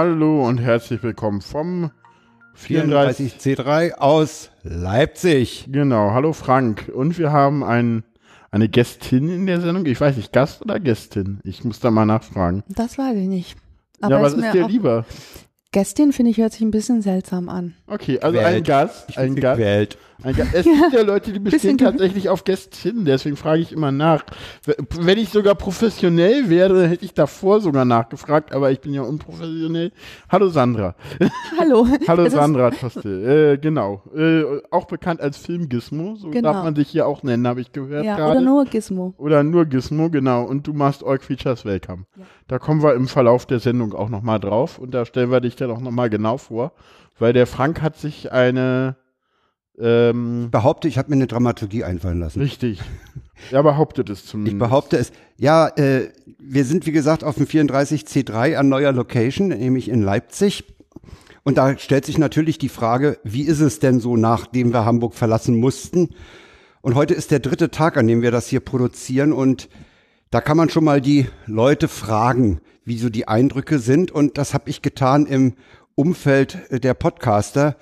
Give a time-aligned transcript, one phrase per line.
[0.00, 1.90] hallo und herzlich willkommen vom
[2.54, 5.66] 34 C3 aus Leipzig.
[5.70, 6.90] Genau, hallo Frank.
[6.94, 8.04] Und wir haben ein,
[8.50, 9.84] eine Gästin in der Sendung.
[9.84, 11.40] Ich weiß nicht, Gast oder Gästin?
[11.44, 12.62] Ich muss da mal nachfragen.
[12.66, 13.58] Das weiß ich nicht.
[14.00, 15.04] Aber ja, was ist, ist dir lieber?
[15.70, 17.74] Gästin finde ich hört sich ein bisschen seltsam an.
[17.86, 18.46] Okay, also Welt.
[18.46, 19.58] ein Gast, ein Gast.
[19.58, 19.98] Gewählt.
[20.22, 24.24] Es gibt ja Leute, die bestehen tatsächlich auf Gästinnen, deswegen frage ich immer nach.
[24.98, 29.92] Wenn ich sogar professionell wäre, hätte ich davor sogar nachgefragt, aber ich bin ja unprofessionell.
[30.28, 30.94] Hallo Sandra.
[31.58, 31.86] Hallo.
[32.08, 33.54] Hallo Sandra Toste.
[33.54, 34.02] Äh, genau.
[34.14, 36.52] Äh, auch bekannt als Film-Gizmo, so genau.
[36.52, 38.32] darf man dich hier auch nennen, habe ich gehört ja, gerade.
[38.32, 39.14] Oder nur Gizmo.
[39.16, 40.44] Oder nur Gizmo, genau.
[40.44, 42.04] Und du machst Org Features Welcome.
[42.16, 42.24] Ja.
[42.48, 45.56] Da kommen wir im Verlauf der Sendung auch nochmal drauf und da stellen wir dich
[45.56, 46.72] dann auch nochmal genau vor,
[47.18, 48.96] weil der Frank hat sich eine
[49.80, 52.40] ähm, behaupte, ich habe mir eine Dramaturgie einfallen lassen.
[52.40, 52.80] Richtig.
[53.50, 54.54] Er behauptet es zumindest.
[54.54, 55.12] Ich behaupte es.
[55.38, 60.64] Ja, äh, wir sind wie gesagt auf dem 34C3 an neuer Location, nämlich in Leipzig.
[61.42, 65.14] Und da stellt sich natürlich die Frage, wie ist es denn so, nachdem wir Hamburg
[65.14, 66.10] verlassen mussten?
[66.82, 69.32] Und heute ist der dritte Tag, an dem wir das hier produzieren.
[69.32, 69.68] Und
[70.30, 74.10] da kann man schon mal die Leute fragen, wie so die Eindrücke sind.
[74.10, 75.54] Und das habe ich getan im
[75.94, 77.76] Umfeld der Podcaster.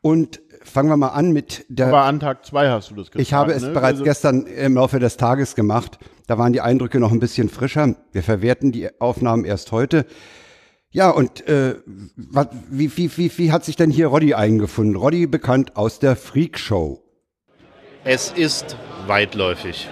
[0.00, 1.88] Und fangen wir mal an mit der.
[1.88, 3.20] Aber an Tag zwei hast du das gesagt.
[3.20, 3.70] Ich habe es ne?
[3.70, 5.98] bereits also gestern im Laufe des Tages gemacht.
[6.26, 7.94] Da waren die Eindrücke noch ein bisschen frischer.
[8.12, 10.06] Wir verwerten die Aufnahmen erst heute.
[10.90, 11.76] Ja, und äh,
[12.16, 14.96] wat, wie, wie, wie, wie hat sich denn hier Roddy eingefunden?
[14.96, 17.02] Roddy bekannt aus der Freak Show.
[18.04, 19.88] Es ist weitläufig.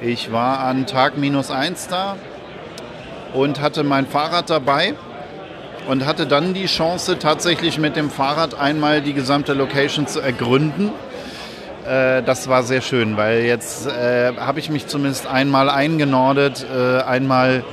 [0.00, 2.16] Ich war an Tag minus eins da
[3.34, 4.94] und hatte mein Fahrrad dabei
[5.88, 10.90] und hatte dann die Chance, tatsächlich mit dem Fahrrad einmal die gesamte Location zu ergründen.
[11.86, 17.02] Äh, das war sehr schön, weil jetzt äh, habe ich mich zumindest einmal eingenordet, äh,
[17.02, 17.64] einmal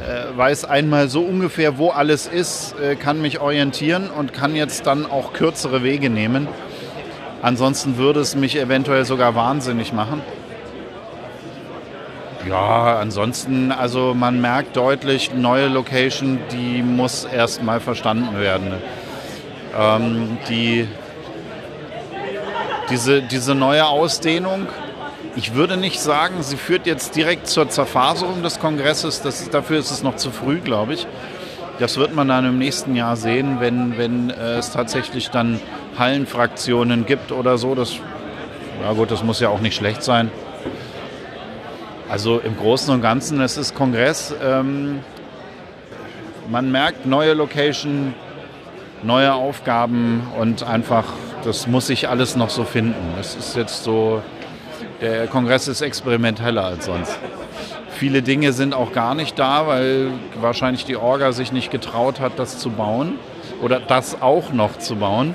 [0.00, 4.86] äh, weiß einmal so ungefähr, wo alles ist, äh, kann mich orientieren und kann jetzt
[4.86, 6.48] dann auch kürzere Wege nehmen.
[7.42, 10.22] Ansonsten würde es mich eventuell sogar wahnsinnig machen.
[12.46, 18.74] Ja, ansonsten, also man merkt deutlich, neue Location, die muss erstmal verstanden werden.
[19.76, 20.86] Ähm, die,
[22.90, 24.66] diese, diese neue Ausdehnung,
[25.36, 29.20] ich würde nicht sagen, sie führt jetzt direkt zur Zerfaserung des Kongresses.
[29.22, 31.06] Das, dafür ist es noch zu früh, glaube ich.
[31.78, 35.60] Das wird man dann im nächsten Jahr sehen, wenn, wenn äh, es tatsächlich dann
[35.96, 37.74] Hallenfraktionen gibt oder so.
[37.74, 37.94] Das,
[38.82, 40.30] ja gut, das muss ja auch nicht schlecht sein.
[42.08, 44.34] Also im Großen und Ganzen, es ist Kongress.
[44.42, 45.00] Ähm,
[46.48, 48.14] man merkt neue Location,
[49.02, 51.04] neue Aufgaben und einfach,
[51.44, 53.14] das muss sich alles noch so finden.
[53.20, 54.22] Es ist jetzt so,
[55.02, 57.18] der Kongress ist experimenteller als sonst.
[57.90, 62.38] Viele Dinge sind auch gar nicht da, weil wahrscheinlich die Orga sich nicht getraut hat,
[62.38, 63.16] das zu bauen
[63.60, 65.34] oder das auch noch zu bauen.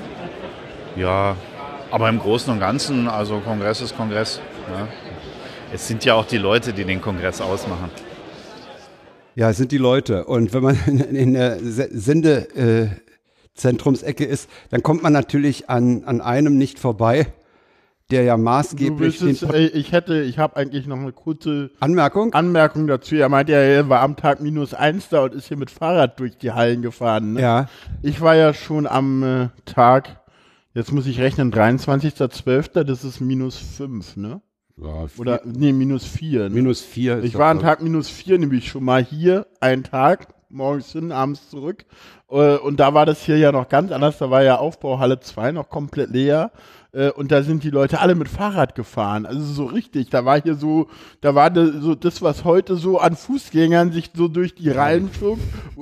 [0.96, 1.36] Ja,
[1.92, 4.40] aber im Großen und Ganzen, also Kongress ist Kongress.
[4.68, 4.88] Ja.
[5.74, 7.90] Es sind ja auch die Leute, die den Kongress ausmachen.
[9.34, 10.26] Ja, es sind die Leute.
[10.26, 16.78] Und wenn man in der Sendezentrumsecke ist, dann kommt man natürlich an, an einem nicht
[16.78, 17.26] vorbei,
[18.12, 19.20] der ja maßgeblich.
[19.20, 22.32] Es, ich hätte, ich habe eigentlich noch eine kurze Anmerkung.
[22.34, 23.16] Anmerkung dazu.
[23.16, 26.20] Er meinte ja, er war am Tag minus eins da und ist hier mit Fahrrad
[26.20, 27.32] durch die Hallen gefahren.
[27.32, 27.40] Ne?
[27.40, 27.68] Ja.
[28.00, 30.20] Ich war ja schon am äh, Tag,
[30.72, 34.40] jetzt muss ich rechnen, 23.12., das ist minus fünf, ne?
[34.76, 36.48] Ja, Oder, nee, minus vier.
[36.48, 36.56] Ne?
[36.56, 37.22] Minus vier.
[37.22, 41.48] Ich war an Tag minus vier, nämlich schon mal hier, einen Tag, morgens hin, abends
[41.48, 41.84] zurück.
[42.28, 44.18] Äh, und da war das hier ja noch ganz anders.
[44.18, 46.50] Da war ja Aufbauhalle 2 noch komplett leer.
[46.94, 49.26] Äh, und da sind die Leute alle mit Fahrrad gefahren.
[49.26, 50.10] Also so richtig.
[50.10, 50.88] Da war hier so,
[51.20, 55.10] da war das, so das, was heute so an Fußgängern sich so durch die Reihen
[55.18, 55.38] zog,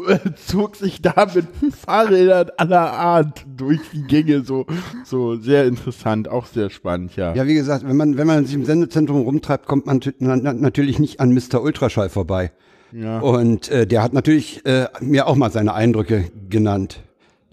[0.08, 4.42] äh, zog sich da mit Fahrrädern aller Art durch die Gänge.
[4.42, 4.66] So,
[5.04, 7.34] so sehr interessant, auch sehr spannend, ja.
[7.34, 11.20] Ja, wie gesagt, wenn man, wenn man sich im Sendezentrum rumtreibt, kommt man natürlich nicht
[11.20, 11.62] an Mr.
[11.62, 12.52] Ultraschall vorbei.
[12.92, 13.20] Ja.
[13.20, 17.00] Und äh, der hat natürlich äh, mir auch mal seine Eindrücke genannt.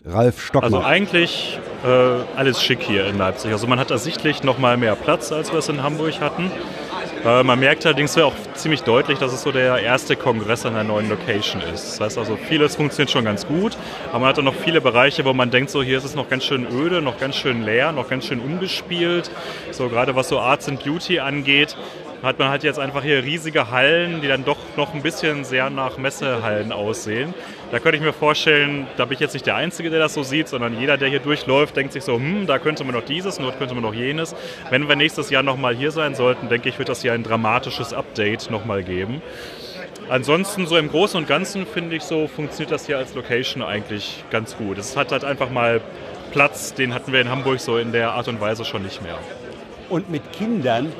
[0.05, 0.73] Ralf Stockmann.
[0.73, 3.51] Also eigentlich äh, alles schick hier in Leipzig.
[3.51, 6.51] Also man hat da sichtlich noch mal mehr Platz, als wir es in Hamburg hatten.
[7.25, 10.85] Äh, man merkt allerdings auch ziemlich deutlich, dass es so der erste Kongress an einer
[10.85, 11.93] neuen Location ist.
[11.93, 13.77] Das heißt also, vieles funktioniert schon ganz gut,
[14.09, 16.29] aber man hat auch noch viele Bereiche, wo man denkt, so hier ist es noch
[16.29, 19.29] ganz schön öde, noch ganz schön leer, noch ganz schön ungespielt.
[19.71, 21.75] So gerade was so Arts and Beauty angeht,
[22.21, 25.69] hat man halt jetzt einfach hier riesige Hallen, die dann doch noch ein bisschen sehr
[25.69, 27.33] nach Messehallen aussehen.
[27.71, 30.23] Da könnte ich mir vorstellen, da bin ich jetzt nicht der Einzige, der das so
[30.23, 33.37] sieht, sondern jeder, der hier durchläuft, denkt sich so, hm, da könnte man noch dieses
[33.37, 34.35] und dort könnte man noch jenes.
[34.69, 37.93] Wenn wir nächstes Jahr nochmal hier sein sollten, denke ich, wird das hier ein dramatisches
[37.93, 39.21] Update nochmal geben.
[40.09, 44.23] ansonsten so im Großen und Ganzen finde ich so, funktioniert das hier als Location eigentlich
[44.31, 44.79] ganz gut.
[44.79, 45.81] Es hat halt einfach mal
[46.31, 49.17] Platz, den hatten wir in Hamburg so in der Art und Weise schon nicht mehr.
[49.89, 50.91] Und mit Kindern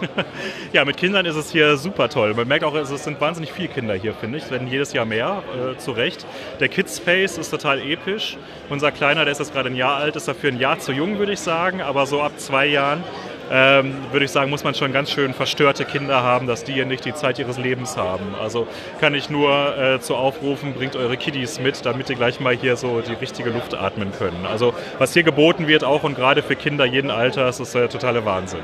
[0.72, 2.34] Ja, mit Kindern ist es hier super toll.
[2.34, 4.44] Man merkt auch, es sind wahnsinnig viele Kinder hier, finde ich.
[4.44, 6.26] Es werden jedes Jahr mehr, äh, zu Recht.
[6.60, 8.36] Der Kids Space ist total episch.
[8.68, 11.18] Unser Kleiner, der ist jetzt gerade ein Jahr alt, ist dafür ein Jahr zu jung,
[11.18, 11.80] würde ich sagen.
[11.80, 13.02] Aber so ab zwei Jahren,
[13.50, 16.84] ähm, würde ich sagen, muss man schon ganz schön verstörte Kinder haben, dass die hier
[16.84, 18.34] nicht die Zeit ihres Lebens haben.
[18.40, 18.66] Also
[19.00, 22.76] kann ich nur äh, zu aufrufen, bringt eure Kiddies mit, damit die gleich mal hier
[22.76, 24.46] so die richtige Luft atmen können.
[24.46, 28.24] Also was hier geboten wird, auch und gerade für Kinder jeden Alters, ist der totale
[28.24, 28.60] Wahnsinn.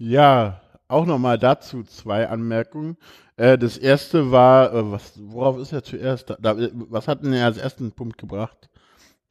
[0.00, 2.96] Ja, auch nochmal dazu zwei Anmerkungen.
[3.36, 6.30] Äh, das erste war, äh, was, worauf ist er zuerst?
[6.30, 8.68] Da, da, was hat denn er als ersten Punkt gebracht?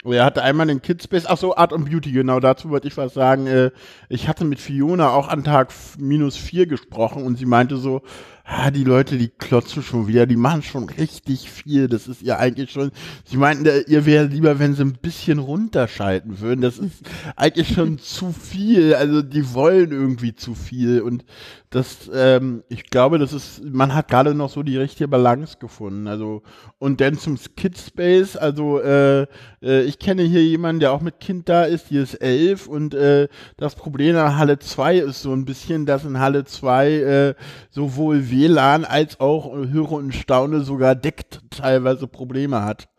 [0.06, 3.14] Er hatte einmal den Kidspace, ach so, Art und Beauty, genau, dazu wollte ich was
[3.14, 3.48] sagen.
[3.48, 3.72] Äh,
[4.10, 8.02] ich hatte mit Fiona auch an Tag minus vier gesprochen und sie meinte so,
[8.44, 12.40] ah, die Leute, die klotzen schon wieder, die machen schon richtig viel, das ist ihr
[12.40, 12.92] eigentlich schon,
[13.26, 17.04] sie meinten, äh, ihr wäre lieber, wenn sie ein bisschen runterschalten würden, das ist
[17.36, 21.02] eigentlich schon zu viel, also die wollen irgendwie zu viel.
[21.02, 21.24] Und
[21.70, 26.08] das, ähm, ich glaube, das ist, man hat gerade noch so die richtige Balance gefunden,
[26.08, 26.44] also
[26.78, 29.26] und dann zum Kidspace, also äh,
[29.64, 32.68] äh, ich kenne hier jemanden, der auch mit Kind da ist, die ist elf.
[32.68, 36.92] Und äh, das Problem an Halle 2 ist so ein bisschen, dass in Halle 2
[36.92, 37.34] äh,
[37.70, 42.90] sowohl WLAN als auch äh, höre und staune sogar deckt teilweise Probleme hat.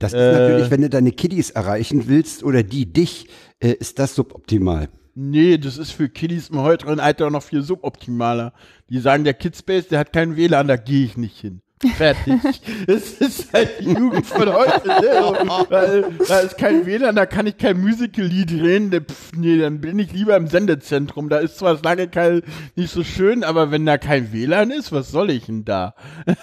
[0.00, 0.32] Das ist Äh.
[0.32, 3.28] natürlich, wenn du deine Kiddies erreichen willst oder die dich,
[3.60, 4.88] äh, ist das suboptimal.
[5.14, 8.52] Nee, das ist für Kiddies im heutigen Alter noch viel suboptimaler.
[8.88, 11.60] Die sagen, der Kidspace, der hat kein WLAN, da gehe ich nicht hin.
[11.96, 12.34] Fertig.
[12.86, 14.86] das ist halt die Jugend von heute.
[14.86, 16.10] Ne?
[16.28, 18.88] Da ist kein WLAN, da kann ich kein Musical-Lied drehen.
[18.90, 21.30] Ne, Pff, nee, dann bin ich lieber im Sendezentrum.
[21.30, 22.42] Da ist zwar das lange kein,
[22.76, 25.94] nicht so schön, aber wenn da kein WLAN ist, was soll ich denn da?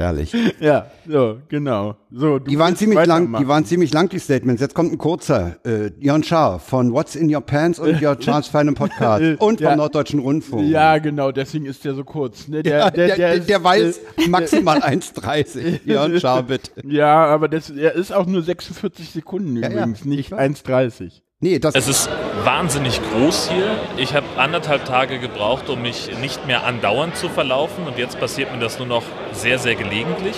[0.00, 0.34] Herrlich.
[0.60, 1.96] Ja, so, genau.
[2.10, 4.60] So, Die waren ziemlich lang, die waren ziemlich lang, die Statements.
[4.60, 5.56] Jetzt kommt ein kurzer.
[5.64, 9.70] Äh, Jan Schaar von What's in Your Pants und Your Charles Feinem Podcast und vom
[9.70, 9.76] Ja.
[9.76, 10.68] Norddeutschen Rundfunk.
[10.68, 12.48] Ja, genau, deswegen ist der so kurz.
[12.48, 12.62] Ne?
[12.62, 15.80] Der, Ja, der, der, ist, der weiß äh, maximal 1,30.
[15.84, 16.70] Jan Schaar, bitte.
[16.86, 20.64] Ja, aber das, er ist auch nur 46 Sekunden ja, übrigens, ich nicht weiß.
[20.64, 21.22] 1,30.
[21.42, 22.10] Nee, das Es ist
[22.44, 23.70] wahnsinnig groß hier.
[23.96, 27.86] Ich habe anderthalb Tage gebraucht, um mich nicht mehr andauernd zu verlaufen.
[27.86, 29.02] Und jetzt passiert mir das nur noch
[29.32, 30.36] sehr, sehr gelegentlich.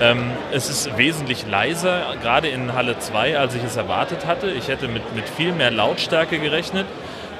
[0.00, 4.50] Ähm, es ist wesentlich leiser, gerade in Halle 2, als ich es erwartet hatte.
[4.50, 6.86] Ich hätte mit, mit viel mehr Lautstärke gerechnet.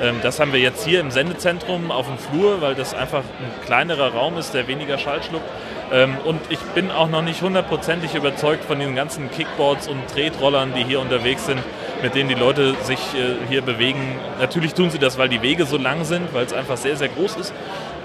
[0.01, 3.67] Ähm, das haben wir jetzt hier im Sendezentrum auf dem Flur, weil das einfach ein
[3.67, 5.51] kleinerer Raum ist, der weniger Schall schluckt.
[5.93, 10.73] Ähm, und ich bin auch noch nicht hundertprozentig überzeugt von den ganzen Kickboards und Tretrollern,
[10.75, 11.61] die hier unterwegs sind,
[12.03, 14.01] mit denen die Leute sich äh, hier bewegen.
[14.39, 17.09] Natürlich tun sie das, weil die Wege so lang sind, weil es einfach sehr, sehr
[17.09, 17.53] groß ist.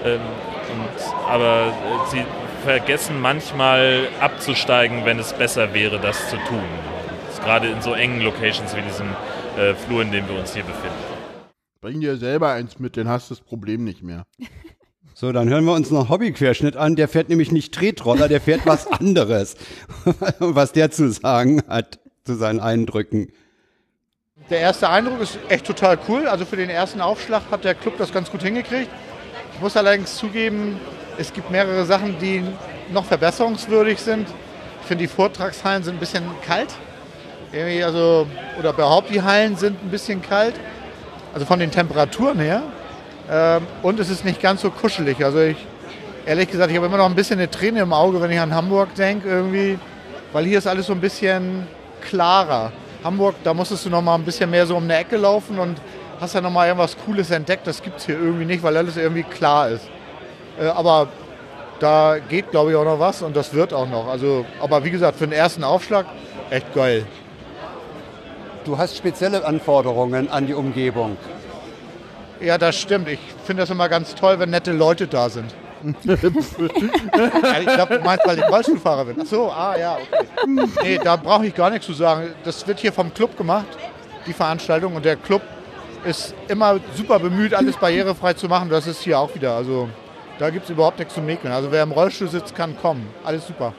[0.04, 0.20] Ähm,
[0.72, 2.24] und, aber äh, sie
[2.64, 6.64] vergessen manchmal abzusteigen, wenn es besser wäre, das zu tun.
[7.44, 9.08] Gerade in so engen Locations wie diesem
[9.56, 10.96] äh, Flur, in dem wir uns hier befinden.
[11.80, 14.24] Bring dir selber eins mit, dann hast du das Problem nicht mehr.
[15.18, 16.94] So, dann hören wir uns noch Hobbyquerschnitt an.
[16.94, 19.56] Der fährt nämlich nicht Tretroller, der fährt was anderes.
[20.40, 23.32] was der zu sagen hat zu seinen Eindrücken.
[24.48, 26.28] Der erste Eindruck ist echt total cool.
[26.28, 28.88] Also für den ersten Aufschlag hat der Club das ganz gut hingekriegt.
[29.54, 30.78] Ich muss allerdings zugeben,
[31.18, 32.44] es gibt mehrere Sachen, die
[32.92, 34.28] noch verbesserungswürdig sind.
[34.82, 36.68] Ich finde, die Vortragshallen sind ein bisschen kalt.
[37.52, 40.54] Irgendwie also, oder überhaupt die Hallen sind ein bisschen kalt.
[41.34, 42.62] Also von den Temperaturen her.
[43.28, 45.24] Ähm, und es ist nicht ganz so kuschelig.
[45.24, 45.56] Also ich,
[46.24, 48.54] ehrlich gesagt, ich habe immer noch ein bisschen eine Träne im Auge, wenn ich an
[48.54, 49.76] Hamburg denke irgendwie.
[50.32, 51.66] Weil hier ist alles so ein bisschen
[52.00, 52.70] klarer.
[53.06, 55.80] Hamburg, da musstest du noch mal ein bisschen mehr so um eine Ecke laufen und
[56.20, 57.64] hast dann noch mal irgendwas Cooles entdeckt.
[57.64, 59.88] Das gibt es hier irgendwie nicht, weil alles irgendwie klar ist.
[60.58, 61.06] Äh, aber
[61.78, 64.08] da geht, glaube ich, auch noch was und das wird auch noch.
[64.08, 66.06] Also, aber wie gesagt, für den ersten Aufschlag
[66.50, 67.06] echt geil.
[68.64, 71.16] Du hast spezielle Anforderungen an die Umgebung.
[72.40, 73.08] Ja, das stimmt.
[73.08, 75.54] Ich finde das immer ganz toll, wenn nette Leute da sind.
[76.04, 79.16] Ich glaube, du meinst, weil ich Rollstuhlfahrer bin.
[79.20, 80.26] Ach so, ah ja, okay.
[80.82, 82.30] Nee, da brauche ich gar nichts zu sagen.
[82.44, 83.66] Das wird hier vom Club gemacht,
[84.26, 84.94] die Veranstaltung.
[84.96, 85.42] Und der Club
[86.04, 88.68] ist immer super bemüht, alles barrierefrei zu machen.
[88.70, 89.54] Das ist hier auch wieder.
[89.54, 89.88] Also
[90.38, 91.52] da gibt es überhaupt nichts zu mäkeln.
[91.52, 93.06] Also wer im Rollstuhl sitzt, kann kommen.
[93.24, 93.72] Alles super.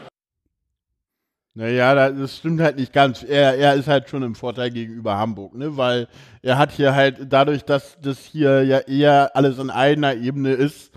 [1.53, 3.23] Naja, da- das stimmt halt nicht ganz.
[3.23, 5.75] Er, er ist halt schon im Vorteil gegenüber Hamburg, ne?
[5.75, 6.07] Weil
[6.43, 10.91] er hat hier halt, dadurch, dass das hier ja eher alles in einer Ebene ist,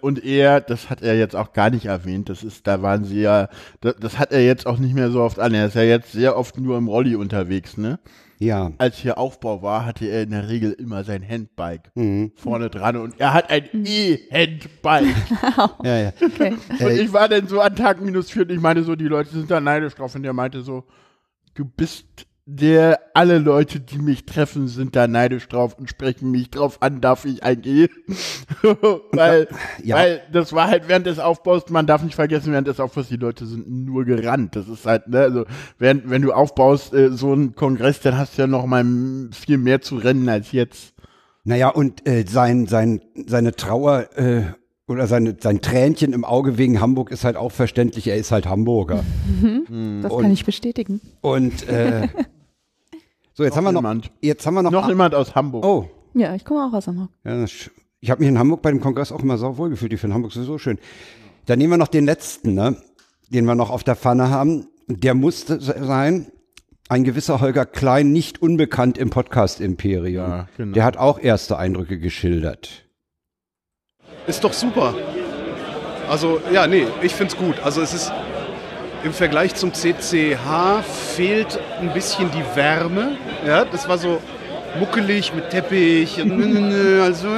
[0.00, 3.20] und er, das hat er jetzt auch gar nicht erwähnt, das ist, da waren sie
[3.20, 3.48] ja,
[3.80, 5.52] das, das hat er jetzt auch nicht mehr so oft an.
[5.54, 7.98] Er ist ja jetzt sehr oft nur im Rolli unterwegs, ne?
[8.40, 8.72] Ja.
[8.78, 12.32] als hier Aufbau war, hatte er in der Regel immer sein Handbike Mhm.
[12.36, 15.14] vorne dran und er hat ein E-Handbike.
[15.84, 16.12] Ja, ja.
[16.22, 16.54] Okay.
[16.80, 19.30] und ich war dann so an Tag minus vier und ich meine so, die Leute
[19.30, 20.84] sind da neidisch drauf und der meinte so,
[21.54, 26.50] du bist der, alle Leute, die mich treffen, sind da neidisch drauf und sprechen mich
[26.50, 27.88] drauf an, darf ich ein E?
[29.12, 29.48] weil,
[29.82, 29.96] ja.
[29.96, 33.16] weil das war halt während des Aufbaus, man darf nicht vergessen, während des Aufbaus, die
[33.16, 34.56] Leute sind nur gerannt.
[34.56, 35.44] Das ist halt, ne, also,
[35.78, 38.84] wenn, wenn du aufbaust, äh, so einen Kongress, dann hast du ja noch mal
[39.32, 40.92] viel mehr zu rennen als jetzt.
[41.44, 44.42] Naja, und äh, sein, sein, seine Trauer äh,
[44.86, 48.06] oder seine, sein Tränchen im Auge wegen Hamburg ist halt auch verständlich.
[48.06, 49.02] Er ist halt Hamburger.
[50.02, 51.00] Das Und- kann ich bestätigen.
[51.22, 52.08] Und äh,
[53.34, 54.10] so, jetzt haben wir noch, jemand.
[54.22, 55.64] jetzt haben wir noch, Noch jemand aus Hamburg.
[55.64, 57.10] oh, Ja, ich komme auch aus Hamburg.
[57.24, 57.44] ja,
[58.00, 59.92] ich habe mich in Hamburg bei dem Kongress auch immer sau wohl gefühlt.
[59.92, 60.78] Ich finde Hamburg sowieso schön.
[61.46, 62.76] Dann nehmen wir noch den letzten, ne,
[63.30, 64.68] den wir noch auf der Pfanne haben.
[64.88, 66.30] Der musste sein,
[66.90, 70.28] ein gewisser Holger Klein, nicht unbekannt im Podcast-Imperium.
[70.30, 70.74] Ja, genau.
[70.74, 72.84] Der hat auch erste Eindrücke geschildert.
[74.26, 74.94] Ist doch super.
[76.08, 77.58] Also, ja, nee, ich find's gut.
[77.64, 78.12] Also, es ist
[79.04, 80.82] im Vergleich zum CCH
[81.14, 83.16] fehlt ein bisschen die Wärme.
[83.46, 84.20] Ja, das war so
[84.80, 87.28] muckelig mit Teppich und, also,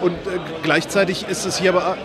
[0.00, 1.96] und äh, gleichzeitig ist es hier aber.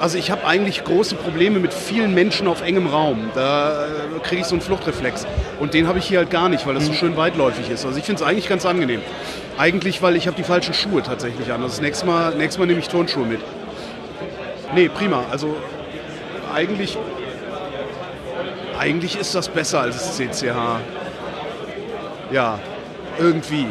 [0.00, 3.30] Also ich habe eigentlich große Probleme mit vielen Menschen auf engem Raum.
[3.34, 5.24] Da äh, kriege ich so einen Fluchtreflex.
[5.60, 7.86] Und den habe ich hier halt gar nicht, weil das so schön weitläufig ist.
[7.86, 9.02] Also ich finde es eigentlich ganz angenehm.
[9.56, 11.62] Eigentlich, weil ich habe die falschen Schuhe tatsächlich an.
[11.62, 13.40] Also das nächste Mal, nächstes Mal nehme ich Turnschuhe mit.
[14.74, 15.24] Nee, prima.
[15.30, 15.56] Also
[16.52, 16.98] eigentlich,
[18.78, 20.80] eigentlich ist das besser als das CCH.
[22.30, 22.58] Ja,
[23.18, 23.68] irgendwie.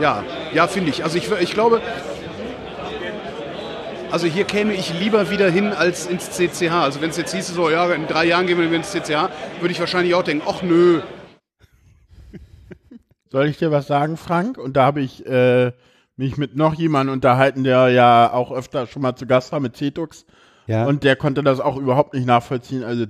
[0.00, 1.04] Ja, ja, finde ich.
[1.04, 1.80] Also ich, ich glaube,
[4.10, 6.70] also hier käme ich lieber wieder hin als ins CCH.
[6.72, 9.30] Also wenn es jetzt hieße, so, ja, in drei Jahren gehen wir ins CCH,
[9.60, 11.00] würde ich wahrscheinlich auch denken, ach nö.
[13.30, 14.58] Soll ich dir was sagen, Frank?
[14.58, 15.72] Und da habe ich äh,
[16.16, 19.76] mich mit noch jemandem unterhalten, der ja auch öfter schon mal zu Gast war mit
[19.76, 20.26] Cetux.
[20.72, 20.86] Ja.
[20.86, 22.82] Und der konnte das auch überhaupt nicht nachvollziehen.
[22.82, 23.04] Also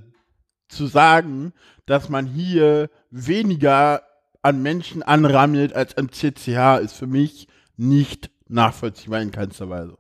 [0.69, 1.53] zu sagen,
[1.87, 4.03] dass man hier weniger
[4.43, 9.97] an Menschen anrammelt als am CCH, ist für mich nicht nachvollziehbar in keinster Weise.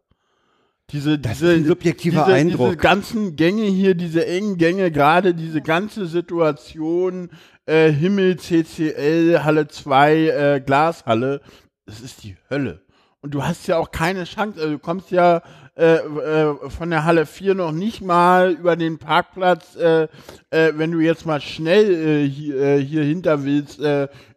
[0.90, 2.70] Diese, Das diese, ist ein subjektiver diese, Eindruck.
[2.70, 7.30] Diese ganzen Gänge hier, diese engen Gänge, gerade diese ganze Situation,
[7.66, 11.42] äh, Himmel, CCL, Halle 2, äh, Glashalle,
[11.86, 12.82] das ist die Hölle.
[13.22, 15.42] Und du hast ja auch keine Chance, also du kommst ja
[15.76, 20.08] äh, äh, von der Halle 4 noch nicht mal über den Parkplatz, äh,
[20.50, 23.78] äh, wenn du jetzt mal schnell äh, hier, äh, hier hinter willst,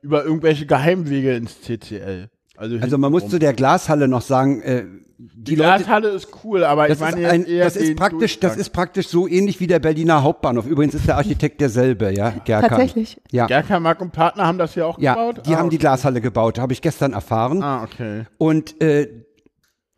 [0.01, 2.29] über irgendwelche Geheimwege ins CCL.
[2.57, 3.31] Also, Also man muss hintenrum.
[3.31, 4.85] zu der Glashalle noch sagen, äh,
[5.17, 8.39] die, die Leute, Glashalle ist cool, aber das, ich meine ist, ein, das ist praktisch,
[8.39, 10.65] das ist praktisch so ähnlich wie der Berliner Hauptbahnhof.
[10.65, 12.69] Übrigens ist der Architekt derselbe, ja, Gerkan.
[12.69, 13.21] Tatsächlich.
[13.31, 15.45] Ja, Gerka, Mark und Partner haben das hier auch ja, gebaut?
[15.45, 15.83] die ah, haben die okay.
[15.83, 17.63] Glashalle gebaut, habe ich gestern erfahren.
[17.63, 18.25] Ah, okay.
[18.37, 19.07] Und äh,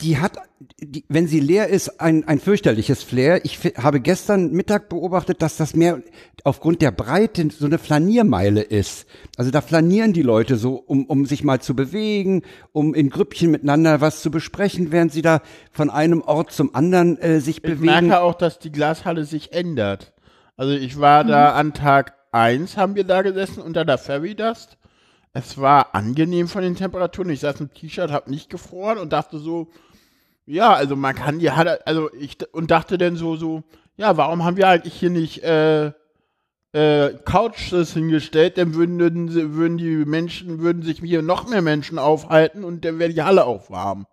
[0.02, 0.34] die hat,
[0.80, 3.44] die, wenn sie leer ist, ein, ein fürchterliches Flair.
[3.46, 6.02] Ich habe gestern Mittag beobachtet, dass das mehr
[6.44, 9.08] aufgrund der Breite so eine Flaniermeile ist.
[9.38, 13.50] Also da flanieren die Leute so, um, um sich mal zu bewegen, um in Grüppchen
[13.50, 17.62] miteinander was zu besprechen, während sie da von einem Ort zum anderen äh, sich Ich
[17.64, 17.86] bewegen.
[17.86, 20.14] merke auch, dass die Glashalle sich ändert.
[20.58, 24.78] Also ich war da an Tag 1, haben wir da gesessen, unter der Ferry Dust.
[25.34, 27.30] Es war angenehm von den Temperaturen.
[27.30, 29.68] Ich saß im T-Shirt, hab nicht gefroren und dachte so,
[30.48, 33.64] ja, also man kann die also ich, und dachte dann so, so,
[33.98, 35.92] ja, warum haben wir eigentlich hier nicht, äh,
[36.74, 39.00] äh, Couches hingestellt, dann würden,
[39.56, 43.46] würden, die Menschen, würden sich hier noch mehr Menschen aufhalten und dann wäre die Halle
[43.46, 44.08] auch warm.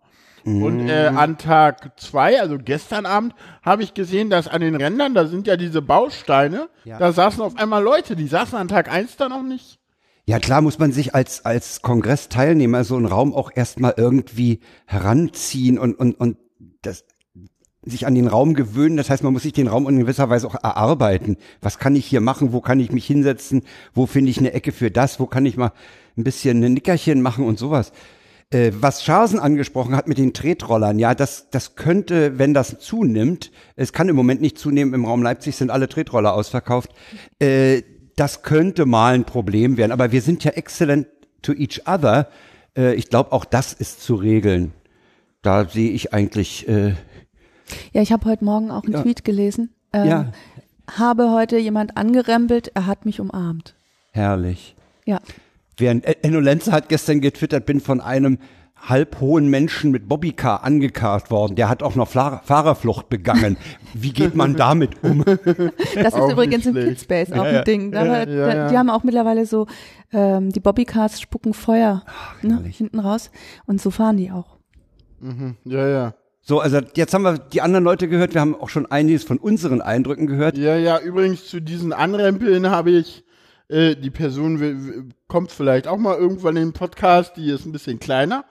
[0.45, 5.15] Und äh, an Tag zwei, also gestern Abend, habe ich gesehen, dass an den Rändern,
[5.15, 6.99] da sind ja diese Bausteine, Ja.
[6.99, 9.79] da saßen auf einmal Leute, die saßen an Tag eins da noch nicht.
[10.27, 15.77] Ja, klar muss man sich als, als Kongressteilnehmer so einen Raum auch erstmal irgendwie heranziehen
[15.77, 16.37] und, und, und
[16.81, 17.05] das,
[17.83, 18.97] sich an den Raum gewöhnen.
[18.97, 21.37] Das heißt, man muss sich den Raum in gewisser Weise auch erarbeiten.
[21.61, 22.53] Was kann ich hier machen?
[22.53, 23.61] Wo kann ich mich hinsetzen?
[23.93, 25.19] Wo finde ich eine Ecke für das?
[25.19, 25.71] Wo kann ich mal
[26.17, 27.91] ein bisschen ein Nickerchen machen und sowas?
[28.49, 33.51] Äh, was Scharsen angesprochen hat mit den Tretrollern, ja, das, das könnte, wenn das zunimmt,
[33.75, 36.91] es kann im Moment nicht zunehmen, im Raum Leipzig sind alle Tretroller ausverkauft,
[37.39, 37.81] äh,
[38.15, 39.91] das könnte mal ein Problem werden.
[39.91, 41.07] Aber wir sind ja excellent
[41.41, 42.27] to each other.
[42.77, 44.73] Äh, ich glaube, auch das ist zu regeln.
[45.41, 46.93] Da sehe ich eigentlich, äh,
[47.93, 49.01] Ja, ich habe heute Morgen auch einen Ja.
[49.01, 49.73] Tweet gelesen.
[49.93, 50.31] Ähm, ja,
[50.91, 53.75] Habe heute jemand angerempelt, er hat mich umarmt.
[54.11, 54.75] herrlich.
[55.05, 55.19] Ja.
[55.77, 58.37] Während Enno Lenzer hat gestern getwittert, bin von einem
[58.89, 61.55] halbhohen Menschen mit Bobbycar angekarrt worden.
[61.55, 63.57] Der hat auch noch Fla Fahrerflucht begangen.
[63.93, 65.23] Wie geht man damit um?
[65.95, 66.75] Das ist Auch übrigens im.
[66.75, 67.59] Kidspace auch Ja, ja.
[67.59, 67.91] ein Ding.
[67.91, 68.69] Da, Ja, da.
[68.69, 69.67] Die haben auch mittlerweile so,
[70.11, 72.03] ähm, die Bobbycars spucken Feuer
[72.41, 72.77] ne, herrlich.
[72.77, 73.31] hinten raus.
[73.65, 74.57] Und so fahren die auch.
[75.63, 76.13] Ja, ja.
[76.41, 78.33] So, also jetzt haben wir die anderen Leute gehört.
[78.35, 80.57] Wir haben auch schon einiges von unseren Eindrücken gehört.
[80.57, 83.23] Ja, ja, übrigens zu diesen Anrempeln habe ich,
[83.67, 87.71] äh, die Person will, kommt vielleicht auch mal irgendwann in den Podcast, die ist ein
[87.71, 88.45] bisschen kleiner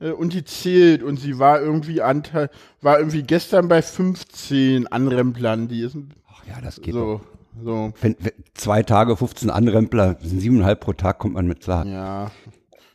[0.00, 2.50] und die zählt und sie war irgendwie Anteil,
[2.80, 7.20] war irgendwie gestern bei 15 Anremplern, die ist ein- Ach ja, das geht doch.
[7.60, 11.60] so, so, Wenn, wenn, zwei Tage, 15 Anrempler, sind siebeneinhalb pro Tag, kommt man mit
[11.60, 11.84] klar.
[11.86, 12.30] ja.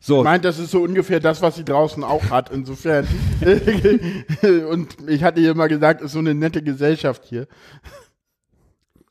[0.06, 3.08] So, Ich meint, das ist so ungefähr das, was sie draußen auch hat, insofern.
[4.70, 7.48] und ich hatte ihr mal gesagt, ist so eine nette Gesellschaft hier.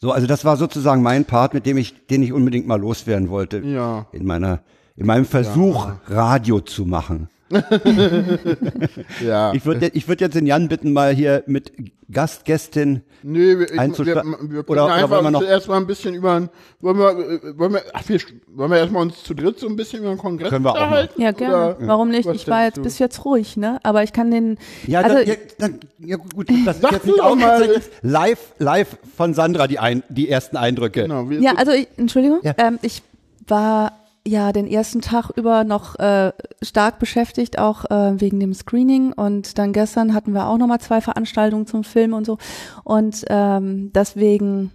[0.01, 3.31] so, also das war sozusagen mein Part, mit dem ich, den ich unbedingt mal loswerden
[3.31, 3.61] wollte.
[3.61, 4.07] Ja.
[4.13, 4.61] In meiner,
[4.97, 7.29] in meinem Versuch, Radio zu machen.
[9.25, 9.53] Ja.
[9.55, 11.73] Ich würde ich würd jetzt den Jan bitten, mal hier mit
[12.11, 14.25] Gastgästin Nee, wir, wir, wir können oder-
[14.67, 16.49] oder einfach wollen wir uns noch- erstmal ein bisschen über ein,
[16.81, 18.19] wollen wir, äh, wollen wir, ach, wir,
[18.49, 20.75] wollen wir erstmal uns zu dritt so ein bisschen über den Kongress Können wir auch
[20.75, 21.23] unterhalten?
[21.23, 21.55] Ja, gerne.
[21.77, 22.27] Oder- Warum nicht?
[22.27, 22.83] was Ich war jetzt du?
[22.83, 23.79] bis jetzt ruhig, ne?
[23.85, 24.59] Aber ich kann den.
[24.89, 27.81] Ja, also, dann, ja, dann, ja gut, das ist jetzt nicht doch mal.
[28.03, 31.03] Live, live von Sandra die, ein, die ersten Eindrücke.
[31.03, 32.55] Genau, ja, also ich, Entschuldigung, Ja.
[32.59, 33.03] ähm, ich
[33.47, 33.93] war
[34.27, 39.13] ja den ersten Tag über noch äh, stark beschäftigt, auch äh, wegen dem Screening.
[39.13, 42.39] Und dann gestern hatten wir auch nochmal zwei Veranstaltungen zum Film und so.
[42.85, 44.71] Und ähm, deswegen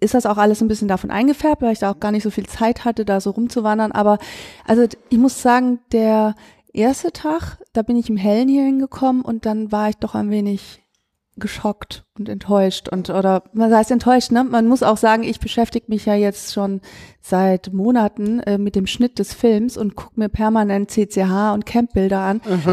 [0.00, 2.30] ist das auch alles ein bisschen davon eingefärbt, weil ich da auch gar nicht so
[2.30, 3.92] viel Zeit hatte, da so rumzuwandern.
[3.92, 4.18] Aber
[4.66, 6.34] also ich muss sagen, der
[6.72, 10.30] erste Tag, da bin ich im Hellen hier hingekommen und dann war ich doch ein
[10.30, 10.81] wenig
[11.42, 14.44] geschockt und enttäuscht und oder was heißt enttäuscht, ne?
[14.44, 16.80] Man muss auch sagen, ich beschäftige mich ja jetzt schon
[17.20, 22.18] seit Monaten äh, mit dem Schnitt des Films und gucke mir permanent CCH und Campbilder
[22.18, 22.66] an und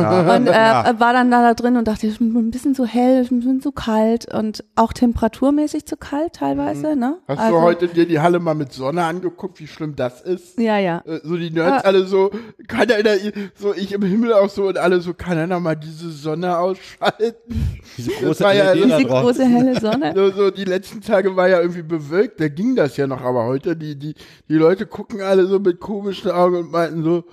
[0.47, 0.53] äh,
[0.99, 3.71] war dann da, da drin und dachte, ist ein bisschen zu hell, ein bisschen zu
[3.71, 7.17] kalt und auch temperaturmäßig zu kalt teilweise, ne?
[7.27, 10.59] Hast Also- du heute dir die Halle mal mit Sonne angeguckt, wie schlimm das ist?
[10.59, 11.01] Ja, ja.
[11.05, 11.87] Äh, So die Nerds Ah.
[11.87, 12.31] alle so,
[12.67, 13.15] kann einer,
[13.55, 17.79] so ich im Himmel auch so und alle so, kann einer mal diese Sonne ausschalten?
[17.97, 19.23] Diese große ja Diese drauf.
[19.23, 20.13] große helle Sonne.
[20.19, 23.45] So, so die letzten Tage war ja irgendwie bewölkt, da ging das ja noch, aber
[23.45, 24.15] heute, die, die,
[24.47, 27.23] die Leute gucken alle so mit komischen Augen und meinten so,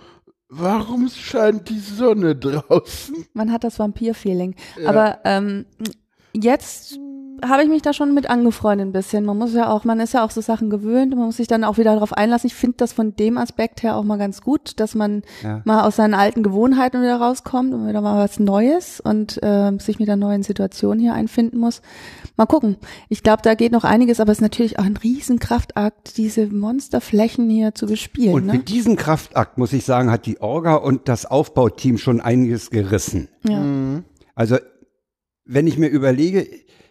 [0.48, 3.26] warum scheint die Sonne draußen?
[3.34, 4.54] Man hat das Vampir-Feeling.
[4.84, 5.66] Aber ähm,
[6.32, 6.98] jetzt
[7.44, 9.24] habe ich mich da schon mit angefreundet ein bisschen.
[9.24, 11.48] Man muss ja auch, man ist ja auch so Sachen gewöhnt und man muss sich
[11.48, 12.46] dann auch wieder darauf einlassen.
[12.48, 15.62] Ich finde das von dem Aspekt her auch mal ganz gut, dass man Ja.
[15.64, 19.98] mal aus seinen alten Gewohnheiten wieder rauskommt und wieder mal was Neues und äh, sich
[19.98, 21.82] mit der neuen Situation hier einfinden muss.
[22.36, 22.76] Mal gucken.
[23.08, 27.48] Ich glaube, da geht noch einiges, aber es ist natürlich auch ein Riesenkraftakt, diese Monsterflächen
[27.50, 28.34] hier zu bespielen.
[28.34, 28.52] Und ne?
[28.54, 33.28] mit diesem Kraftakt, muss ich sagen, hat die Orga und das Aufbauteam schon einiges gerissen.
[33.44, 33.62] ja.
[34.34, 34.58] Also,
[35.46, 36.46] wenn ich mir überlege,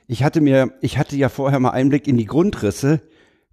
[0.08, 3.02] ich hatte mir, ich hatte ja vorher mal Einblick in die Grundrisse,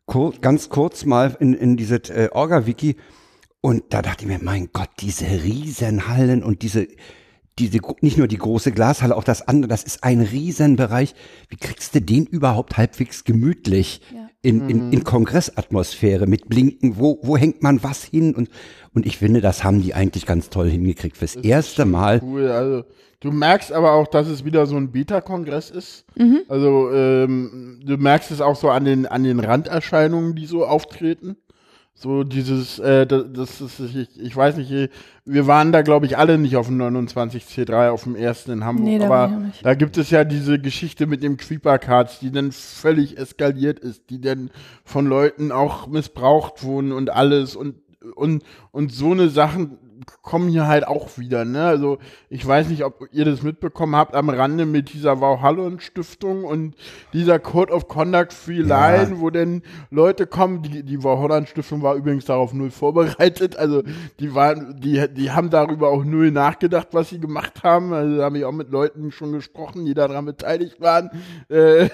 [0.07, 2.97] kur, ganz kurz mal in, in diese äh, Orga-Wiki.
[3.61, 6.89] Und da dachte ich mir, mein Gott, diese Riesenhallen und diese,
[7.59, 11.15] diese, nicht nur die große Glashalle, auch das andere, das ist ein Riesenbereich.
[11.49, 14.22] Wie kriegst du den überhaupt halbwegs gemütlich Ja.
[14.43, 16.99] In, in, in Kongressatmosphäre mit Blinken?
[16.99, 18.35] Wo, wo hängt man was hin?
[18.35, 18.51] Und,
[18.93, 21.17] und ich finde, das haben die eigentlich ganz toll hingekriegt.
[21.17, 22.21] Fürs erste Mal.
[22.23, 22.85] Cool, also
[23.21, 26.05] du merkst aber auch, dass es wieder so ein Beta-Kongress ist.
[26.49, 31.37] Also ähm, du merkst es auch so an den, an den Randerscheinungen, die so auftreten.
[31.95, 34.91] So dieses, äh, das, das ist, ich, ich weiß nicht,
[35.25, 38.87] wir waren da glaube ich alle nicht auf dem 29C3, auf dem ersten in Hamburg,
[38.87, 43.19] Nee, da aber da gibt es ja diese Geschichte mit dem Creeper-Cards, die dann völlig
[43.19, 44.51] eskaliert ist, die dann
[44.85, 47.77] von Leuten auch missbraucht wurden und alles und,
[48.17, 49.79] und, und so eine Sachen
[50.23, 51.65] kommen hier halt auch wieder, ne?
[51.65, 51.99] Also
[52.31, 56.75] ich weiß nicht, ob ihr das mitbekommen habt am Rande mit dieser Wauhallen Stiftung und
[57.13, 58.97] dieser Code of Conduct Free Ja.
[58.97, 63.83] Line, wo denn Leute kommen, die, die Wauhallen Stiftung war übrigens darauf null vorbereitet, also
[64.21, 68.25] die waren, die, die haben darüber auch null nachgedacht, was sie gemacht haben, also da
[68.25, 71.11] habe ich auch mit Leuten schon gesprochen, die daran beteiligt waren,
[71.49, 71.89] äh,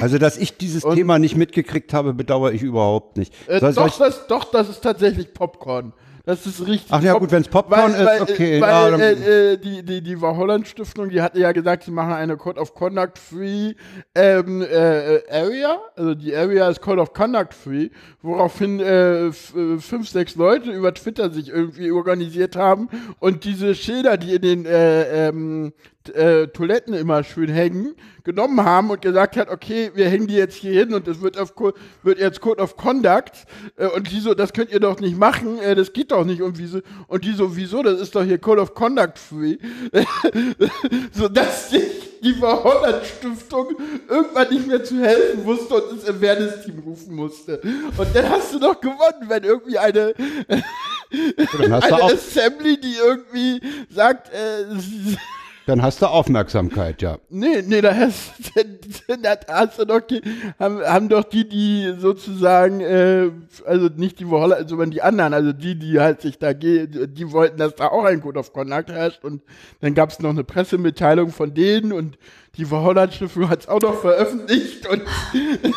[0.00, 3.32] Also, dass ich dieses Und- Thema nicht mitgekriegt habe, bedauere ich überhaupt nicht.
[3.48, 5.92] Äh, soll doch, das, doch, das ist tatsächlich Popcorn.
[6.24, 6.90] Das ist richtig.
[6.90, 10.02] Ach ja, gut, wenn's Popcorn ist, weil, okay, Äh, weil, ja, äh, äh, die, die,
[10.02, 13.74] die Holland Stiftung, die hatte ja gesagt, sie machen eine Code of Conduct Free
[14.14, 15.78] ähm, äh, Area.
[15.96, 17.88] Also die Area ist Code of Conduct Free,
[18.22, 24.16] woraufhin äh, äh, fünf, sechs Leute über Twitter sich irgendwie organisiert haben und diese Schilder,
[24.16, 25.72] die in den äh, ähm,
[26.14, 27.94] äh, Toiletten immer schön hängen,
[28.24, 31.38] genommen haben und gesagt hat, okay, wir hängen die jetzt hier hin und das wird,
[31.38, 31.54] auf,
[32.02, 33.46] wird jetzt Code of Conduct
[33.76, 36.42] äh, und die so, das könnt ihr doch nicht machen, äh, das geht doch nicht
[36.42, 39.56] und wieso, und die so, wieso, das ist doch hier Code of Conduct free.
[41.12, 43.68] so dass sich die Holland Stiftung
[44.08, 47.60] irgendwann nicht mehr zu helfen wusste und ins Awareness-Team rufen musste.
[47.96, 54.64] Und dann hast du doch gewonnen, wenn irgendwie eine, eine Assembly, die irgendwie sagt, äh,
[55.66, 57.18] dann hast du Aufmerksamkeit, ja.
[57.28, 58.32] Nee, nee, da hast,
[59.22, 60.22] da hast du doch, die-
[60.58, 63.30] haben, haben doch die, die sozusagen, äh,
[63.66, 67.30] also nicht die Holland, sondern die anderen, also die, die halt sich da, ge- die
[67.32, 69.42] wollten, dass da auch ein Code of Conduct herrscht und
[69.80, 72.18] dann gab es noch eine Pressemitteilung von denen und
[72.56, 75.02] die Holland-Stiftung hat es auch noch veröffentlicht und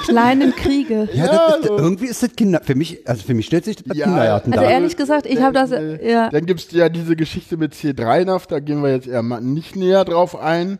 [0.05, 1.07] Kleinen Kriege.
[1.13, 1.77] Ja, Ja, das ist, so.
[1.77, 4.63] irgendwie ist das Kinder, für mich, also für mich stellt sich das Ja, Kindergarten Also
[4.63, 4.71] dar.
[4.71, 6.29] ehrlich gesagt, ich habe das, äh, ja.
[6.29, 10.35] Dann gibt's ja diese Geschichte mit C3NAV, da gehen wir jetzt eher nicht näher drauf
[10.39, 10.79] ein.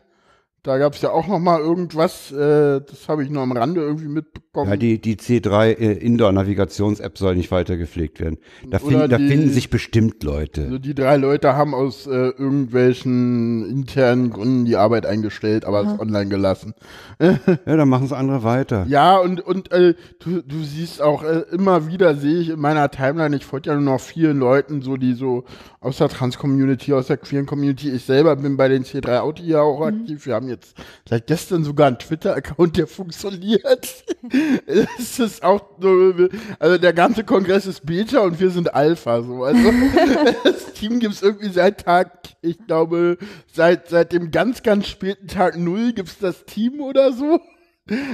[0.66, 4.08] Da gab's ja auch noch mal irgendwas, äh, das habe ich nur am Rande irgendwie
[4.08, 4.70] mitbekommen.
[4.72, 8.38] Ja, die, die C3 äh, Indoor-Navigations-App soll nicht weiter gepflegt werden.
[8.70, 10.62] Da, finden, da die- finden sich bestimmt Leute.
[10.64, 12.30] Also die drei Leute haben aus äh,
[12.78, 16.74] irgendwelchen internen Gründen die Arbeit eingestellt, aber es online gelassen.
[17.66, 18.86] Ja, dann machen es andere weiter.
[18.88, 22.90] Ja, und, und äh, du, du siehst auch äh, immer wieder, sehe ich in meiner
[22.90, 25.44] Timeline, ich folge ja nur noch vielen Leuten, so die so
[25.80, 27.90] aus der Trans-Community, aus der queeren Community.
[27.92, 30.26] Ich selber bin bei den C3 Audi ja auch aktiv.
[30.26, 30.76] Wir haben jetzt
[31.08, 34.06] seit gestern sogar einen Twitter-Account, der funktioniert.
[34.98, 36.14] es ist auch so,
[36.60, 39.22] also der ganze Kongress ist Beta und wir sind Alpha.
[39.22, 39.44] So.
[39.44, 39.72] Also
[40.44, 43.18] das Team gibt's irgendwie seit Tag, ich glaube,
[43.52, 47.40] seit, seit dem ganz, ganz späten Tag Null gibt's das Team oder so.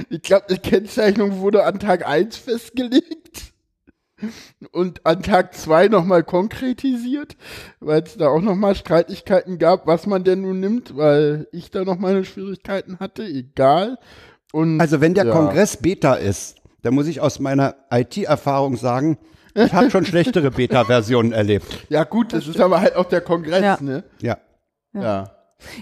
[0.08, 3.49] Ich glaube, die Kennzeichnung wurde an Tag 1 festgelegt
[4.72, 7.36] und an Tag 2 nochmal konkretisiert,
[7.80, 11.84] weil es da auch nochmal Streitigkeiten gab, was man denn nun nimmt, weil ich da
[11.84, 13.98] noch meine Schwierigkeiten hatte, egal.
[14.52, 15.32] Und, Also wenn der ja.
[15.32, 19.18] Kongress Beta ist, dann muss ich aus meiner IT-Erfahrung sagen,
[19.54, 21.86] ich habe schon schlechtere Beta-Versionen erlebt.
[21.88, 23.78] Ja gut, das ist aber halt auch der Kongress, Ja.
[23.80, 24.04] ne?
[24.20, 24.38] Ja.
[24.92, 25.30] Ja.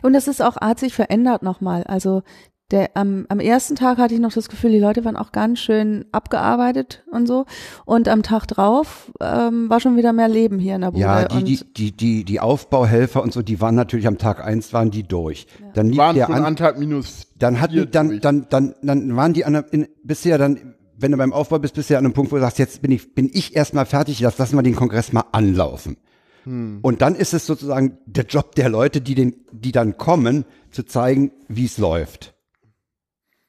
[0.02, 1.84] Und das ist auch, hat sich verändert nochmal.
[1.84, 2.22] Also
[2.70, 5.58] der, am, am ersten Tag hatte ich noch das Gefühl, die Leute waren auch ganz
[5.58, 7.46] schön abgearbeitet und so.
[7.86, 11.00] Und am Tag drauf ähm, war schon wieder mehr Leben hier in der Bude.
[11.00, 14.44] Ja, die, und die, die, die, die Aufbauhelfer und so, die waren natürlich am Tag
[14.44, 15.46] eins waren die durch.
[15.72, 18.20] Dann lief Waren der schon an, an Tag minus dann vier hatten, dann, durch.
[18.20, 21.74] dann, dann, dann waren die an, der- in, bisher dann, wenn du beim Aufbau bist,
[21.74, 24.38] bisher an einem Punkt, wo du sagst, jetzt bin ich, bin ich erstmal fertig, jetzt
[24.38, 25.96] lassen wir den Kongress mal anlaufen.
[26.44, 26.80] Hm.
[26.82, 30.82] Und dann ist es sozusagen der Job der Leute, die den, die dann kommen, zu
[30.82, 32.34] zeigen, wie es läuft.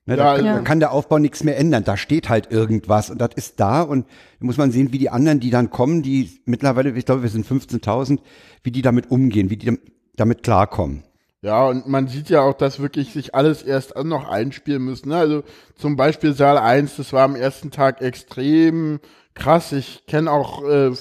[0.09, 0.59] Ne, Ja, da, kann, ja.
[0.61, 1.83] kann der Aufbau nichts mehr ändern.
[1.83, 4.05] Da steht halt irgendwas und das ist da und
[4.39, 7.29] da muss man sehen, wie die anderen, die dann kommen, die mittlerweile, ich glaube, wir
[7.29, 8.19] sind 15.000,
[8.63, 9.79] wie die damit umgehen, wie die dam-
[10.15, 11.03] damit klarkommen.
[11.41, 15.07] Ja, und man sieht ja auch, dass wirklich sich alles erst noch einspielen müssen.
[15.09, 15.15] Ne?
[15.15, 15.43] Also
[15.75, 18.99] zum Beispiel Saal 1, das war am ersten Tag extrem
[19.35, 19.71] krass.
[19.71, 20.91] Ich kenne auch äh,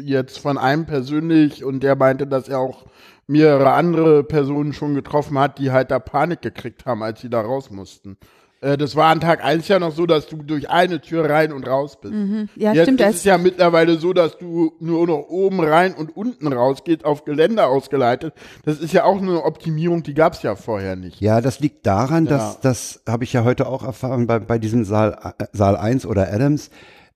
[0.00, 2.86] jetzt von einem persönlich und der meinte, dass er auch
[3.26, 7.40] mehrere andere Personen schon getroffen hat, die halt da Panik gekriegt haben, als sie da
[7.40, 8.16] raus mussten.
[8.60, 11.52] Äh, das war an Tag 1 ja noch so, dass du durch eine Tür rein
[11.52, 12.12] und raus bist.
[12.56, 13.00] ja, Jetzt stimmt.
[13.00, 17.04] ist es ja mittlerweile so, dass du nur noch oben rein und unten raus geht,
[17.04, 18.34] auf Geländer ausgeleitet.
[18.64, 21.20] Das ist ja auch eine Optimierung, die gab es ja vorher nicht.
[21.20, 22.30] Ja, das liegt daran, Ja.
[22.32, 26.04] dass das habe ich ja heute auch erfahren bei, bei diesem Saal, äh, Saal 1
[26.06, 26.70] oder Adams,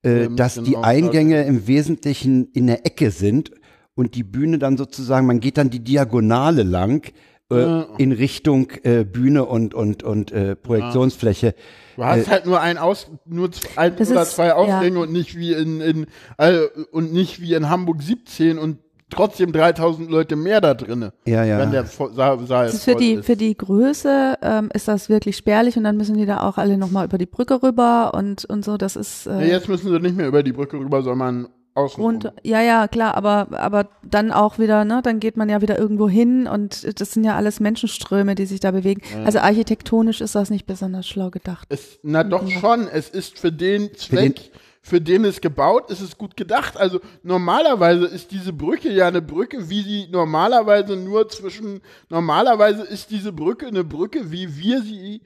[0.04, 0.82] äh, Adams, dass die genau.
[0.82, 3.50] Eingänge im Wesentlichen in der Ecke sind
[3.94, 7.12] und die Bühne dann sozusagen, man geht dann die Diagonale lang
[7.56, 11.54] äh, in Richtung äh, Bühne und und und äh, Projektionsfläche.
[11.96, 15.02] Du hast halt nur ein Aus, nur ein oder ist- zwei Ausgänge ja.
[15.02, 16.06] und nicht wie in, in
[16.38, 16.60] äh,
[16.90, 18.78] und nicht wie in Hamburg 17 und
[19.10, 21.12] trotzdem 3000 Leute mehr da drinne.
[21.26, 21.58] Ja, ja.
[21.58, 23.26] Wenn der Saal, Saal ist für die, ist.
[23.26, 26.78] für die Größe ähm, ist das wirklich spärlich und dann müssen die da auch alle
[26.78, 28.78] nochmal über die Brücke rüber und, und so.
[28.78, 32.02] Das ist Ja, äh, jetzt müssen sie nicht mehr über die Brücke rüber, sondern außen
[32.02, 32.20] rum.
[32.42, 36.08] Ja, ja, klar, aber, aber dann auch wieder, ne, dann geht man ja wieder irgendwo
[36.08, 39.02] hin und das sind ja alles Menschenströme, die sich da bewegen.
[39.24, 41.66] Also architektonisch ist das nicht besonders schlau gedacht.
[41.70, 44.50] Es, na doch schon, es ist für den Zweck,
[44.82, 46.76] für den, es gebaut ist, es gut gedacht.
[46.76, 53.10] Also normalerweise ist diese Brücke ja eine Brücke, wie sie normalerweise nur zwischen, normalerweise ist
[53.10, 55.22] diese Brücke eine Brücke, wie wir sie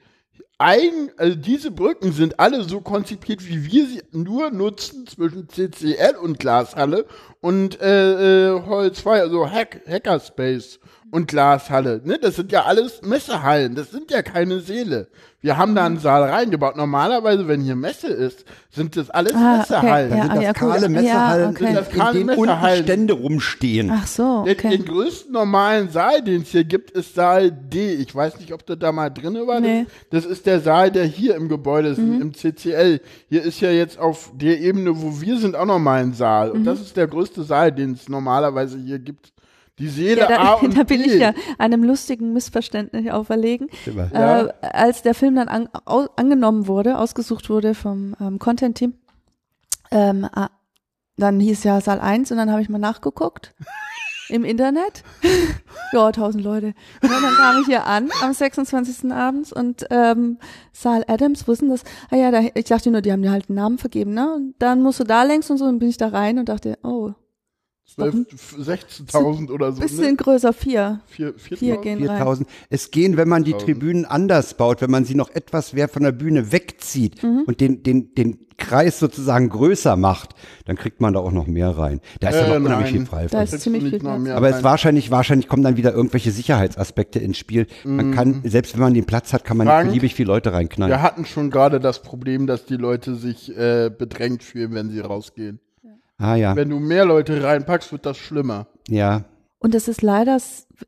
[0.59, 6.15] eigen, also diese Brücken sind alle so konzipiert, wie wir sie nur nutzen zwischen CCL
[6.21, 7.05] und Glashalle
[7.41, 10.79] und äh, äh, Hall 2, also Hack, Hackerspace
[11.11, 12.01] und Glashalle.
[12.03, 12.17] Ne?
[12.19, 15.09] Das sind ja alles Messehallen, das sind ja keine Seele.
[15.47, 16.75] Wir haben da einen Saal reingebaut.
[16.75, 20.09] Normalerweise, wenn hier Messe ist, sind das alles Ah, okay, Messehallen.
[20.11, 20.21] ja.
[20.23, 20.59] sind das ja, gut.
[20.59, 21.73] kahle Ja, Messehallen, okay.
[21.73, 22.83] Das kahle in denen unten.
[22.83, 23.91] Stände rumstehen.
[23.93, 24.69] Ach so, Den, okay.
[24.71, 27.93] den größten normalen Saal, den es hier gibt, ist Saal D.
[27.93, 29.61] Ich weiß nicht, ob du da mal drin war.
[29.61, 29.83] Nee.
[29.83, 29.87] Mhm.
[30.09, 32.99] Das ist der Saal, der hier im Gebäude ist, im CCL.
[33.29, 36.49] Hier ist ja jetzt auf der Ebene, wo wir sind, auch nochmal ein Saal.
[36.49, 36.55] Mhm.
[36.55, 39.31] Und das ist der größte Saal, den es normalerweise hier gibt.
[39.79, 41.07] Die Seele Ja, A da, und da bin B.
[41.07, 43.69] ich ja einem lustigen Missverständnis auferlegen.
[43.85, 44.45] Ja.
[44.47, 48.93] Äh, als der Film dann an, au, angenommen wurde, ausgesucht wurde vom ähm, Content-Team,
[49.91, 50.27] ähm,
[51.17, 53.53] dann hieß ja Saal 1 und dann habe ich mal nachgeguckt
[54.29, 55.03] im Internet.
[55.93, 56.73] ja, tausend Leute.
[57.01, 59.11] Und dann kam ich hier an am 26.
[59.11, 60.39] abends und ähm,
[60.73, 61.83] Saal Adams, wo ist denn das?
[62.09, 64.33] Ah ja, da, ich dachte nur, die haben dir halt einen Namen vergeben, ne?
[64.35, 66.77] Und dann musst du da längs und so, dann bin ich da rein und dachte,
[66.83, 67.26] oh, 12,
[67.97, 69.81] 16.000 oder so.
[69.81, 70.15] bisschen Ne?
[70.15, 70.99] größer, vier.
[71.07, 71.81] Vier, Vier 4.000?
[71.81, 72.17] gehen rein.
[72.17, 72.49] 4000.
[72.69, 73.65] Es gehen, wenn man die 4000.
[73.65, 77.43] Tribünen anders baut, wenn man sie noch etwas mehr von der Bühne wegzieht Mhm.
[77.47, 80.31] und den, den, den Kreis sozusagen größer macht,
[80.65, 82.01] dann kriegt man da auch noch mehr rein.
[82.19, 82.97] Da ist Äh, ja noch unheimlich nein.
[83.01, 83.27] viel frei.
[83.27, 84.27] Da ist ziemlich nicht viel Platz.
[84.29, 87.67] Aber es wahrscheinlich, wahrscheinlich kommen dann wieder irgendwelche Sicherheitsaspekte ins Spiel.
[87.83, 90.91] Man kann, selbst wenn man den Platz hat, kann man Frank, beliebig viele Leute reinknallen.
[90.91, 94.99] Wir hatten schon gerade das Problem, dass die Leute sich äh, bedrängt fühlen, wenn sie
[94.99, 95.59] rausgehen.
[96.17, 98.67] Ah ja, Wenn du mehr Leute reinpackst, wird das schlimmer.
[98.87, 99.23] ja.
[99.59, 100.37] Und es ist leider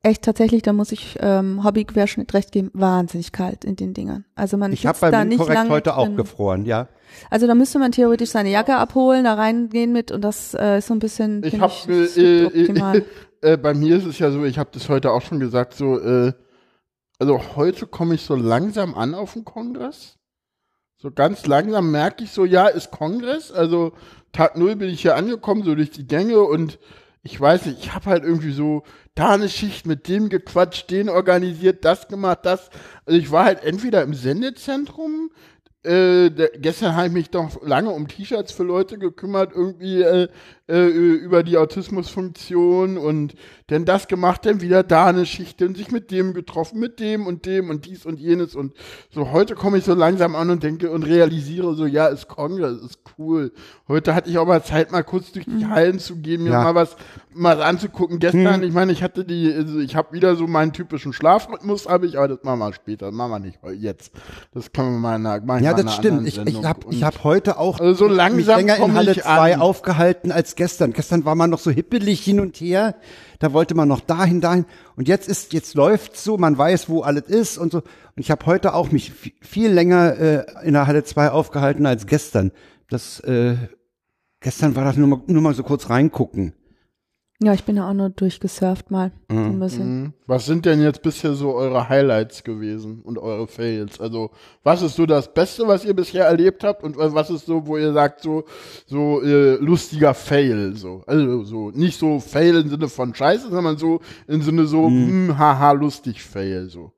[0.03, 4.25] echt tatsächlich, da muss ich ähm, Hobbyquerschnitt recht geben, wahnsinnig kalt in den Dingern.
[4.35, 6.87] Also man Ich habe beim da nicht Inkorrekt lange heute auch gefroren, ja.
[7.31, 10.87] Also da müsste man theoretisch seine Jacke abholen, da reingehen mit und das äh, ist
[10.87, 13.03] so ein bisschen Ich habe ich, äh, äh,
[13.41, 15.99] äh, bei mir ist es ja so, ich habe das heute auch schon gesagt, so
[15.99, 16.33] äh,
[17.17, 20.19] also heute komme ich so langsam an auf den Kongress.
[20.97, 23.51] So ganz langsam merke ich so, ja, ist Kongress.
[23.51, 23.93] Also
[24.31, 26.79] Tag null bin ich hier angekommen, so durch die Gänge und
[27.23, 28.83] ich weiß nicht, ich habe halt irgendwie so
[29.15, 32.69] da eine Schicht mit dem gequatscht, den organisiert, das gemacht, das.
[33.05, 35.31] Also ich war halt entweder im Sendezentrum,
[35.83, 40.27] äh, gestern habe ich mich doch lange um T-Shirts für Leute gekümmert, irgendwie äh,
[40.69, 43.33] äh, über die Autismusfunktion und
[43.67, 47.27] dann das gemacht, dann wieder da eine Schicht und sich mit dem getroffen, mit dem
[47.27, 48.73] und dem und dies und jenes und
[49.11, 52.81] so heute komme ich so langsam an und denke und realisiere so, ja, ist Kongress,
[52.81, 53.51] ist cool.
[53.87, 56.63] Heute hatte ich auch mal Zeit, mal kurz durch die Hallen zu gehen, mir Ja.
[56.63, 56.95] mal was
[57.31, 58.19] mal anzugucken.
[58.19, 62.05] Gestern, ich meine, ich hatte die, also ich habe wieder so meinen typischen Schlafrhythmus, habe
[62.07, 64.11] ich, aber das machen wir später, das machen wir nicht jetzt.
[64.53, 66.27] Das können wir mal einer, machen Ja, das stimmt.
[66.27, 69.21] Ich, ich habe ich hab heute auch Also so mich langsam länger in Halle ich
[69.21, 69.61] 2 an.
[69.61, 70.93] aufgehalten als gestern.
[70.93, 72.95] Gestern war man noch so hippelig hin und her.
[73.39, 74.65] Da wollte man noch dahin, dahin.
[74.95, 77.79] Und jetzt ist, jetzt läuft's so, man weiß, wo alles ist und so.
[77.79, 77.85] Und
[78.17, 82.05] ich habe heute auch mich vi- viel länger äh, in der Halle 2 aufgehalten als
[82.05, 82.51] gestern.
[82.89, 83.55] Das, äh,
[84.41, 86.53] gestern war das nur mal, nur mal so kurz reingucken.
[87.41, 89.13] Ja, ich bin ja auch nur durchgesurft mal.
[89.29, 90.01] So ein bisschen.
[90.01, 90.13] Mhm.
[90.27, 94.01] Was sind denn jetzt bisher so eure Highlights gewesen und eure Fails?
[94.01, 94.31] Also,
[94.63, 97.77] was ist so das Beste, was ihr bisher erlebt habt und was ist so, wo
[97.77, 98.43] ihr sagt, so,
[98.87, 101.03] so äh, lustiger Fail, so.
[101.07, 105.37] Also, so, nicht so Fail im Sinne von Scheiße, sondern so im Sinne so, hm,
[105.37, 106.91] haha, lustig Fail, so.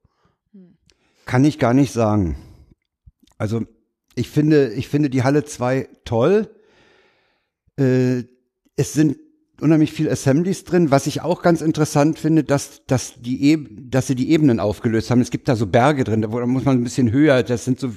[1.27, 2.35] Kann ich gar nicht sagen.
[3.37, 3.61] Also
[4.15, 6.49] ich finde, ich finde die Halle 2 toll.
[7.79, 8.23] Äh,
[8.75, 9.17] es sind
[9.61, 10.91] unheimlich viel Assemblies drin.
[10.91, 15.11] Was ich auch ganz interessant finde, dass, dass, die Eb dass sie die Ebenen aufgelöst
[15.11, 15.21] haben.
[15.21, 17.43] Es gibt da so Berge drin, da muss man ein bisschen höher.
[17.43, 17.91] Das sind so,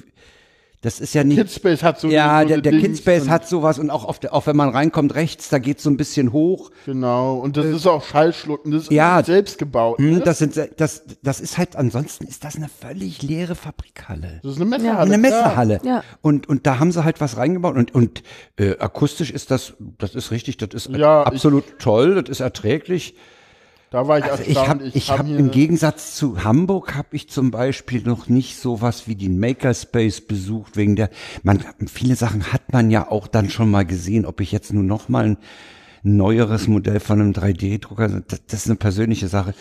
[0.81, 1.37] das ist ja nicht.
[1.37, 4.19] Kidspace hat so ja, so der, eine der Kidspace und- hat sowas und auch, auf
[4.19, 6.69] der, auch wenn man reinkommt rechts, da geht's so ein bisschen hoch.
[6.85, 9.23] Genau, und das ist auch Schallschlucken, das ist Äh, ja.
[9.23, 9.97] selbst gebaut.
[9.97, 10.19] Hm, Ne?
[10.19, 14.39] das sind, das, das ist halt, ansonsten ist das eine völlig leere Fabrikhalle.
[14.43, 15.13] Das ist eine Messehalle.
[15.13, 15.41] eine klar.
[15.43, 15.81] Messehalle.
[15.83, 16.03] Ja.
[16.21, 18.21] Und, und da haben sie halt was reingebaut und, und
[18.57, 23.15] äh, akustisch ist das, das ist richtig, das ist Ja, absolut toll, das ist erträglich.
[23.95, 27.07] Da war ich Also ich habe ich hab hab hier- im Gegensatz zu Hamburg habe
[27.11, 31.09] ich zum Beispiel noch nicht sowas wie den Makerspace besucht wegen der
[31.43, 34.83] man viele Sachen hat man ja auch dann schon mal gesehen, ob ich jetzt nur
[34.83, 35.37] noch mal ein
[36.05, 39.53] neueres Modell von einem 3D-Drucker, das, das ist eine persönliche Sache,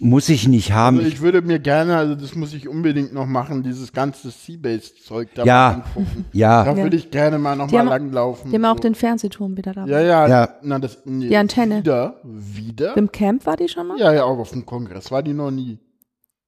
[0.00, 0.98] muss ich nicht haben.
[0.98, 5.28] Also ich würde mir gerne, also das muss ich unbedingt noch machen, dieses ganze Sea-Based-Zeug
[5.34, 5.68] da Ja.
[5.94, 6.24] angucken.
[6.32, 6.82] ja, Da Ja.
[6.82, 8.50] würde ich gerne mal noch Die mal haben- langlaufen.
[8.50, 8.82] Die haben auch so.
[8.82, 9.86] den Fernsehturm wieder da.
[9.86, 10.48] Ja, ja, Ja.
[10.62, 11.78] Na, das, nee, Die Antenne.
[11.78, 12.96] Wieder, wieder?
[12.96, 13.98] Im Camp war die schon mal?
[13.98, 15.78] Ja, ja, auch auf dem Kongress, war die noch nie.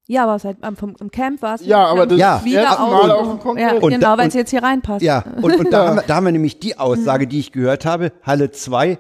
[0.08, 1.66] Ja, aber seit, ähm, vom, im Camp war es.
[1.66, 2.36] Ja, aber das Ja.
[2.36, 3.72] ist das erste Mal auf dem Kongress.
[3.72, 5.02] Ja, Und genau, weil es jetzt hier reinpasst.
[5.04, 7.84] Ja, und, und da, haben wir, da haben wir nämlich die Aussage, die ich gehört
[7.84, 8.98] habe, Halle 2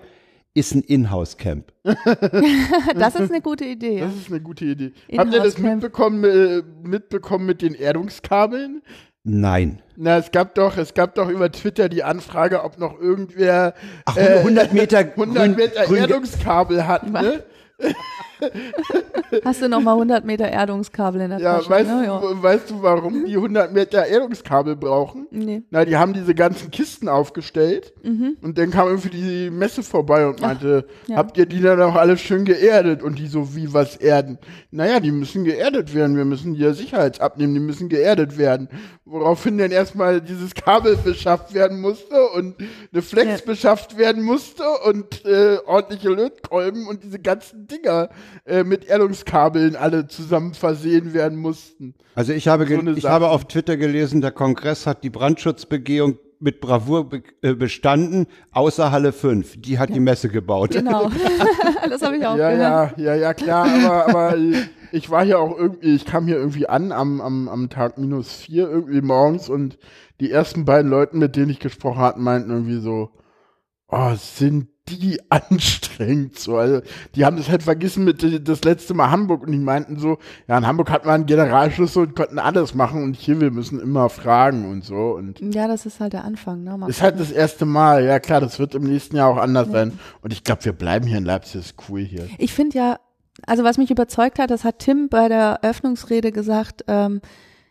[0.56, 1.72] ist ein Inhouse-Camp.
[2.98, 4.00] Das ist eine gute Idee.
[4.00, 4.92] Das ist eine gute Idee.
[5.16, 8.82] Habt ihr das mitbekommen, äh, mitbekommen mit den Erdungskabeln?
[9.22, 9.82] Nein.
[9.96, 14.16] Na, es gab doch, es gab doch über Twitter die Anfrage, ob noch irgendwer Ach,
[14.16, 17.42] äh, 100 Meter 100 grün- Meter grün- Erdungskabel hat, ne?
[19.44, 21.70] Hast du noch mal 100 Meter Erdungskabel in der Ja, Tasche?
[21.70, 22.04] weißt, ne?
[22.06, 22.20] ja.
[22.20, 25.26] du, weißt du, warum die 100 Meter Erdungskabel brauchen?
[25.30, 25.62] Nee.
[25.70, 30.40] Na, die haben diese ganzen Kisten aufgestellt und dann kam irgendwie die Messe vorbei und
[30.40, 31.12] meinte, Mhm.
[31.12, 31.16] ja.
[31.16, 33.02] habt ihr die dann auch alle schön geerdet?
[33.02, 34.38] Und die so, wie was erden?
[34.70, 38.68] Naja, die müssen geerdet werden, wir müssen die ja Sicherheitsabnehmen, die müssen geerdet werden.
[39.04, 42.56] Woraufhin dann erstmal dieses Kabel beschafft werden musste und
[42.92, 43.46] eine Flex Ja.
[43.46, 48.08] beschafft werden musste und äh, ordentliche Lötkolben und diese ganzen Dinger
[48.44, 51.94] äh, mit Erdungskabeln alle zusammen versehen werden mussten.
[52.14, 53.12] Also ich habe, So ich Sache.
[53.12, 58.90] habe auf Twitter gelesen, der Kongress hat die Brandschutzbegehung mit Bravour be äh, bestanden, außer
[58.90, 59.60] Halle 5.
[59.60, 60.70] Die hat die Messe gebaut.
[60.72, 61.10] Genau.
[61.88, 62.98] das habe ich auch Ja, gehört.
[62.98, 64.36] ja, ja, ja, klar, aber, aber
[64.92, 68.32] ich war hier auch irgendwie, ich kam hier irgendwie an am, am, am Tag minus
[68.32, 69.78] vier irgendwie morgens und
[70.20, 73.10] die ersten beiden Leuten, mit denen ich gesprochen hatte, meinten irgendwie so,
[73.88, 76.56] oh, sind die anstrengend so.
[76.56, 76.80] Also,
[77.14, 80.18] die haben das halt vergessen mit äh, das letzte Mal Hamburg und die meinten so,
[80.48, 83.80] ja, in Hamburg hat man einen Generalschlüssel und konnten alles machen und hier, wir müssen
[83.80, 86.62] immer fragen und so und Ja, das ist halt der Anfang.
[86.62, 86.76] Ne?
[86.76, 88.04] Mal ist halt das erste Mal.
[88.04, 89.98] Ja, klar, das wird im nächsten Jahr auch anders sein.
[90.22, 92.28] Und ich glaube, wir bleiben hier in Leipzig, das ist cool hier.
[92.38, 92.98] Ich finde ja,
[93.46, 97.20] also was mich überzeugt hat, das hat Tim bei der Eröffnungsrede gesagt, ähm,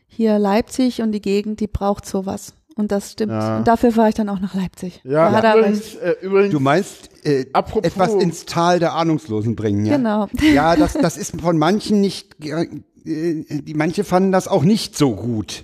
[0.08, 2.54] hier Leipzig und die Gegend, die braucht sowas.
[2.78, 3.32] Und das stimmt.
[3.32, 3.58] Ja.
[3.58, 5.00] Und dafür fahre ich dann auch nach Leipzig.
[5.06, 5.66] Ja, da hat er recht.
[5.66, 9.96] übrigens, äh, übrigens Du meinst äh, Apropos- etwas ins Tal der Ahnungslosen bringen, ja?
[9.98, 10.28] Genau.
[10.54, 12.66] Ja, das, das ist von manchen nicht, äh,
[13.06, 15.64] die manche fanden das auch nicht so gut.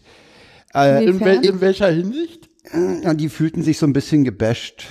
[0.74, 2.47] Äh, in, wel in welcher Hinsicht?
[3.04, 4.86] ja, die fühlten sich so ein bisschen gebasht.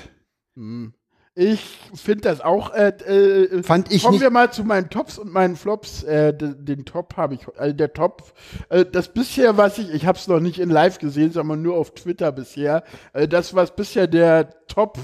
[1.42, 1.61] Ich
[1.94, 2.74] finde das auch.
[2.74, 6.03] Äh, äh, Fand ich kommen nicht- wir mal zu meinen Tops und meinen Flops.
[6.03, 8.24] Äh, de, den Top habe ich, äh, der Top.
[8.68, 11.76] Äh, das bisher, was ich, ich habe es noch nicht in Live gesehen, sondern nur
[11.76, 12.85] auf Twitter bisher.
[13.14, 14.98] Äh, das, was bisher der Top.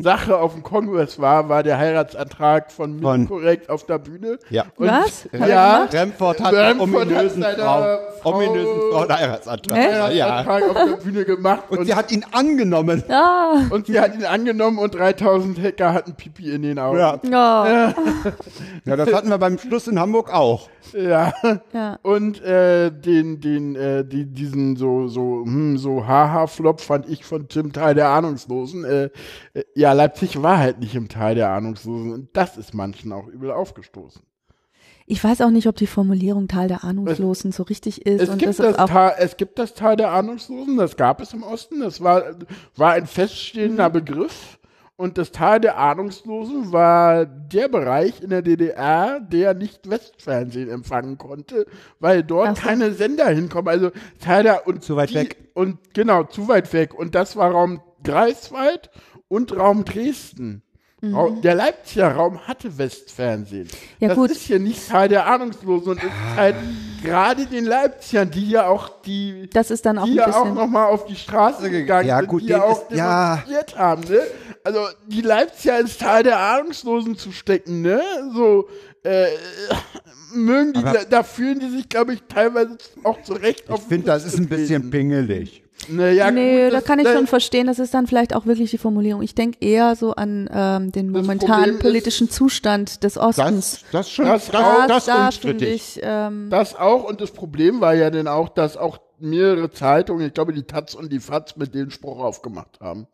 [0.00, 4.38] Sache auf dem Kongress war, war der Heiratsantrag von Von- mir korrekt auf der Bühne.
[4.48, 4.64] Ja.
[4.76, 5.28] Und, Was?
[5.38, 5.84] Hat Ja.
[5.92, 9.78] Remford hat Remford einen ominösen hat Frau, Frau- ominösen Frau einen Heiratsantrag.
[9.78, 10.16] Echt?
[10.16, 10.44] Ja.
[10.44, 11.62] Heiratsantrag auf der Bühne gemacht.
[11.70, 13.02] Und sie hat ihn angenommen.
[13.10, 16.98] Ah, und sie hat ihn angenommen und 3000 Hacker hatten Pipi in den Augen.
[16.98, 17.18] Ja.
[17.30, 17.94] ja.
[18.84, 20.68] ja, das hatten wir beim Schluss in Hamburg auch.
[20.92, 21.32] Ja.
[21.72, 21.98] ja.
[22.02, 27.48] Und äh, den, den, äh, die, diesen so, so, hm, so Haha-Flop fand ich von
[27.48, 28.84] Tim Teil der Ahnungslosen.
[28.84, 29.04] Äh,
[29.54, 33.26] äh, ja, Leipzig war halt nicht im Teil der Ahnungslosen und das ist manchen auch
[33.26, 34.22] übel aufgestoßen.
[35.06, 38.22] Ich weiß auch nicht, ob die Formulierung Teil der Ahnungslosen so richtig ist.
[38.22, 41.32] Es und gibt, das das Tal, es gibt das Teil der Ahnungslosen, das gab es
[41.32, 42.22] im Osten, das war,
[42.76, 43.92] war ein feststehender Mhm.
[43.92, 44.58] Begriff.
[44.94, 51.18] Und das Tal der Ahnungslosen war der Bereich in der DDR, der nicht Westfernsehen empfangen
[51.18, 51.66] konnte,
[51.98, 52.62] weil dort so.
[52.62, 53.66] keine Sender hinkommen.
[53.66, 53.90] Also
[54.20, 55.36] Teil der und Zu weit die, weg.
[55.54, 56.94] Und genau, zu weit weg.
[56.94, 58.90] Und das war Raum Greifswald
[59.32, 60.62] und Raum Dresden.
[61.04, 63.64] Rau- Der Leipziger Raum hatte Westfernsehen.
[63.64, 63.70] Mhm.
[63.98, 64.30] Ja, das gut.
[64.30, 66.54] ist hier nicht Teil der Ahnungslosen und ist halt
[67.02, 70.86] gerade den Leipzigern, die ja auch die das ist dann auch die ja auch nochmal
[70.86, 73.34] auf die Straße gegangen Ja, sind, gut, die ja auch ist- ja.
[73.42, 74.20] demonstriert haben, ne?
[74.62, 78.00] Also die Leipziger ins Tal der Ahnungslosen zu stecken, ne?
[78.32, 78.68] So
[79.02, 79.26] äh,
[80.34, 84.24] mögen die, da, da fühlen die sich, glaube ich, teilweise auch zurecht Ich finde, das
[84.24, 85.61] ist ein bisschen pingelig.
[85.88, 88.46] Naja, nee, gut, da das- kann ich das- schon verstehen, das ist dann vielleicht auch
[88.46, 89.22] wirklich die Formulierung.
[89.22, 93.80] Ich denke eher so an ähm, den Das momentanen Problem ist- politischen Zustand des Ostens.
[93.82, 95.68] Das, das schon, Das das, auch- das, da unstrittig.
[95.96, 100.26] ich, ähm, Das auch und das Problem war ja dann auch, dass auch mehrere Zeitungen,
[100.26, 103.06] ich glaube die Taz und die Faz mit den Spruch aufgemacht haben.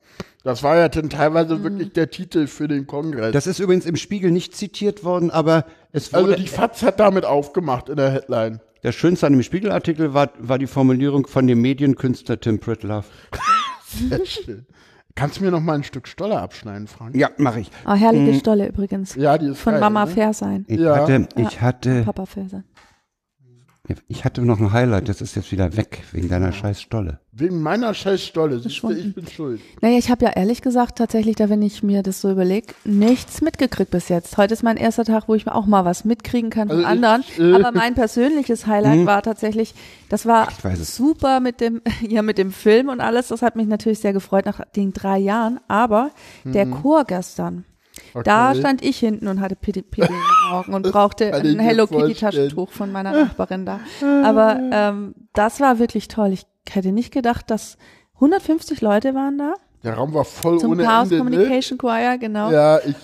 [0.45, 1.63] Das war ja dann teilweise Mhm.
[1.65, 3.33] wirklich der Titel für den Kongress.
[3.33, 7.01] Das ist übrigens im Spiegel nicht zitiert worden, aber es wurde, also die Faz hat
[7.01, 8.61] damit aufgemacht in der Headline.
[8.83, 13.05] Der schönste an dem Spiegelartikel war, war die Formulierung von dem Medienkünstler Tim Pritlove.
[14.09, 14.67] Sehr schön.
[15.15, 17.17] Kannst du mir noch mal ein Stück Stolle abschneiden, Frank?
[17.17, 17.71] Ja, mache ich.
[17.87, 19.17] oh, herrliche Stolle übrigens.
[19.17, 20.11] Ja, die ist Von geil, Mama ne?
[20.13, 20.65] Fair sein.
[20.69, 20.95] Ich Ja.
[20.97, 22.65] hatte, ich hatte, Papa Fair sein.
[24.09, 27.21] Ich hatte noch ein Highlight, das ist jetzt wieder weg, wegen deiner scheiß Stolle.
[27.33, 28.61] Wegen meiner scheiß Stolle.
[28.65, 29.61] Ich bin schuld.
[29.81, 33.41] Naja, ich habe ja ehrlich gesagt tatsächlich, da wenn ich mir das so überlege, nichts
[33.41, 34.37] mitgekriegt bis jetzt.
[34.37, 37.05] Heute ist mein erster Tag, wo ich auch mal was mitkriegen kann von Also ich,
[37.05, 37.25] anderen.
[37.39, 39.75] äh, Aber mein persönliches Highlight war tatsächlich,
[40.09, 43.29] das war Ich super mit dem, ja, mit dem Film und alles.
[43.29, 45.61] Das hat mich natürlich sehr gefreut nach den drei Jahren.
[45.69, 46.11] Aber
[46.45, 47.65] der Chor gestern,
[48.25, 48.61] da Okay.
[48.61, 52.15] stand ich hinten und hatte Pipi in den Augen und brauchte ein Hello Kitty.
[52.15, 53.81] Taschentuch von meiner Nachbarin da.
[54.25, 56.33] Aber ähm, das war wirklich toll.
[56.33, 57.77] Ich hätte nicht gedacht, dass
[58.15, 61.25] 150 Leute waren da Der Raum war voll zum ohne Chaos Ende.
[61.25, 61.31] Ne?
[61.31, 62.51] Communication Choir, genau.
[62.51, 62.95] Ja, ich.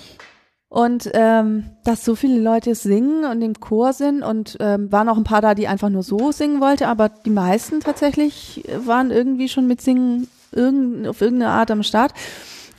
[0.68, 5.16] Und ähm, dass so viele Leute singen und im Chor sind und ähm, waren auch
[5.16, 9.48] ein paar da, die einfach nur so singen wollten, aber die meisten tatsächlich waren irgendwie
[9.48, 12.12] schon mit Singen irgend, auf irgendeine Art am Start.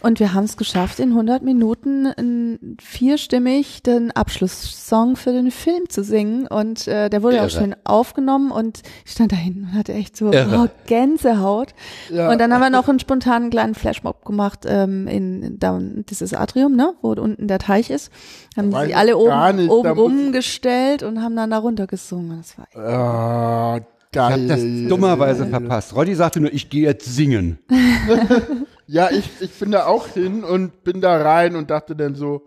[0.01, 6.03] Und wir haben es geschafft, in 100 Minuten vierstimmig den Abschlusssong für den Film zu
[6.03, 6.47] singen.
[6.47, 7.49] Und äh, der wurde auch Irre.
[7.49, 11.73] schön aufgenommen und ich stand da hinten und hatte echt so oh, Gänsehaut.
[12.09, 12.29] Ja.
[12.29, 16.75] Und dann haben wir noch einen spontanen kleinen Flashmob gemacht ähm, in da, dieses Atrium,
[16.75, 18.11] ne, wo unten der Teich ist.
[18.55, 22.37] Haben sie alle oben, nicht, oben rumgestellt und haben dann da runter gesungen.
[22.37, 23.81] Das war
[24.17, 24.81] Ah, Ich habe geil.
[24.81, 25.95] das dummerweise verpasst.
[25.95, 27.59] Roddy sagte nur, ich gehe jetzt singen.
[28.87, 32.43] Ja, ich, ich bin da auch hin und bin da rein und dachte dann so,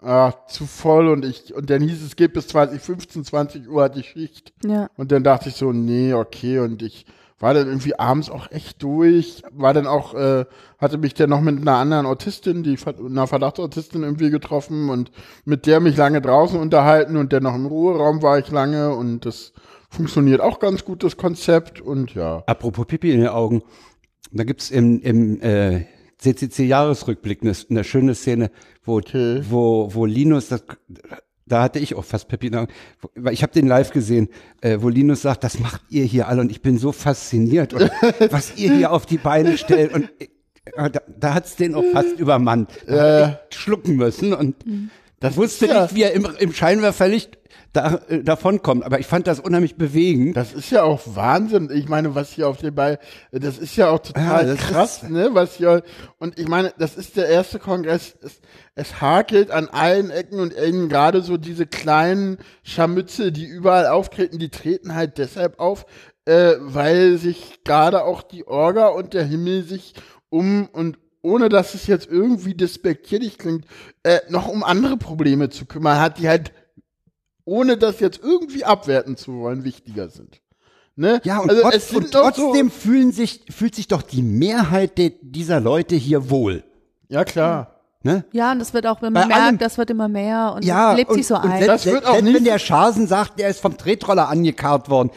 [0.00, 3.82] ah, zu voll und ich, und dann hieß es, geht bis 20, 15, 20 Uhr
[3.84, 4.54] hat die Schicht.
[4.64, 4.88] ja.
[4.96, 7.04] Und dann dachte ich so, nee, okay, und ich
[7.38, 10.46] war dann irgendwie abends auch echt durch, war dann auch, äh,
[10.78, 15.10] hatte mich dann noch mit einer anderen Autistin, die einer Verdachtsautistin irgendwie getroffen und
[15.44, 19.26] mit der mich lange draußen unterhalten und dann noch im Ruheraum war ich lange und
[19.26, 19.52] das
[19.94, 22.42] funktioniert auch ganz gut, das Konzept und ja.
[22.46, 23.62] Apropos Pipi in den Augen,
[24.32, 25.86] da gibt's im, im äh,
[26.18, 28.50] CCC-Jahresrückblick eine, eine schöne Szene,
[28.84, 29.42] wo, Okay.
[29.48, 30.64] wo, wo Linus, das,
[31.46, 32.72] da hatte ich auch fast Pipi in den Augen,
[33.14, 34.28] weil ich habe den live gesehen,
[34.60, 37.90] äh, wo Linus sagt, das macht ihr hier alle und ich bin so fasziniert und
[38.30, 40.28] was ihr hier auf die Beine stellt und äh,
[40.90, 42.70] da, da hat's den auch fast übermannt.
[42.86, 44.56] Da ich schlucken müssen und
[45.20, 47.38] das wusste ja- nicht, wie er im, im Scheinwerferlicht
[47.74, 50.36] da, äh, davonkommt, aber ich fand das unheimlich bewegend.
[50.36, 51.70] Das ist ja auch Wahnsinn.
[51.74, 52.98] Ich meine, was hier auf dem Ball,
[53.32, 55.30] das ist ja auch total Ja, krass, ist- ne?
[55.32, 55.82] Was hier,
[56.18, 58.14] und ich meine, das ist der erste Kongress.
[58.22, 58.40] Es,
[58.74, 64.38] es hakelt an allen Ecken und Enden gerade so diese kleinen Scharmütze, die überall auftreten,
[64.38, 65.84] die treten halt deshalb auf,
[66.26, 69.94] äh, weil sich gerade auch die Orga und der Himmel sich
[70.30, 73.64] um und ohne dass es jetzt irgendwie despektierlich klingt,
[74.02, 76.52] äh, noch um andere Probleme zu kümmern hat, die halt
[77.44, 80.40] ohne das jetzt irgendwie abwerten zu wollen, wichtiger sind.
[80.96, 81.20] Ne?
[81.24, 85.60] Ja, und, also trotz, und trotzdem fühlen sich, fühlt sich doch die Mehrheit de, dieser
[85.60, 86.62] Leute hier wohl.
[87.08, 87.70] So, ja, klar.
[88.02, 88.24] Ne?
[88.32, 90.64] Ja, und das wird auch, wenn Bei man merkt, allem- das wird immer mehr und
[90.64, 91.62] Ja, lebt und, sich so und ein.
[91.62, 94.88] Selbst, Das wird auch selbst nicht- wenn der Schasen sagt, der ist vom Tretroller angekarrt
[94.90, 95.10] worden,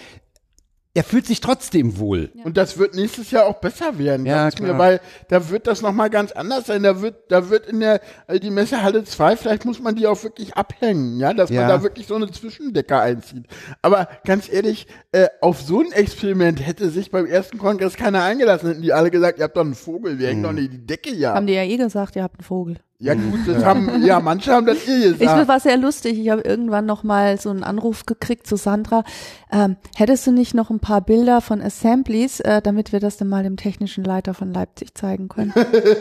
[0.98, 2.32] er fühlt sich trotzdem wohl.
[2.44, 4.74] Und das wird nächstes Jahr auch besser werden, Ja, klar.
[4.74, 6.82] mir, weil da wird das nochmal ganz anders sein.
[6.82, 10.24] Da wird, da wird in der, also die Messehalle 2, vielleicht muss man die auch
[10.24, 11.62] wirklich abhängen, ja, dass Ja.
[11.62, 13.46] man da wirklich so eine Zwischendecker einzieht.
[13.84, 18.70] Aber ganz ehrlich, äh, auf so ein Experiment hätte sich beim ersten Kongress keiner eingelassen,
[18.70, 20.56] hätten die alle gesagt, ihr habt doch einen Vogel, wir hängen Hm.
[20.56, 21.36] doch nicht die Decke ja.
[21.36, 22.78] Haben die ja eh gesagt, ihr habt einen Vogel.
[23.00, 25.48] Ja gut, das haben, ja, manche haben das eh Ich gesagt.
[25.48, 26.18] war sehr lustig.
[26.18, 29.04] Ich habe irgendwann noch mal so einen Anruf gekriegt zu Sandra.
[29.52, 33.28] Ähm, hättest du nicht noch ein paar Bilder von Assemblies, äh, damit wir das dann
[33.28, 35.54] mal dem technischen Leiter von Leipzig zeigen können?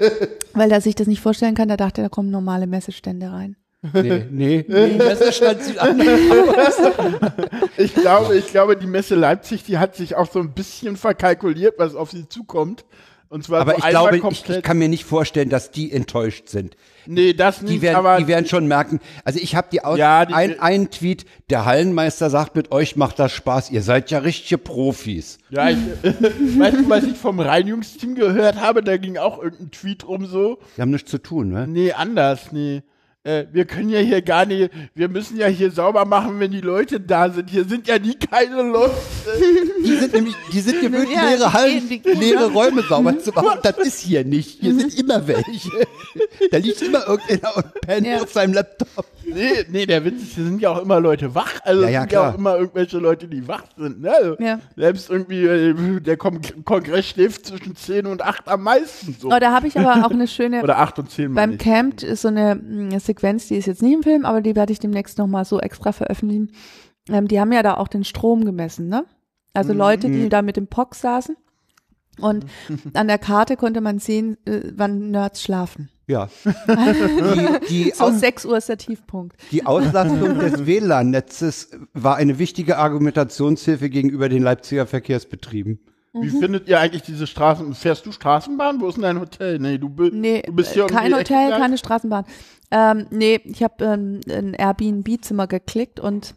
[0.55, 1.69] Weil er sich das nicht vorstellen kann.
[1.69, 3.57] Der dachte, da kommen normale Messestände rein.
[3.93, 4.97] Nee, nee, nee.
[4.97, 6.19] Messerstand sieht anders
[7.77, 11.75] Ich glaube, ich glaube, die Messe Leipzig, die hat sich auch so ein bisschen verkalkuliert,
[11.79, 12.87] was auf sie zukommt.
[13.37, 16.49] Und zwar Aber so ich glaube, ich, ich kann mir nicht vorstellen, dass die enttäuscht
[16.49, 16.75] sind.
[17.05, 18.99] nee, das nicht, Die werden, aber die werden schon merken.
[19.25, 22.97] Also ich habe die aus Ja, die- ein, einen Tweet, der Hallenmeister sagt, mit euch
[22.97, 25.37] macht das Spaß, ihr seid ja richtige Profis.
[25.51, 28.83] ja, ich, weißt du, was ich vom Reinigungsteam gehört habe?
[28.83, 30.59] Da ging auch irgendein Tweet rum so.
[30.79, 31.67] Die haben nichts zu tun, ne?
[31.67, 32.83] Nee, anders, nee.
[33.27, 36.61] Äh, wir können ja hier gar nicht, wir müssen ja hier sauber machen, wenn die
[36.61, 37.51] Leute da sind.
[37.51, 38.95] Hier sind ja nie keine Leute.
[39.85, 43.59] Die sind nämlich, die sind gewöhnt, Ja, leere Hallen, leere Räume sauber zu machen.
[43.65, 44.61] Das ist hier nicht.
[44.61, 45.71] Hier sind immer welche.
[46.53, 48.23] Da liegt immer irgendeiner und pennt Ja.
[48.23, 49.05] auf seinem Laptop.
[49.25, 51.55] Nee, nee, der Witz ist, hier sind ja auch immer Leute wach.
[51.65, 52.33] Also Ja, es ja, sind ja klar.
[52.35, 54.01] auch immer irgendwelche Leute, die wach sind.
[54.03, 54.13] Ne?
[54.15, 54.61] Also Ja.
[54.77, 59.17] Selbst irgendwie, äh, der Kon Kongress schläft zwischen 10 und 8 am meisten.
[59.21, 59.29] So.
[59.33, 60.63] Oh, da habe ich aber auch eine schöne.
[60.63, 61.59] Oder 8 und 10 Beim.
[61.59, 64.73] Camp ist so eine, mh, Sequenz, die ist jetzt nicht im Film, aber die werde
[64.73, 66.53] ich demnächst nochmal so extra veröffentlichen.
[67.09, 69.05] Ähm, die haben ja da auch den Strom gemessen, ne?
[69.55, 69.79] Also Mhm.
[69.79, 71.37] Leute, die da mit dem POC saßen.
[72.21, 72.45] Und
[72.95, 75.89] an der Karte konnte man sehen, äh, wann Nerds schlafen.
[76.09, 76.29] Ja.
[76.45, 79.37] Die, die, So Aus, 6 Uhr ist der Tiefpunkt.
[79.51, 85.81] die Auslastung des WLAN-Netzes war eine wichtige Argumentationshilfe gegenüber den Leipziger Verkehrsbetrieben.
[86.21, 87.75] Wie findet ihr eigentlich diese Straßen?
[87.75, 88.81] Fährst du Straßenbahn?
[88.81, 89.59] Wo ist denn dein Hotel?
[89.59, 92.25] Nee, du, Nee, du bist hier um kein die Ecke Hotel, keine Straßenbahn.
[92.71, 96.35] Ähm, nee, ich habe ähm, ein Airbnb-Zimmer geklickt und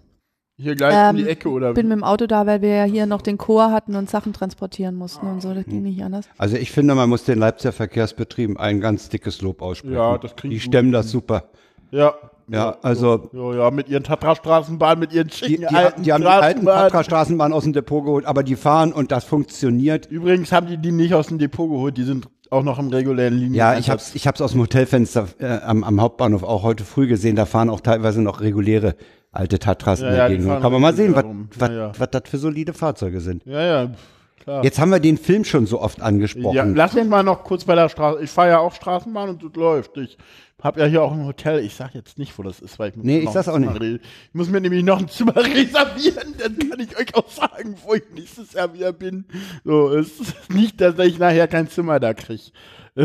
[0.58, 2.84] Hier gleich um die Ähm, Ecke oder bin mit dem Auto da, weil wir ja
[2.84, 5.54] hier noch den Chor hatten und Sachen transportieren mussten und so.
[5.54, 5.72] Das Hm.
[5.72, 6.26] ging nicht anders.
[6.38, 9.96] Also ich finde, man muss den Leipziger Verkehrsbetrieben ein ganz dickes Lob aussprechen.
[9.96, 11.46] Ja, das kriegen Die stemmen das super.
[11.92, 12.14] Ja.
[12.52, 16.22] Ja, also Ja, ja, mit ihren Tatra-Straßenbahnen, mit ihren die, schicken die, alten die haben
[16.22, 16.84] die alten Straßenbahnen.
[16.91, 20.08] Tatra-Straßenbahnen aus dem Depot geholt, aber die fahren und das funktioniert.
[20.08, 23.36] Übrigens haben die die nicht aus dem Depot geholt, die sind auch noch im regulären
[23.36, 23.54] Linien.
[23.54, 27.06] Ja, ich hab's, ich hab's aus dem Hotelfenster äh, am, am Hauptbahnhof auch heute früh
[27.08, 27.36] gesehen.
[27.36, 28.95] Da fahren auch teilweise noch reguläre
[29.32, 30.62] alte Tatras Ja, in ja, der die Gegend.
[30.62, 31.26] Kann man mal sehen, was,
[31.60, 31.91] was, Ja, ja.
[31.95, 33.45] was das für solide Fahrzeuge sind.
[33.45, 33.91] Ja, ja,
[34.39, 34.64] klar.
[34.64, 36.56] Jetzt haben wir den Film schon so oft angesprochen.
[36.56, 38.24] Ja, lass uns mal noch kurz bei der Straße.
[38.24, 39.95] Ich fahre ja auch Straßenbahn und das läuft.
[39.97, 40.18] Ich
[40.62, 41.60] habe ja hier auch ein Hotel.
[41.60, 43.47] Ich sag jetzt nicht, wo das ist, weil ich muss Nee, mir ich noch sag's
[43.47, 44.01] ein auch Zimmer nicht.
[44.28, 46.34] Ich muss mir nämlich noch ein Zimmer reservieren.
[46.38, 49.26] Dann kann ich euch auch sagen, wo ich nächstes Jahr wieder bin.
[49.64, 52.51] So, es ist nicht, dass ich nachher kein Zimmer da krieg.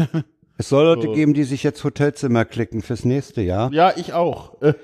[0.57, 1.13] Es soll Leute So.
[1.15, 4.63] geben, die sich jetzt Hotelzimmer klicken fürs nächste Jahr, Ja, ich auch.
[4.63, 4.75] Äh,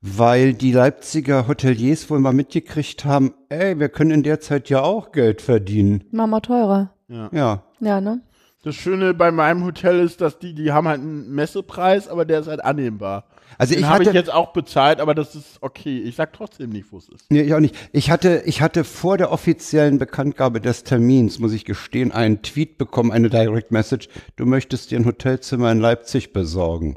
[0.00, 4.82] weil die Leipziger Hoteliers wohl mal mitgekriegt haben, ey, wir können in der Zeit ja
[4.82, 6.04] auch Geld verdienen.
[6.12, 6.92] Mach mal teurer.
[7.08, 7.64] Ja.
[7.80, 8.20] Ja, ne?
[8.66, 12.40] Das Schöne bei meinem Hotel ist, dass die, die haben halt einen Messepreis, aber der
[12.40, 13.22] ist halt annehmbar.
[13.58, 16.00] Also Den ich habe ich jetzt auch bezahlt, aber das ist okay.
[16.00, 17.30] Ich sag trotzdem nicht, wo es ist.
[17.30, 17.76] Nee, ich auch nicht.
[17.92, 22.76] Ich hatte, ich hatte vor der offiziellen Bekanntgabe des Termins, muss ich gestehen, einen Tweet
[22.76, 24.08] bekommen, eine Direct Message.
[24.34, 26.96] Du möchtest dir ein Hotelzimmer in Leipzig besorgen.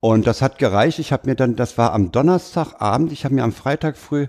[0.00, 0.98] Und das hat gereicht.
[0.98, 4.26] Ich habe mir dann, das war am Donnerstagabend, ich habe mir am Freitag früh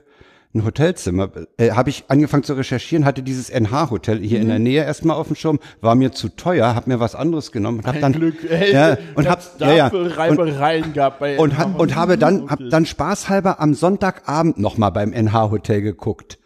[0.54, 4.84] ein Hotelzimmer, äh, habe ich angefangen zu recherchieren, hatte dieses NH-Hotel hier in der Nähe
[4.84, 8.00] erstmal auf dem Schirm, war mir zu teuer, habe mir was anderes genommen und habe
[8.00, 8.44] dann Glück.
[8.50, 11.96] Ey, ja, und hab hab's ja, ja, dafür und, Reibereien gehabt bei und, hab, und
[11.96, 16.38] habe dann, hab dann spaßhalber am Sonntagabend nochmal beim NH-Hotel geguckt.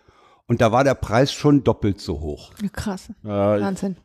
[0.48, 2.52] Und da war der Preis schon doppelt so hoch.
[2.72, 3.10] Krass.
[3.24, 3.98] Ja, ich, Wahnsinn.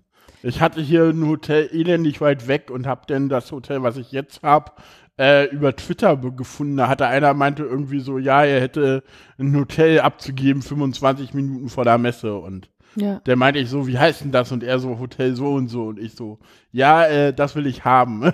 [0.42, 4.10] ich hatte hier ein Hotel elendig weit weg und habe dann das Hotel, was ich
[4.12, 4.72] jetzt habe,
[5.20, 6.78] äh, über Twitter gefunden.
[6.78, 9.02] Da hatte einer meinte irgendwie so, ja, er hätte
[9.38, 13.20] ein Hotel abzugeben 25 Minuten vor der Messe und Ja.
[13.26, 14.50] der meinte ich so, wie heißt denn das?
[14.50, 15.88] Und er so, Hotel so und so.
[15.88, 16.38] Und ich so,
[16.72, 18.32] ja, äh, das will ich haben.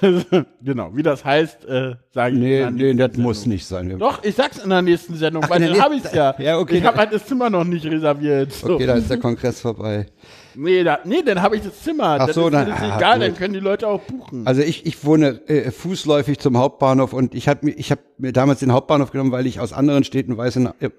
[0.62, 2.40] genau, wie das heißt, äh, sage ich.
[2.40, 3.52] in Nee, der nee, das muss Sendung.
[3.54, 3.98] nicht sein.
[3.98, 6.34] Doch, ich sag's in der nächsten Sendung, Ach, weil dann habe ich's ja.
[6.38, 6.78] Ja, okay.
[6.78, 8.52] Ich habe halt das Zimmer noch nicht reserviert.
[8.52, 8.74] So.
[8.74, 10.06] Okay, da ist der Kongress vorbei.
[10.54, 12.18] Nee, da, nee, dann habe ich das Zimmer.
[12.20, 13.22] Ach das so, ist, dann- das ist ah, egal, gut.
[13.28, 14.46] dann können die Leute auch buchen.
[14.46, 18.32] Also ich, ich wohne äh, fußläufig zum Hauptbahnhof und ich habe mir, ich hab mir
[18.32, 20.90] damals den Hauptbahnhof genommen, weil ich aus anderen Städten weiß, in, äh,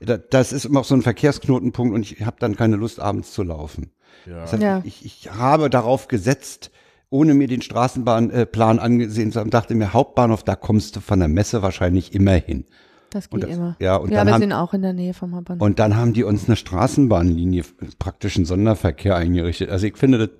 [0.00, 3.32] da- das ist immer auch so ein Verkehrsknotenpunkt und ich habe dann keine Lust, abends
[3.32, 3.90] zu laufen.
[4.26, 4.82] Das heißt, Ja.
[4.84, 6.70] ich, ich habe darauf gesetzt,
[7.10, 11.28] ohne mir den Straßenbahnplan angesehen zu haben, dachte mir, Hauptbahnhof, da kommst du von der
[11.28, 12.66] Messe wahrscheinlich immer hin.
[13.10, 13.76] Das geht das- immer.
[13.80, 15.62] ja, und ja dann wir haben- sind auch in der Nähe vom Hauptbahnhof.
[15.64, 17.64] Und dann haben die uns eine Straßenbahnlinie,
[17.98, 19.70] praktischen Sonderverkehr eingerichtet.
[19.70, 20.30] Also ich finde das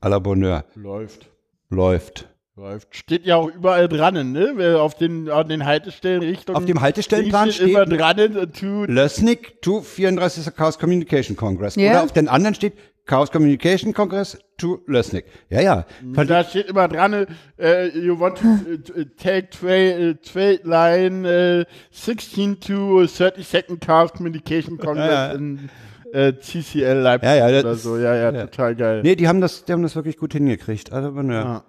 [0.00, 1.28] à la Bonheur Läuft.
[1.70, 2.28] läuft.
[2.56, 2.96] Läuft.
[2.96, 4.80] Steht ja auch überall dran, ne?
[4.80, 6.56] Auf den, auf den Haltestellen Richtung.
[6.56, 10.52] Auf dem Haltestellenplan steht immer dran, to, Lösnik to 34.
[10.56, 11.76] Chaos Communication Congress.
[11.76, 11.90] Ja.
[11.90, 12.72] Oder auf den anderen steht
[13.08, 15.24] Chaos Communication Congress to Lösnik.
[15.48, 15.86] Ja, ja.
[16.02, 17.26] da steht immer dran,
[17.58, 18.46] äh, you want to
[18.94, 25.32] äh, take äh, trade line äh, 16 to 30 second Chaos Communication Congress Ja, ja.
[25.32, 25.70] in
[26.12, 27.96] äh, CCL Leipzig Ja, ja, das oder so.
[27.96, 28.46] Ja, ja, ja.
[28.46, 29.00] total geil.
[29.02, 30.92] Nee, die haben das, die haben das wirklich gut hingekriegt.
[30.92, 31.18] Also.
[31.22, 31.64] Ja.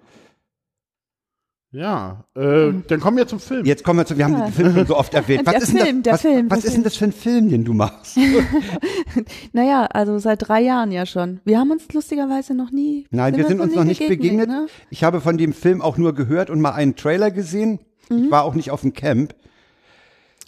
[1.72, 3.64] Ja, äh, dann kommen wir zum Film.
[3.64, 4.46] Jetzt kommen wir zu, wir haben Ja.
[4.46, 5.42] den Film schon so oft erwähnt.
[5.46, 7.04] Was Der ist denn Film, das, der was, Film, was der ist denn das für
[7.04, 8.16] ein Film, den du machst?
[9.52, 11.40] Naja, also seit drei Jahren ja schon.
[11.44, 13.06] Wir haben uns lustigerweise noch nie.
[13.10, 14.48] Nein, wir sind uns noch nicht begegnet.
[14.48, 14.66] Ne?
[14.90, 17.80] Ich habe von dem Film auch nur gehört und mal einen Trailer gesehen.
[18.08, 18.24] Mhm.
[18.24, 19.34] Ich war auch nicht auf dem Camp.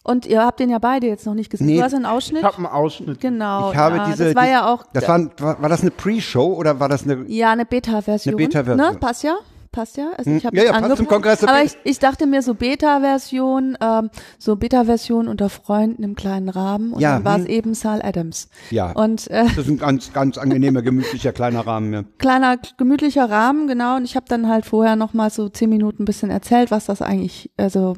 [0.05, 1.67] Und ihr habt den ja beide jetzt noch nicht gesehen.
[1.67, 1.77] Nee.
[1.79, 2.41] Du hast einen Ausschnitt.
[2.41, 3.21] Ich habe einen Ausschnitt.
[3.21, 3.71] genau.
[3.73, 4.25] Ich habe ja, diese.
[4.27, 4.85] Das war die- ja auch.
[4.93, 7.25] Das war, war, war das eine Pre-Show oder war das eine?
[7.29, 8.35] ja eine Beta-Version.
[8.35, 8.93] Eine Beta-Version.
[8.95, 8.99] Ne?
[8.99, 9.37] Passt ja.
[9.73, 10.11] Passt ja.
[10.17, 11.07] Also Hm, ich hab ja, ja, passt zum.
[11.07, 11.43] Kongress.
[11.43, 16.93] Aber ich, ich dachte mir so Beta-Version, ähm, so Beta-Version unter Freunden im kleinen Rahmen.
[16.93, 17.51] Und Ja, dann war es hm.
[17.51, 18.49] eben Sal Adams.
[18.71, 18.93] Ja.
[18.93, 21.93] Und äh, Das ist ein ganz, ganz angenehmer, gemütlicher kleiner Rahmen.
[21.93, 22.05] Ja.
[22.19, 23.97] kleiner gemütlicher Rahmen, genau.
[23.97, 26.85] Und ich habe dann halt vorher noch mal so zehn Minuten ein bisschen erzählt, was
[26.87, 27.97] das eigentlich, also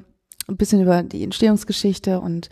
[0.49, 2.49] ein bisschen über die Entstehungsgeschichte und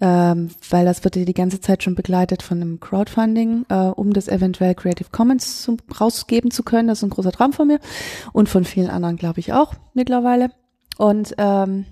[0.00, 4.12] ähm, weil das wird ja die ganze Zeit schon begleitet von einem Crowdfunding, äh, um
[4.12, 6.88] das eventuell Creative Commons zu, rausgeben zu können.
[6.88, 7.80] Das ist ein großer Traum von mir
[8.32, 10.50] und von vielen anderen, glaube ich, auch mittlerweile.
[10.98, 11.84] Und ähm,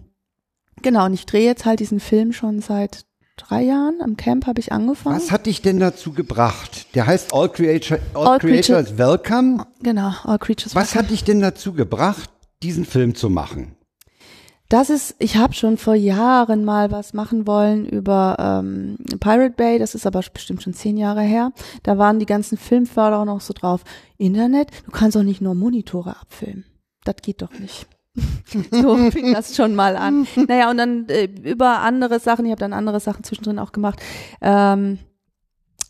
[0.83, 4.01] genau, und ich drehe jetzt halt diesen Film schon seit drei Jahren.
[4.01, 5.17] Am Camp habe ich angefangen.
[5.17, 6.95] Was hat dich denn dazu gebracht?
[6.95, 9.67] Der heißt All, Creator, All, All Creators Welcome.
[9.83, 10.75] Genau, All Creatures.
[10.75, 12.31] Was hat dich denn dazu gebracht,
[12.63, 13.77] diesen Film zu machen?
[14.69, 19.79] Das ist, ich habe schon vor Jahren mal was machen wollen über ähm, Pirate Bay,
[19.79, 21.53] das ist aber bestimmt schon zehn Jahre her.
[21.85, 23.83] Da waren die ganzen Filmförderer noch so drauf.
[24.19, 26.65] Internet, du kannst doch nicht nur Monitore abfilmen.
[27.05, 27.87] Das geht doch nicht.
[28.71, 30.27] so fing das schon mal an.
[30.49, 34.01] Naja, und dann äh, über andere Sachen, ich habe dann andere Sachen zwischendrin auch gemacht.
[34.41, 34.99] Ähm,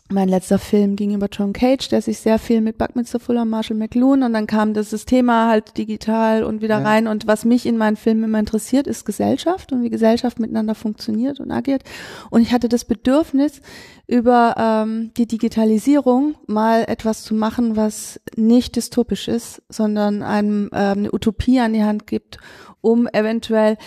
[0.09, 3.77] mein letzter Film ging über John Cage, der sich sehr viel mit Buckminster Fuller Marshall
[3.77, 6.83] McLuhan und dann kam das Thema halt digital und wieder Ja.
[6.83, 10.75] rein und was mich in meinen Filmen immer interessiert, ist Gesellschaft und wie Gesellschaft miteinander
[10.75, 11.83] funktioniert und agiert
[12.29, 13.61] und ich hatte das Bedürfnis
[14.07, 20.99] über ähm, die Digitalisierung mal etwas zu machen, was nicht dystopisch ist, sondern einem ähm,
[20.99, 22.37] eine Utopie an die Hand gibt,
[22.79, 23.77] um eventuell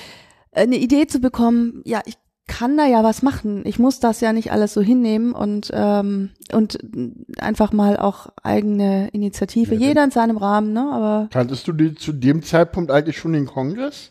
[0.53, 2.17] eine Idee zu bekommen, ja, ich
[2.51, 3.63] kann da ja was machen.
[3.65, 6.79] Ich muss das ja nicht alles so hinnehmen und ähm, und
[7.39, 9.77] einfach mal auch eigene Initiative.
[9.77, 10.91] Jeder in seinem Rahmen, ne?
[10.93, 14.11] Aber Kanntest du die zu dem Zeitpunkt eigentlich schon den Kongress?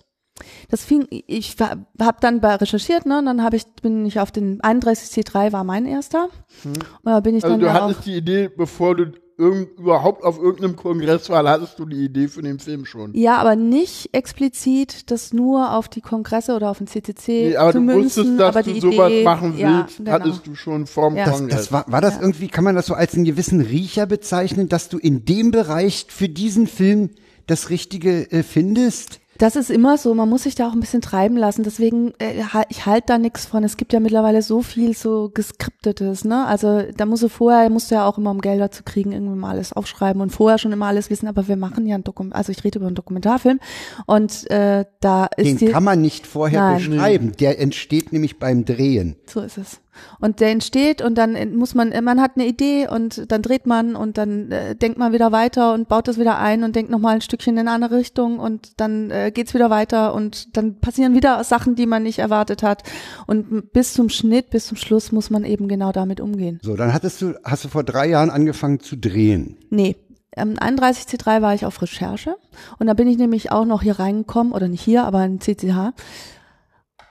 [0.69, 3.19] Das fing, ich habe dann bei recherchiert, ne?
[3.19, 6.29] Und dann habe ich bin ich auf den 31C3 war mein erster.
[6.63, 9.79] Und da bin ich Also dann du ja auch hattest die Idee, bevor du irgend,
[9.79, 13.13] überhaupt auf irgendeinem Kongress warst, hattest du die Idee für den Film schon.
[13.13, 17.71] Ja, aber nicht explizit das nur auf die Kongresse oder auf den CCC Nee, aber
[17.71, 20.11] zu du münzen, wusstest, dass aber du die sowas Idee, machen ja, willst, genau.
[20.11, 21.23] hattest du schon vorm Ja.
[21.25, 21.55] Das, Kongress.
[21.57, 22.21] das war, war das Ja.
[22.21, 26.07] irgendwie, kann man das so als einen gewissen Riecher bezeichnen, dass du in dem Bereich
[26.09, 27.11] für diesen Film
[27.47, 29.21] das Richtige äh, findest?
[29.39, 31.63] Das ist immer so, man muss sich da auch ein bisschen treiben lassen.
[31.63, 33.63] Deswegen, äh, ich halte da nichts von.
[33.63, 36.45] Es gibt ja mittlerweile so viel so geskriptetes, ne?
[36.45, 39.39] Also da muss du vorher, musst du ja auch immer, um Gelder zu kriegen, irgendwie
[39.39, 41.27] mal alles aufschreiben und vorher schon immer alles wissen.
[41.27, 43.61] Aber wir machen ja ein Dokument, also ich rede über einen Dokumentarfilm
[44.05, 46.77] und äh, da ist Den die, kann man nicht vorher Nein.
[46.77, 47.31] beschreiben.
[47.39, 49.15] Der entsteht nämlich beim Drehen.
[49.25, 49.79] So ist es.
[50.19, 53.95] Und der entsteht und dann muss man, man hat eine Idee und dann dreht man
[53.95, 57.15] und dann äh, denkt man wieder weiter und baut das wieder ein und denkt nochmal
[57.15, 61.15] ein Stückchen in eine andere Richtung und dann äh, geht's wieder weiter und dann passieren
[61.15, 62.83] wieder Sachen, die man nicht erwartet hat.
[63.27, 66.59] Und bis zum Schnitt, bis zum Schluss muss man eben genau damit umgehen.
[66.63, 69.57] So, dann hattest du, hast du vor drei Jahren angefangen zu drehen.
[69.69, 69.95] Nee.
[70.35, 72.35] Am 31C3 war ich auf Recherche
[72.77, 75.93] und da bin ich nämlich auch noch hier reingekommen, oder nicht hier, aber in CCH.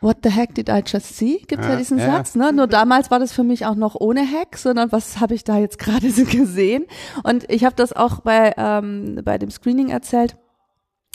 [0.01, 1.39] What the heck did I just see?
[1.47, 2.07] Gibt's ja, Ja, diesen ja.
[2.07, 2.53] Satz, ne?
[2.53, 5.59] Nur damals war das für mich auch noch ohne Hack, sondern was habe ich da
[5.59, 6.87] jetzt gerade so gesehen?
[7.25, 10.37] Und ich habe das auch bei, ähm, bei dem Screening erzählt.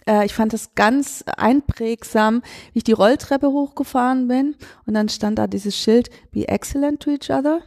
[0.08, 2.42] Äh, ich fand das ganz einprägsam,
[2.74, 4.56] wie ich die Rolltreppe hochgefahren bin
[4.86, 7.62] und dann stand da dieses Schild, be excellent to each other.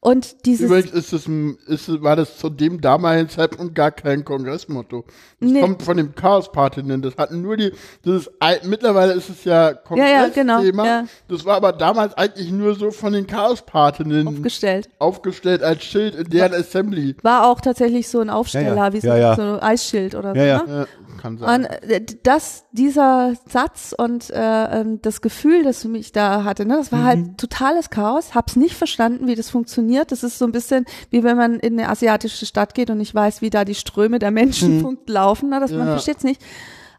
[0.00, 1.26] Und dieses Übrigens ist es,
[1.66, 5.04] ist, war das zu dem damaligen Zeitpunkt gar kein Kongressmotto.
[5.40, 5.60] Das Nee.
[5.60, 7.02] kommt von dem Chaos-Partinnen.
[7.02, 7.72] Das hatten nur die,
[8.04, 8.30] das ist,
[8.64, 10.86] mittlerweile ist es ja ja, genau, Kongressthema.
[10.86, 11.04] ja.
[11.26, 14.88] Das war aber damals eigentlich nur so von den Chaos-Partinnen aufgestellt.
[15.00, 17.16] aufgestellt als Schild in deren Assembly.
[17.22, 18.92] War auch tatsächlich so ein Aufsteller, Ja, ja.
[18.92, 19.34] wie so, Ja, ja.
[19.36, 20.38] so ein Eisschild oder so.
[20.38, 20.62] Ja, ja.
[20.62, 20.78] Ne?
[20.78, 20.86] Ja,
[21.20, 21.64] kann sein.
[21.64, 26.76] Und äh, das, dieser Satz und äh, ähm, das Gefühl, das mich da hatte, ne,
[26.76, 27.04] das war Mhm.
[27.04, 28.36] halt totales Chaos.
[28.36, 29.87] Hab's nicht verstanden, wie das funktioniert.
[30.12, 33.14] Das ist so ein bisschen wie wenn man in eine asiatische Stadt geht und nicht
[33.14, 35.48] weiß, wie da die Ströme der Menschen fun- laufen.
[35.50, 35.92] Ne, das, Man Ja.
[35.92, 36.42] versteht's nicht.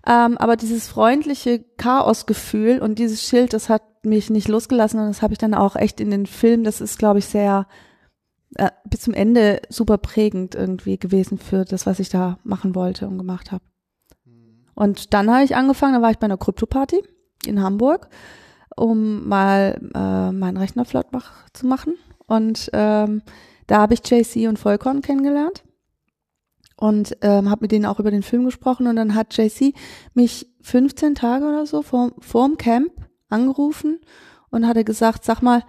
[0.08, 5.22] Ähm, aber dieses freundliche Chaosgefühl und dieses Schild, das hat mich nicht losgelassen und das
[5.22, 6.64] habe ich dann auch echt in den Film.
[6.64, 7.68] Das ist, glaube ich, sehr
[8.56, 13.08] äh, bis zum Ende super prägend irgendwie gewesen für das, was ich da machen wollte
[13.08, 13.64] und gemacht habe.
[14.74, 17.04] Und dann habe ich angefangen, da war ich bei einer Krypto-Party
[17.46, 18.10] in Hamburg,
[18.76, 21.94] um mal äh, meinen Rechner flott mach, zu machen.
[22.30, 23.24] Und ähm,
[23.66, 25.64] da habe ich JC und Vollkorn kennengelernt
[26.78, 28.88] und ähm, habe mit denen auch über den Film gesprochen.
[28.88, 29.74] Und dann hat JC
[30.14, 32.92] mich 15 Tage oder so vor, vorm Camp
[33.30, 34.00] angerufen
[34.52, 35.64] und hatte gesagt, sag mal,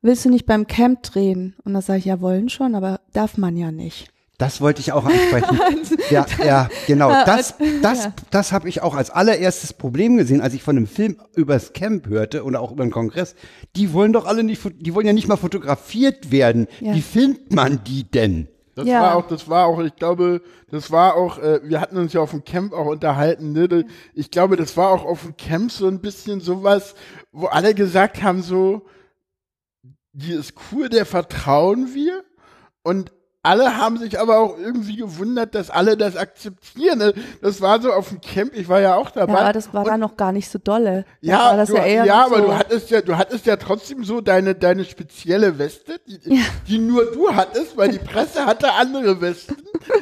[0.00, 1.54] willst du nicht beim Camp drehen?
[1.64, 4.12] Und da sage ich, ja, wollen schon, aber darf man ja nicht.
[4.42, 5.58] Das wollte ich auch ansprechen.
[6.10, 7.10] ja, ja, genau.
[7.24, 11.16] Das, das, das habe ich auch als allererstes Problem gesehen, als ich von einem Film
[11.36, 13.36] übers Camp hörte oder auch über den Kongress.
[13.76, 16.66] Die wollen doch alle nicht, die wollen ja nicht mal fotografiert werden.
[16.80, 16.94] Ja.
[16.94, 18.48] Wie filmt man die denn?
[18.74, 19.02] Das Ja.
[19.02, 20.40] war auch, das war auch, ich glaube,
[20.70, 23.84] das war auch, äh, wir hatten uns ja auf dem Camp auch unterhalten, ne?
[24.14, 26.94] Ich glaube, das war auch auf dem Camp so ein bisschen sowas,
[27.30, 28.86] wo alle gesagt haben, so,
[30.12, 32.24] die ist cool, der vertrauen wir.
[32.82, 33.12] Und
[33.44, 36.98] alle haben sich aber auch irgendwie gewundert, dass alle das akzeptieren.
[36.98, 37.12] ne?
[37.40, 39.32] Das war so auf dem Camp, ich war ja auch dabei.
[39.32, 41.04] Ja, aber das war Und dann noch gar nicht so dolle.
[41.20, 44.20] Da ja, du, ja, ja aber so, du hattest ja, du hattest ja trotzdem so
[44.20, 49.56] deine, deine spezielle Weste, die, die nur du hattest, weil die Presse hatte andere Westen.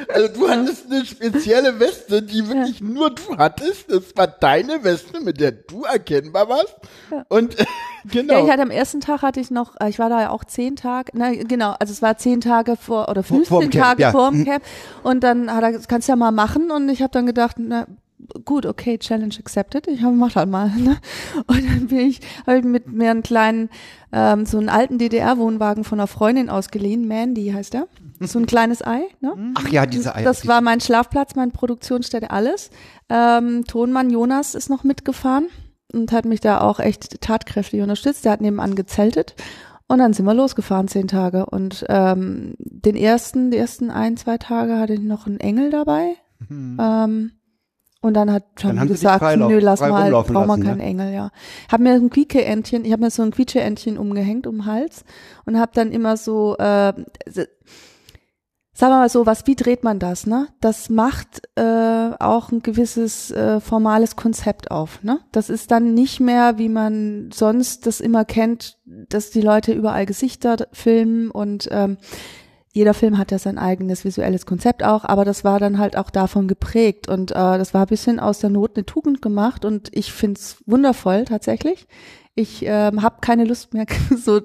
[0.07, 3.91] Also du hattest eine spezielle Weste, die wirklich nur du hattest.
[3.91, 6.75] Das war deine Weste, mit der du erkennbar warst.
[7.29, 7.55] Und
[8.05, 8.33] genau.
[8.33, 10.43] Ja, ich hatte am ersten Tag hatte ich noch, äh, ich war da ja auch
[10.43, 13.99] zehn Tage, na genau, also es war zehn Tage vor oder Vor- 15 vorm Camp,
[13.99, 14.11] ja.
[14.11, 14.45] vor dem Mhm.
[14.45, 14.63] Camp
[15.03, 17.85] und dann hat er, kannst du ja mal machen und ich habe dann gedacht, na
[18.45, 20.69] gut, okay, Challenge accepted, ich hab, mach halt mal.
[20.77, 20.97] Ne?
[21.47, 23.69] Und dann bin ich, habe ich mit mir einen kleinen,
[24.13, 27.87] ähm, so einen alten DDR-Wohnwagen von einer Freundin ausgeliehen, Mandy heißt er,
[28.19, 29.33] so ein kleines Ei, ne?
[29.55, 30.23] Ach ja, diese Eier.
[30.23, 32.69] Das war mein Schlafplatz, meine Produktionsstätte, alles.
[33.09, 35.47] Ähm, Tonmann Jonas ist noch mitgefahren
[35.91, 38.23] und hat mich da auch echt tatkräftig unterstützt.
[38.23, 39.33] Der hat nebenan gezeltet.
[39.91, 41.45] Und dann sind wir losgefahren, zehn Tage.
[41.45, 46.15] Und ähm, den ersten, die ersten ein, zwei Tage hatte ich noch einen Engel dabei.
[46.49, 47.31] Ähm,
[47.99, 50.83] und dann hat Dann haben gesagt, freilauf- nö, lass frei mal, brauchen wir keinen ne?
[50.83, 51.31] Engel, ja.
[51.69, 55.03] Hab mir ein Quietscheentchen, ich habe mir so ein Quietscheentchen umgehängt um den Hals
[55.45, 56.93] und habe dann immer so, äh,
[58.73, 60.47] sagen wir mal so, was, wie dreht man das, ne?
[60.61, 65.19] Das macht äh, auch ein gewisses äh, formales Konzept auf, ne?
[65.31, 70.05] Das ist dann nicht mehr, wie man sonst das immer kennt, dass die Leute überall
[70.05, 71.97] Gesichter filmen und ähm,
[72.73, 76.09] jeder Film hat ja sein eigenes visuelles Konzept auch, aber das war dann halt auch
[76.09, 79.89] davon geprägt und äh, das war ein bisschen aus der Not eine Tugend gemacht und
[79.91, 81.87] ich find's wundervoll tatsächlich.
[82.33, 83.85] Ich ähm, habe keine Lust mehr,
[84.17, 84.39] so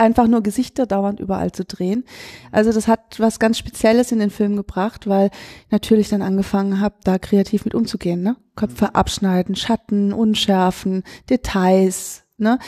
[0.00, 2.04] einfach nur Gesichter dauernd überall zu drehen.
[2.50, 6.80] Also das hat was ganz Spezielles in den Film gebracht, weil ich natürlich dann angefangen
[6.80, 8.22] habe, da kreativ mit umzugehen.
[8.22, 8.36] Ne?
[8.56, 12.24] Köpfe abschneiden, Schatten, Unschärfen, Details.
[12.38, 12.58] Ne?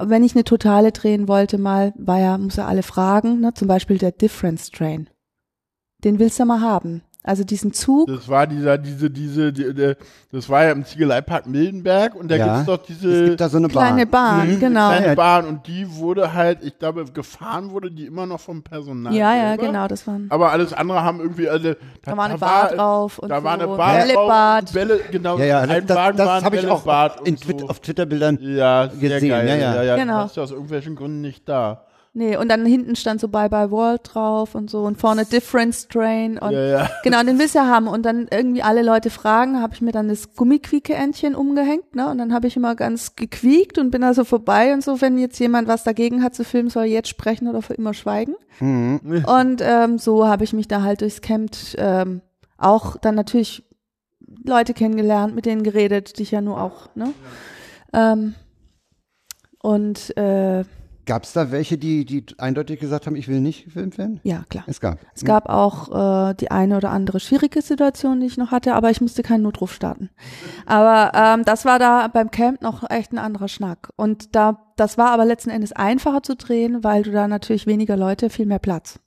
[0.00, 3.52] Wenn ich eine Totale drehen wollte mal, war ja, muss er alle fragen, ne?
[3.52, 5.10] zum Beispiel der Difference Train.
[6.04, 7.02] Den willst du mal haben.
[7.26, 9.94] Also diesen Zug, Das war dieser, diese, diese, die, die,
[10.30, 12.46] das war ja im Ziegeleipark Mildenberg und da Ja.
[12.62, 14.38] gibt's doch Es diese gibt da so eine kleine Bahn.
[14.38, 14.88] Bahn, Mhm, genau.
[14.90, 15.16] kleine.
[15.16, 19.12] Bahn und die wurde halt, ich glaube, gefahren wurde die immer noch vom Personal.
[19.12, 19.66] Ja, ja, selber.
[19.66, 20.26] genau, das waren.
[20.30, 21.74] Aber alles andere haben irgendwie, also,
[22.04, 24.64] Da war eine Bar drauf und da war so eine Bar Bällebad.
[24.66, 27.36] drauf, Bälle, genau, Ja, ja, ein das, das, Wagen war das habe ich auch in
[27.36, 27.44] so.
[27.44, 28.38] Twit auf Twitter-Bildern.
[28.40, 29.48] ja, sehr gesehen, geil.
[29.48, 29.74] ja, ja.
[29.74, 29.96] ja, ja.
[29.96, 30.12] Genau.
[30.12, 31.85] Du warst ja aus irgendwelchen Gründen nicht da.
[32.18, 35.86] Nee, und dann hinten stand so Bye Bye World drauf und so und vorne Difference
[35.86, 36.90] Train und Ja, ja.
[37.02, 39.92] genau, den willst du ja haben und dann irgendwie alle Leute fragen, habe ich mir
[39.92, 44.14] dann das Gummiquieke-Entchen umgehängt, ne, und dann habe ich immer ganz gequiekt und bin da
[44.14, 47.48] so vorbei und so, wenn jetzt jemand was dagegen hat zu filmen, soll jetzt sprechen
[47.48, 48.34] oder für immer schweigen.
[48.60, 49.00] Mhm.
[49.26, 52.22] Und ähm, so habe ich mich da halt durchs Camp ähm,
[52.56, 53.62] auch dann natürlich
[54.42, 57.12] Leute kennengelernt, mit denen geredet, die ich ja nur auch, ne?
[57.92, 58.34] Ähm,
[59.60, 60.64] und äh,
[61.06, 64.20] Gab es da welche, die, die eindeutig gesagt haben, ich will nicht gefilmt werden?
[64.24, 64.64] ja, klar.
[64.66, 64.98] Es gab.
[65.14, 68.90] Es gab auch äh, die eine oder andere schwierige Situation, die ich noch hatte, aber
[68.90, 70.10] ich musste keinen Notruf starten.
[70.66, 73.90] Aber ähm, das war da beim Camp noch echt ein anderer Schnack.
[73.94, 77.96] Und da, das war aber letzten Endes einfacher zu drehen, weil du da natürlich weniger
[77.96, 78.98] Leute, viel mehr Platz.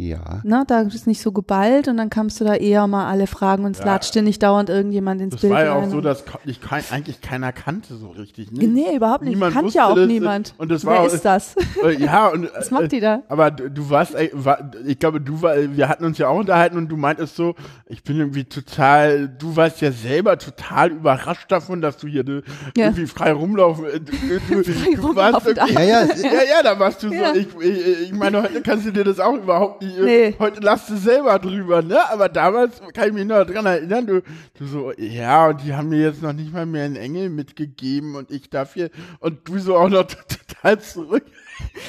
[0.00, 0.40] Ja.
[0.44, 0.62] Ne?
[0.68, 3.72] Da ist nicht so geballt und dann kannst du da eher mal alle fragen und
[3.72, 3.86] es Ja.
[3.86, 6.60] latscht dir nicht dauernd irgendjemand ins Das Bild war ja auch rein so, dass ich
[6.60, 8.52] kein, eigentlich keiner kannte so richtig.
[8.52, 8.68] Ne?
[8.68, 9.34] Nee, überhaupt nicht.
[9.34, 10.54] Niemand Kann wusste ja auch das, niemand.
[10.56, 11.56] Und das Wer war, ist das?
[11.84, 13.22] Äh, ja, und Was macht die da?
[13.28, 16.38] Aber du, du warst, ey, war, ich glaube, du war, wir hatten uns ja auch
[16.38, 21.50] unterhalten und du meintest so, ich bin irgendwie total, du warst ja selber total überrascht
[21.50, 22.42] davon, dass du hier ne,
[22.76, 22.84] Ja.
[22.86, 24.12] irgendwie frei rumlaufen, äh, du,
[24.62, 27.32] Frei du warst Ja, ja, ja, ja, da warst du Ja.
[27.34, 30.34] so, ich, ich, ich meine, heute kannst du dir das auch überhaupt nicht, äh, Nee.
[30.38, 34.22] heute lachst du selber drüber, ne, aber damals kann ich mich noch dran erinnern, du,
[34.58, 38.14] du so, ja, und die haben mir jetzt noch nicht mal mehr einen Engel mitgegeben
[38.14, 41.24] und ich dafür, und du so auch noch total zurück.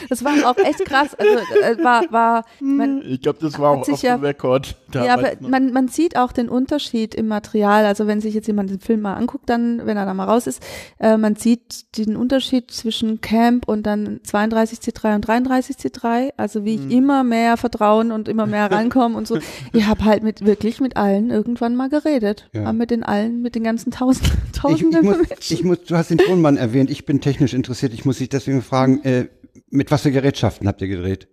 [0.10, 1.16] Das war auch echt krass.
[1.16, 4.76] Also äh, war, war, man, Ich glaube, das war auch auf ja- dem Rekord.
[4.94, 5.50] Ja, aber noch.
[5.50, 7.86] man, man sieht auch den Unterschied im Material.
[7.86, 10.48] Also wenn sich jetzt jemand den Film mal anguckt, dann, wenn er da mal raus
[10.48, 10.62] ist,
[11.00, 16.32] äh, man sieht den Unterschied zwischen Camp und dann 32C3 und 33C3.
[16.38, 16.92] Also wie ich Mhm.
[16.92, 19.38] immer mehr Vertrauen und immer mehr rankomme und so.
[19.74, 22.50] Ich habe halt mit wirklich mit allen irgendwann mal geredet.
[22.54, 22.66] Ja.
[22.66, 25.54] Hab mit den allen, mit den ganzen Tausend, Ich, Tausenden ich, muss, von Menschen.
[25.54, 28.62] ich muss, du hast den Tonmann erwähnt, ich bin technisch interessiert, ich muss dich deswegen
[28.62, 29.28] fragen, äh,
[29.72, 31.28] mit was für Gerätschaften habt ihr gedreht?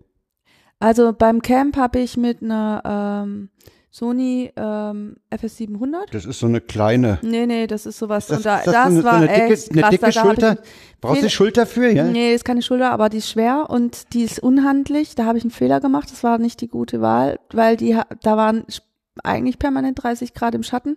[0.79, 3.49] Also beim Camp habe ich mit einer ähm,
[3.91, 7.19] Sony ähm, FS700 Das ist so eine kleine.
[7.23, 8.27] Nee, nee, das ist sowas.
[8.27, 9.91] Das, und da, das das so eine, war so eine dicke, echt eine krass.
[9.91, 10.59] dicke da, da Schulter?
[11.01, 11.89] Brauchst du Fehler- Schulter für?
[11.91, 12.05] Ja?
[12.05, 15.15] Nee, ist keine Schulter, aber die ist schwer und die ist unhandlich.
[15.15, 16.11] Da habe ich einen Fehler gemacht.
[16.13, 18.65] Das war nicht die gute Wahl, weil die da waren
[19.25, 20.97] eigentlich permanent 30 Grad im Schatten.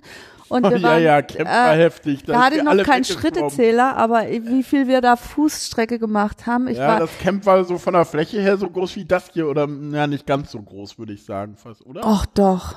[0.50, 2.24] Und wir ja, waren, ja, Camp war äh, heftig.
[2.24, 3.04] Da hatte ich noch keinen.
[3.04, 6.68] Schrittezähler, aber wie viel wir da Fußstrecke gemacht haben.
[6.68, 9.32] Ich Ja, war, das Camp war so von der Fläche her so groß wie das
[9.34, 12.02] hier oder ja, nicht ganz so groß, würde ich sagen, fast, oder?
[12.04, 12.76] ach doch.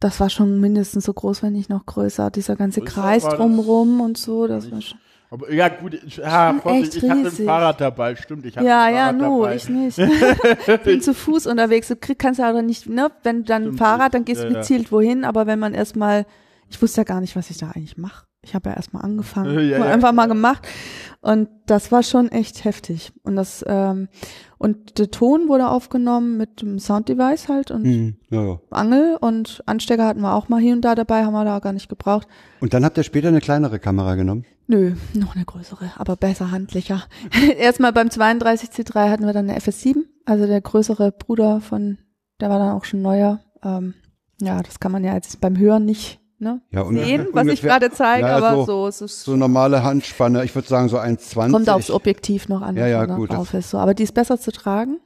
[0.00, 2.30] Das war schon mindestens so groß, wenn nicht noch größer.
[2.30, 4.98] Dieser ganze Größer Kreis drumrum und so, das war schon.
[5.34, 7.32] Aber ja, gut, ich, ja, Vorsicht, ich hatte ein.
[7.32, 9.56] Fahrrad dabei, stimmt, ich hatte Ja, ein ja, Fahrrad nu, dabei.
[9.56, 9.98] ich nicht.
[10.84, 11.88] bin zu Fuß unterwegs.
[11.88, 14.46] Du krieg, kannst ja auch nicht, ne, wenn du dann Stimmt, Fahrrad, dann gehst du
[14.46, 14.60] ja, ja.
[14.60, 16.24] gezielt wohin, aber wenn man erstmal,
[16.70, 18.24] ich wusste ja gar nicht, was ich da eigentlich mache.
[18.44, 20.66] Ich habe ja erstmal angefangen, Ja, ja, einfach mal gemacht
[21.20, 24.08] und das war schon echt heftig und das ähm,
[24.58, 28.60] und der Ton wurde aufgenommen mit dem Sounddevice halt und Hm, ja, ja.
[28.70, 31.72] Angel und Anstecker hatten wir auch mal hier und da dabei, haben wir da gar
[31.72, 32.26] nicht gebraucht.
[32.60, 34.44] Und dann habt ihr später eine kleinere Kamera genommen?
[34.66, 37.02] Nö, noch eine größere, aber besser handlicher.
[37.58, 41.98] Erstmal beim 32C3 hatten wir dann eine FS7, also der größere Bruder von,
[42.40, 43.40] der war dann auch schon neuer.
[43.62, 43.94] Ähm,
[44.40, 47.90] ja, das kann man ja jetzt beim Hören nicht ne, Ja, sehen, was ich gerade
[47.90, 51.50] zeige, ja, aber so- so, es ist, So normale Handspanne, ich würde sagen so 1,20.
[51.50, 53.70] kommt aufs Objektiv noch an, Ja, ja, gut, drauf ist.
[53.70, 54.98] So, aber die ist besser zu tragen.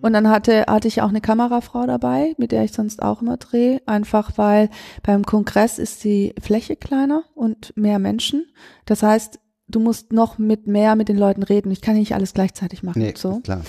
[0.00, 3.38] Und dann hatte, hatte ich auch eine Kamerafrau dabei, mit der ich sonst auch immer
[3.38, 4.68] drehe, einfach weil
[5.02, 8.44] beim Kongress ist die Fläche kleiner und mehr Menschen.
[8.84, 11.70] Das heißt, du musst noch mit mehr mit den Leuten reden.
[11.70, 12.98] Ich kann nicht alles gleichzeitig machen.
[13.00, 13.40] Nee, so.
[13.40, 13.62] klar.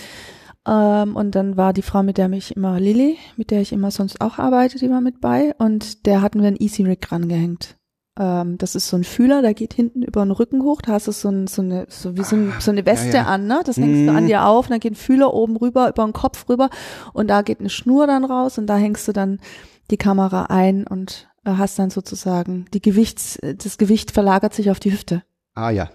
[0.68, 3.92] Ähm, und dann war die Frau, mit der mich immer, Lilly, mit der ich immer
[3.92, 5.54] sonst auch arbeite, die war mit bei.
[5.58, 7.78] Und der hatten wir einen Easy Rig rangehängt.
[8.18, 10.82] Ähm, das ist so ein Fühler, der geht hinten über den Rücken hoch.
[10.82, 13.24] Da hast du so, ein, so eine, so wie so, ein, so eine Weste ja,
[13.24, 13.26] ja.
[13.26, 13.62] an, ne?
[13.66, 14.18] Das hängst du Mhm.
[14.18, 16.70] an dir auf, und dann geht ein Fühler oben rüber, über den Kopf rüber.
[17.14, 19.40] Und da geht eine Schnur dann raus und da hängst du dann
[19.92, 24.80] die Kamera ein und äh, hast dann sozusagen die Gewichts, das Gewicht verlagert sich auf
[24.80, 25.22] die Hüfte.
[25.54, 25.90] Ah ja.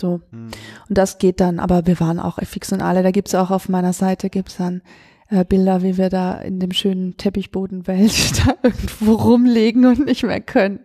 [0.00, 0.20] So.
[0.30, 0.54] Und
[0.88, 3.02] das geht dann, aber wir waren auch fix und alle.
[3.02, 4.82] Da gibt's auch auf meiner Seite gibt's dann
[5.30, 10.40] äh, Bilder, wie wir da in dem schönen Teppichbodenwelt da irgendwo rumlegen und nicht mehr
[10.40, 10.80] können.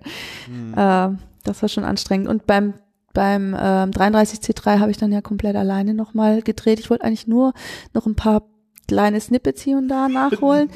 [0.76, 1.09] Äh,
[1.43, 2.28] das war schon anstrengend.
[2.28, 2.76] Und beim
[3.14, 6.80] beim ähm, 33C3 habe ich dann ja komplett alleine nochmal gedreht.
[6.80, 7.53] Ich wollte eigentlich nur
[7.93, 8.43] noch ein paar
[8.88, 10.70] kleine Snippets hier und da nachholen.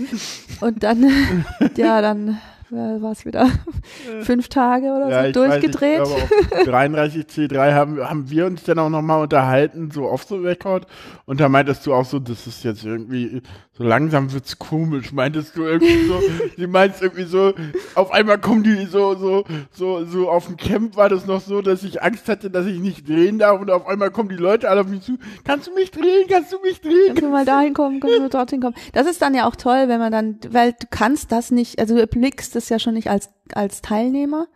[0.61, 1.45] und dann,
[1.77, 2.33] ja, dann äh,
[2.71, 3.47] war es wieder
[4.21, 6.01] fünf Tage oder so ich durchgedreht.
[6.01, 10.23] Weiß, ich glaube, auf 33C3 haben, haben wir uns dann auch nochmal unterhalten, so off
[10.23, 10.87] the record.
[11.27, 13.41] Und da meintest du auch so, das ist jetzt irgendwie,
[13.73, 15.11] so langsam wird's komisch.
[15.11, 16.19] Meintest du irgendwie so,
[16.57, 17.53] sie meinst irgendwie so,
[17.95, 21.63] auf einmal kommen die so, so, so, so auf dem Camp war das noch so,
[21.63, 23.59] dass ich Angst hatte, dass ich nicht drehen darf.
[23.59, 26.53] Und auf einmal kommen die Leute alle auf mich zu, kannst du mich drehen, kannst
[26.53, 27.07] du mich drehen?
[27.07, 28.75] Kannst du mal dahin kommen, kannst du dorthin kommen.
[28.93, 31.95] Das ist dann ja auch toll, wenn man dann, weil du kannst das nicht, also
[31.95, 34.47] du blickst das ja schon nicht als, als Teilnehmer,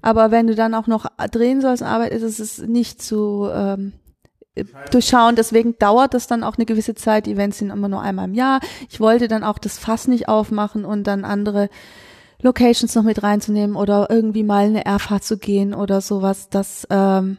[0.00, 3.92] aber wenn du dann auch noch drehen sollst, Arbeit ist es nicht zu ähm,
[4.90, 5.36] durchschauen.
[5.36, 7.26] Deswegen dauert das dann auch eine gewisse Zeit.
[7.26, 8.60] Die Events sind immer nur einmal im Jahr.
[8.88, 11.68] Ich wollte dann auch das Fass nicht aufmachen und dann andere
[12.40, 16.48] Locations noch mit reinzunehmen oder irgendwie mal eine Airfahrt zu gehen oder sowas.
[16.50, 17.38] Das ähm,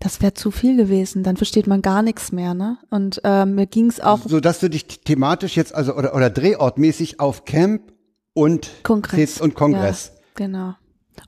[0.00, 1.24] das wäre zu viel gewesen.
[1.24, 2.78] Dann versteht man gar nichts mehr, ne?
[2.88, 7.18] Und ähm, mir ging's auch So dass du dich thematisch jetzt also oder, oder drehortmäßig
[7.18, 7.92] auf Camp
[8.32, 10.12] und Kongress und Kongress.
[10.14, 10.74] Ja, genau.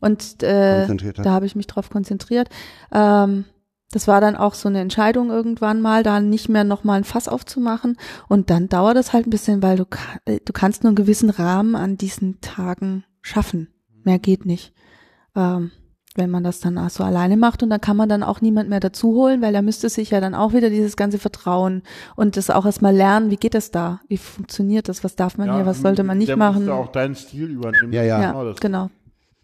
[0.00, 2.48] Und äh, da habe ich mich drauf konzentriert.
[2.92, 3.44] Ähm,
[3.92, 7.28] das war dann auch so eine Entscheidung irgendwann mal, da nicht mehr nochmal ein Fass
[7.28, 7.96] aufzumachen.
[8.28, 9.84] Und dann dauert es halt ein bisschen, weil du,
[10.26, 13.68] äh, du kannst nur einen gewissen Rahmen an diesen Tagen schaffen.
[14.04, 14.72] Mehr geht nicht.
[15.34, 15.70] Ähm,
[16.16, 18.68] wenn man das dann auch so alleine macht und dann kann man dann auch niemand
[18.68, 21.82] mehr dazu holen, weil da müsste sich ja dann auch wieder dieses ganze Vertrauen
[22.16, 24.00] und das auch erstmal lernen, wie geht das da?
[24.08, 25.04] Wie funktioniert das?
[25.04, 25.66] Was darf man hier?
[25.66, 26.64] Was sollte man nicht der machen?
[26.64, 27.92] musste auch deinen Stil übernehmen.
[27.92, 28.20] Ja, ja.
[28.20, 28.90] ja, das- genau.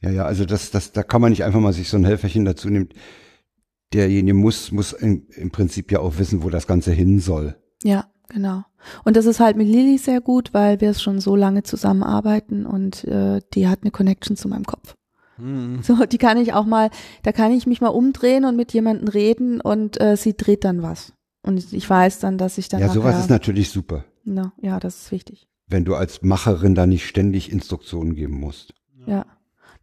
[0.00, 2.44] Ja, ja, also das, das, da kann man nicht einfach mal sich so ein Helferchen
[2.44, 2.88] dazu nehmen.
[3.92, 7.56] Derjenige muss, muss im, im Prinzip ja auch wissen, wo das Ganze hin soll.
[7.82, 8.64] Ja, genau.
[9.04, 13.04] Und das ist halt mit Lilly sehr gut, weil wir schon so lange zusammenarbeiten und
[13.04, 14.94] äh, die hat eine Connection zu meinem Kopf.
[15.38, 15.80] Mhm.
[15.82, 16.90] So, die kann ich auch mal,
[17.22, 20.82] da kann ich mich mal umdrehen und mit jemandem reden und äh, sie dreht dann
[20.82, 21.12] was.
[21.42, 24.96] Und ich weiß dann, dass ich dann ja, sowas ist natürlich super, Na, ja, das
[25.02, 25.46] ist wichtig.
[25.68, 28.74] wenn du als Macherin da nicht ständig Instruktionen geben musst.
[29.06, 29.26] Ja.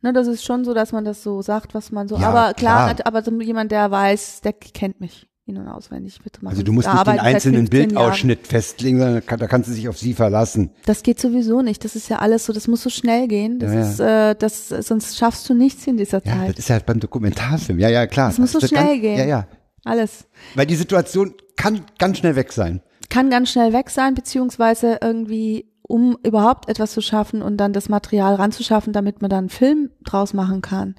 [0.03, 2.17] Na, das ist schon so, dass man das so sagt, was man so.
[2.17, 3.07] Ja, aber klar, klar.
[3.07, 6.19] aber so jemand, der weiß, der kennt mich in- und auswendig.
[6.23, 7.87] Wir machen- Also du musst wir nicht den einzelnen 15 Jahren.
[7.89, 10.71] Bildausschnitt festlegen, sondern kann, da kannst du dich auf sie verlassen.
[10.85, 11.83] Das geht sowieso nicht.
[11.83, 13.59] Das ist ja alles so, das muss so schnell gehen.
[13.59, 13.89] Das Ja, ja.
[13.89, 16.49] ist, äh, das, sonst schaffst du nichts in dieser Ja, Zeit.
[16.51, 17.79] das ist halt beim Dokumentarfilm.
[17.79, 18.29] Ja, ja, klar.
[18.29, 19.17] Das muss so wird schnell ganz, gehen.
[19.17, 19.47] Ja, ja.
[19.85, 20.25] Alles.
[20.55, 22.81] Weil die Situation kann ganz schnell weg sein.
[23.09, 27.89] Kann ganz schnell weg sein, beziehungsweise irgendwie, um überhaupt etwas zu schaffen und dann das
[27.89, 30.95] Material ranzuschaffen, damit man dann einen Film draus machen kann,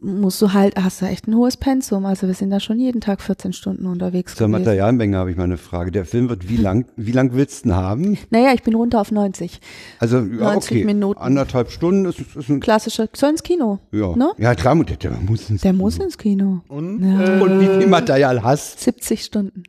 [0.00, 2.06] musst du halt, hast du echt ein hohes Pensum.
[2.06, 4.62] Also wir sind da schon jeden Tag 14 Stunden unterwegs Zur gewesen.
[4.64, 5.90] Materialmenge habe ich mal eine Frage.
[5.90, 8.18] Der Film wird wie lang, wie lang willst du ihn haben?
[8.30, 9.60] Naja, ich bin runter auf 90.
[9.98, 10.84] Also, ja, 90 okay.
[10.84, 11.20] Minuten.
[11.20, 13.80] Anderthalb Stunden ist, ist ein, Klassischer, soll ins Kino.
[13.90, 14.14] ja.
[14.14, 14.30] Ne?
[14.38, 16.60] Ja, klar, der, der muss ins Der muss ins Kino.
[16.68, 17.40] Und, Ja.
[17.40, 18.80] Und wie viel Material hast?
[18.80, 19.64] 70 Stunden.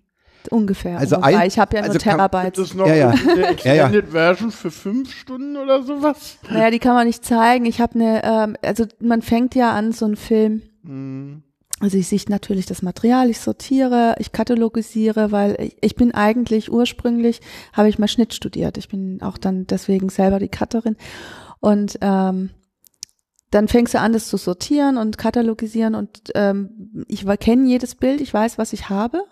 [0.52, 0.98] Ungefähr.
[0.98, 2.44] Also Wobei, ein- ich habe ja nur also kann- Terabytes.
[2.46, 3.10] gibt es noch Ja, ja.
[3.10, 3.50] eine Ja, ja.
[3.52, 6.38] Extended Version für fünf Stunden oder sowas?
[6.50, 7.66] Naja, die kann man nicht zeigen.
[7.66, 10.62] Ich habe eine, ähm, also man fängt ja an, so einen Film.
[10.84, 11.44] Mhm.
[11.82, 16.70] Also ich sichte natürlich das Material, ich sortiere, ich katalogisiere, weil ich, ich bin eigentlich
[16.72, 17.40] ursprünglich,
[17.72, 18.78] habe ich mal Schnitt studiert.
[18.78, 20.98] Ich bin auch dann deswegen selber die Cutterin.
[21.62, 22.50] Und ähm,
[23.52, 28.20] dann fängst du an, das zu sortieren und katalogisieren und ähm, ich kenne jedes Bild,
[28.22, 29.24] ich weiß, was ich habe,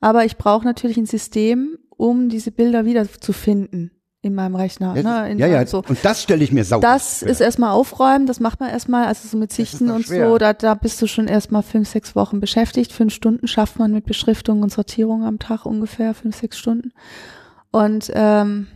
[0.00, 3.90] aber ich brauche natürlich ein System, um diese Bilder wieder zu finden
[4.20, 4.94] in meinem Rechner.
[4.94, 5.64] ne, in ja, ja.
[5.66, 5.82] so.
[5.88, 6.80] Und das stelle ich mir sau.
[6.80, 7.30] Das schwer.
[7.30, 10.28] ist erstmal aufräumen, das macht man erstmal, also so mit Sichten und schwer.
[10.28, 12.92] so, da, da bist du schon erstmal fünf, sechs Wochen beschäftigt.
[12.92, 16.92] Fünf Stunden schafft man mit Beschriftung und Sortierung am Tag ungefähr, fünf, sechs Stunden.
[17.70, 18.66] Und, ähm,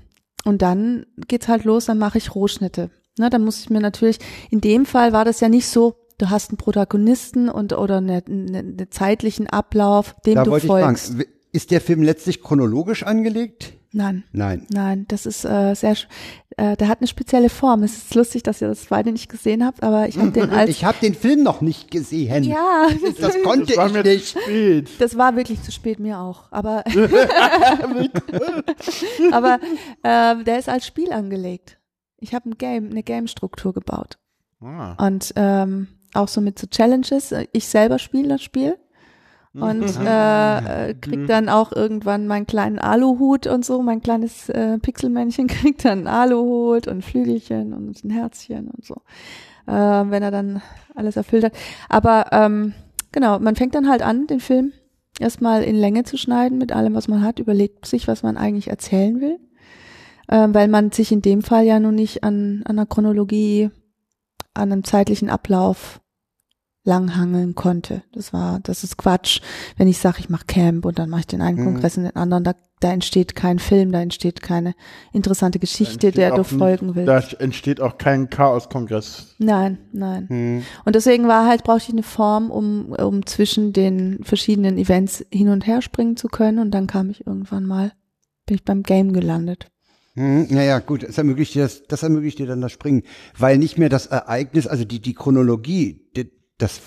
[0.44, 2.90] und dann geht's halt los, dann mache ich Rohschnitte.
[3.18, 4.18] Ne, dann muss ich mir natürlich,
[4.50, 8.10] in dem Fall war das ja nicht so, du hast einen Protagonisten und oder einen
[8.26, 11.10] eine, eine zeitlichen Ablauf, dem Da du wollte folgst.
[11.10, 13.72] ich fragen, ist der Film letztlich chronologisch angelegt?
[13.94, 14.24] Nein.
[14.32, 14.66] Nein.
[14.72, 15.94] Nein, das ist äh, sehr,
[16.56, 17.82] äh, der hat eine spezielle Form.
[17.82, 20.70] Es ist lustig, dass ihr das beide nicht gesehen habt, aber ich habe den als
[20.70, 22.42] Ich habe den Film noch nicht gesehen.
[22.44, 22.88] ja,
[23.20, 24.28] Das konnte Das war ich mir nicht.
[24.28, 24.88] zu spät.
[24.98, 26.44] das war wirklich zu spät mir auch.
[26.50, 26.84] Aber
[29.32, 29.58] aber
[30.02, 31.78] äh, der ist als Spiel angelegt.
[32.18, 34.18] Ich habe ein Game, eine Game-Struktur gebaut
[34.64, 34.94] Ah.
[35.06, 37.34] und ähm, auch so mit so Challenges.
[37.52, 38.76] Ich selber spiele das Spiel
[39.54, 43.82] und äh, äh, krieg dann auch irgendwann meinen kleinen Aluhut und so.
[43.82, 48.94] Mein kleines äh, Pixelmännchen kriegt dann einen Aluhut und Flügelchen und ein Herzchen und so,
[49.66, 50.62] äh, wenn er dann
[50.94, 51.52] alles erfüllt hat.
[51.90, 52.72] Aber ähm,
[53.12, 54.72] genau, man fängt dann halt an, den Film
[55.20, 58.68] erstmal in Länge zu schneiden mit allem, was man hat, überlegt sich, was man eigentlich
[58.68, 59.38] erzählen will,
[60.30, 63.70] ähm, weil man sich in dem Fall ja nun nicht an, an einer Chronologie,
[64.54, 66.00] an einem zeitlichen Ablauf
[66.84, 68.02] langhangeln konnte.
[68.12, 69.40] Das war, das ist Quatsch,
[69.76, 71.64] wenn ich sage, ich mache Camp und dann mache ich den einen Mhm.
[71.64, 74.74] Kongress und den anderen, da, da entsteht kein Film, da entsteht keine
[75.12, 77.34] interessante Geschichte, der du folgen willst.
[77.34, 79.36] Da entsteht auch kein Chaos-Kongress.
[79.38, 80.28] Nein, nein.
[80.28, 80.62] Hm.
[80.84, 85.50] Und deswegen war halt, brauchte ich eine Form, um, um zwischen den verschiedenen Events hin
[85.50, 86.58] und her springen zu können.
[86.58, 87.92] Und dann kam ich irgendwann mal,
[88.46, 89.68] bin ich beim Game gelandet.
[90.14, 93.02] Hm, Naja, gut, das ermöglicht dir das, das ermöglicht dir dann das Springen,
[93.38, 96.80] weil nicht mehr das Ereignis, also die, die Chronologie, die, das,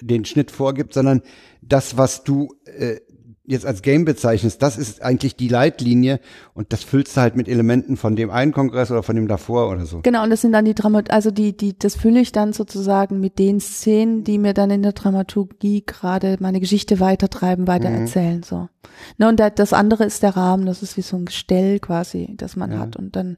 [0.00, 1.22] den Schnitt vorgibt, sondern
[1.62, 3.00] das, was du äh,
[3.46, 6.20] jetzt als Game bezeichnest, das ist eigentlich die Leitlinie
[6.54, 9.70] und das füllst du halt mit Elementen von dem einen Kongress oder von dem davor
[9.70, 10.00] oder so.
[10.02, 13.20] Genau, und das sind dann die Dramat, also die, die, das fülle ich dann sozusagen
[13.20, 18.68] mit den Szenen, die mir dann in der Dramaturgie gerade meine Geschichte weitertreiben, weitererzählen, so.
[19.18, 22.34] Ne, und da- das andere ist der Rahmen, das ist wie so ein Gestell quasi,
[22.36, 22.78] das man Ja.
[22.78, 22.96] hat.
[22.96, 23.36] Und dann,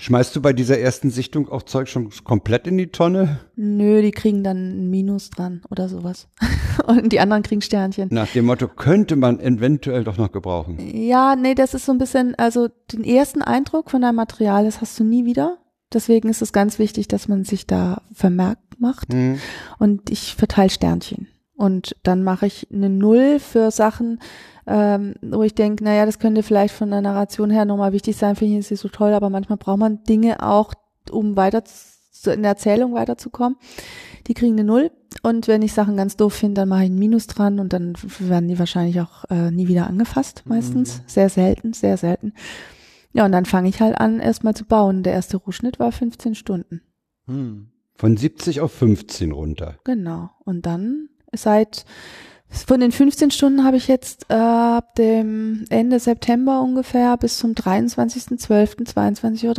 [0.00, 3.40] Schmeißt du bei dieser ersten Sichtung auch Zeug schon komplett in die Tonne?
[3.54, 6.26] nö, die kriegen dann ein Minus dran oder sowas.
[6.86, 8.08] und die anderen kriegen Sternchen.
[8.10, 10.78] Nach dem Motto, könnte man eventuell doch noch gebrauchen.
[10.80, 14.80] Ja, nee, das ist so ein bisschen, also den ersten Eindruck von deinem Material, das
[14.80, 15.58] hast du nie wieder.
[15.92, 19.12] Deswegen ist es ganz wichtig, dass man sich da vermerkt macht.
[19.12, 19.38] Hm.
[19.78, 21.28] Und ich verteile Sternchen.
[21.56, 24.18] Und dann mache ich eine Null für Sachen,
[24.70, 28.36] ähm, wo ich denke, naja, das könnte vielleicht von der Narration her nochmal wichtig sein,
[28.36, 30.72] finde ich jetzt nicht so toll, aber manchmal braucht man Dinge auch,
[31.10, 33.58] um weiter zu, in der Erzählung weiterzukommen.
[34.28, 34.92] Die kriegen eine Null.
[35.22, 37.94] Und wenn ich Sachen ganz doof finde, dann mache ich ein Minus dran und dann
[38.20, 41.02] werden die wahrscheinlich auch äh, nie wieder angefasst, meistens.
[41.06, 42.32] Sehr selten, sehr selten.
[43.12, 45.02] Ja, und dann fange ich halt an, erstmal zu bauen.
[45.02, 46.82] Der erste Rohschnitt war 15 Stunden.
[47.26, 47.70] Hm.
[47.96, 49.78] Von 70 auf 15 runter.
[49.82, 50.30] Genau.
[50.44, 51.84] Und dann seit
[52.50, 57.52] von den 15 Stunden habe ich jetzt äh, ab dem Ende September ungefähr bis zum
[57.52, 59.54] 23.12.22.30 Uhr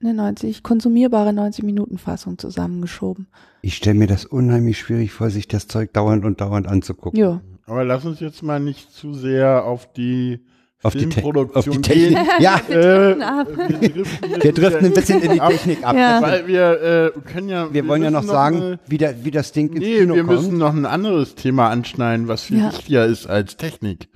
[0.00, 3.26] eine 90 konsumierbare 90 Minuten Fassung zusammengeschoben.
[3.62, 7.18] Ich stelle mir das unheimlich schwierig vor, sich das Zeug dauernd und dauernd anzugucken.
[7.18, 7.40] Ja.
[7.66, 10.44] Aber lass uns jetzt mal nicht zu sehr auf die
[10.84, 11.22] Auf die, Te
[11.54, 12.10] auf die Technik.
[12.10, 12.26] gehen.
[12.40, 15.96] Ja, Äh, wir driften, wir driften ein bisschen in die Technik ab.
[15.96, 16.20] Ja.
[16.22, 17.72] Weil wir äh, können ja.
[17.72, 20.24] Wir wollen ja noch sagen, mal- wie, der, wie das Ding ins Nee, Kino wir
[20.24, 20.36] kommt.
[20.42, 22.68] müssen noch ein anderes Thema anschneiden, was viel Ja.
[22.72, 24.08] wichtiger ist als Technik.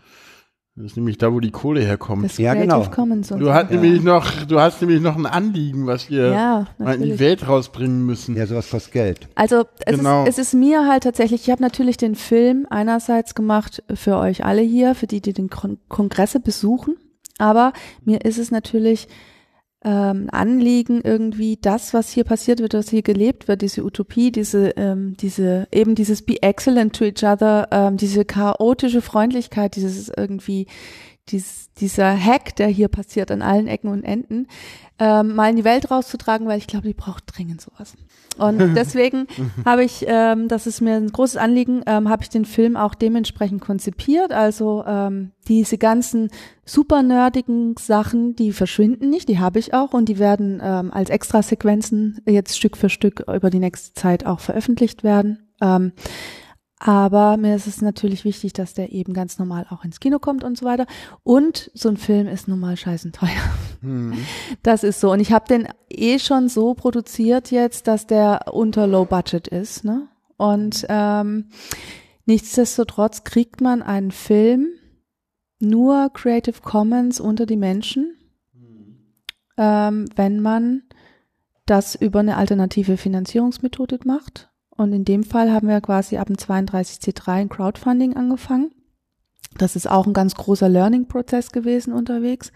[0.78, 2.24] Das ist nämlich da, wo die Kohle herkommt.
[2.24, 2.90] Das Ja, Creative genau.
[2.90, 6.66] Commons und Du hast nämlich noch, du hast nämlich noch ein Anliegen, was wir ja,
[6.78, 7.18] mal in die natürlich.
[7.20, 8.36] Welt rausbringen müssen.
[8.36, 9.28] ja, sowas kostet Geld.
[9.34, 10.22] Also es, Genau.
[10.22, 14.44] ist, es ist mir halt tatsächlich, ich habe natürlich den Film einerseits gemacht für euch
[14.44, 16.96] alle hier, für die, die den Kon Kongresse besuchen,
[17.38, 17.72] aber
[18.04, 19.08] mir ist es natürlich
[19.84, 24.70] ähm, Anliegen, irgendwie das, was hier passiert wird, was hier gelebt wird, diese Utopie, diese,
[24.70, 30.66] ähm, diese, eben dieses Be excellent to each other, ähm, diese chaotische Freundlichkeit, dieses irgendwie,
[31.28, 34.48] dies, dieser Hack, der hier passiert an allen Ecken und Enden,
[34.98, 37.94] ähm, mal in die Welt rauszutragen, weil ich glaube, die braucht dringend sowas.
[38.38, 39.26] Und deswegen
[39.64, 42.94] habe ich, ähm, das ist mir ein großes Anliegen, ähm, habe ich den Film auch
[42.94, 44.32] dementsprechend konzipiert.
[44.32, 46.30] Also ähm, diese ganzen
[46.64, 51.10] super nerdigen Sachen, die verschwinden nicht, die habe ich auch und die werden ähm, als
[51.10, 55.48] Extrasequenzen jetzt Stück für Stück über die nächste Zeit auch veröffentlicht werden.
[55.60, 55.92] Ähm,
[56.80, 60.44] aber mir ist es natürlich wichtig, dass der eben ganz normal auch ins Kino kommt
[60.44, 60.86] und so weiter.
[61.24, 63.28] Und so ein Film ist nun mal scheißen teuer.
[63.80, 64.16] Hm.
[64.62, 65.12] Das ist so.
[65.12, 69.84] Und ich habe den eh schon so produziert jetzt, dass der unter Low Budget ist.
[69.84, 70.08] Ne?
[70.36, 71.46] Und ähm,
[72.26, 74.68] nichtsdestotrotz kriegt man einen Film
[75.58, 78.16] nur Creative Commons unter die Menschen,
[79.56, 80.82] ähm, wenn man
[81.66, 84.48] das über eine alternative Finanzierungsmethode macht.
[84.78, 88.70] Und in dem Fall haben wir quasi ab dem 32C3 ein Crowdfunding angefangen.
[89.58, 92.52] Das ist auch ein ganz großer Learning-Prozess gewesen unterwegs.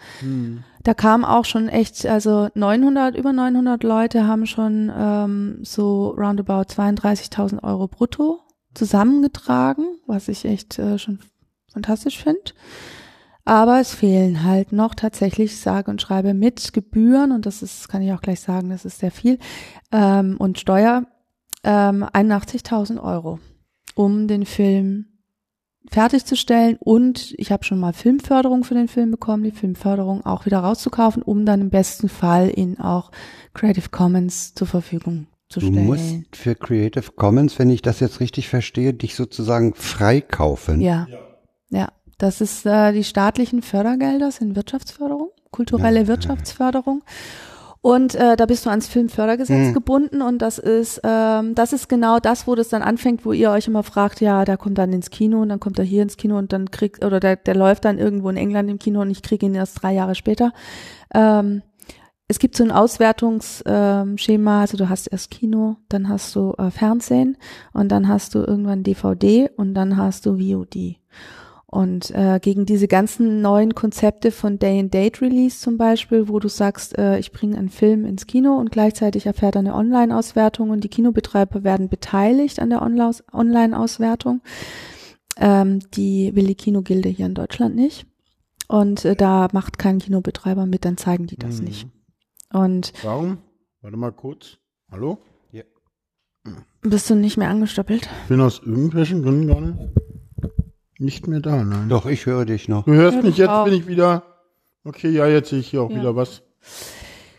[0.85, 6.73] Da kam auch schon echt, also 900, über 900 Leute haben schon ähm, so roundabout
[6.73, 8.41] 32.000 Euro brutto
[8.75, 11.19] zusammengetragen, was ich echt äh, schon
[11.73, 12.53] fantastisch finde.
[13.45, 18.03] Aber es fehlen halt noch tatsächlich sage und schreibe mit Gebühren und das ist, kann
[18.03, 19.41] ich auch gleich sagen, das ist sehr viel
[19.91, 21.07] ähm, und Steuer
[21.65, 23.39] ähm, 81.000 Euro,
[23.95, 25.07] um den Film
[25.91, 30.61] fertigzustellen und ich habe schon mal Filmförderung für den Film bekommen, die Filmförderung auch wieder
[30.61, 33.11] rauszukaufen, um dann im besten Fall ihn auch
[33.53, 35.87] Creative Commons zur Verfügung zu Du stellen.
[35.87, 40.81] musst für Creative Commons, wenn ich das jetzt richtig verstehe, dich sozusagen freikaufen.
[40.81, 41.09] Ja.
[41.69, 41.89] Ja,
[42.19, 47.03] das ist äh, die staatlichen Fördergelder sind Wirtschaftsförderung, kulturelle Wirtschaftsförderung.
[47.85, 49.75] Und äh, da bist du ans Filmfördergesetz Mhm.
[49.75, 53.51] gebunden und das ist ähm, das ist genau das, wo das dann anfängt, wo ihr
[53.51, 56.17] euch immer fragt, ja, der kommt dann ins Kino und dann kommt er hier ins
[56.17, 59.11] Kino und dann kriegt oder der der läuft dann irgendwo in England im Kino und
[59.11, 60.53] ich kriege ihn erst drei Jahre später.
[61.13, 61.63] Ähm,
[62.29, 66.71] es gibt so ein Auswertungsschema, Schema, also du hast erst Kino, dann hast du äh,
[66.71, 67.37] Fernsehen
[67.73, 71.02] und dann hast du irgendwann DVD und dann hast du VOD.
[71.75, 77.19] Und äh, gegen diese ganzen neuen Konzepte von Day-and-Date-Release zum Beispiel, wo du sagst, äh,
[77.19, 81.65] ich bringe einen Film ins Kino und gleichzeitig erfährt er eine Online-Auswertung und die Kinobetreiber
[81.65, 84.43] werden beteiligt an der Online-Auswertung.
[85.39, 88.05] Ähm, die will die Kinogilde hier in Deutschland nicht.
[88.69, 91.65] Und äh, da macht kein Kinobetreiber mit, dann zeigen die das Mhm.
[91.65, 91.87] nicht.
[92.53, 93.39] Und Warum?
[93.81, 94.59] Warte mal kurz.
[94.91, 95.19] Hallo?
[96.83, 98.09] bist du nicht mehr angestoppelt?
[98.25, 99.95] Ich bin aus irgendwelchen Gründen gerade nicht
[101.27, 101.89] mehr da, nein.
[101.89, 102.85] Doch, ich höre dich noch.
[102.85, 103.65] Du hörst mich, ich jetzt auch.
[103.65, 104.23] bin ich wieder.
[104.85, 105.97] Okay, ja, jetzt sehe ich hier auch Ja.
[105.97, 106.43] wieder was.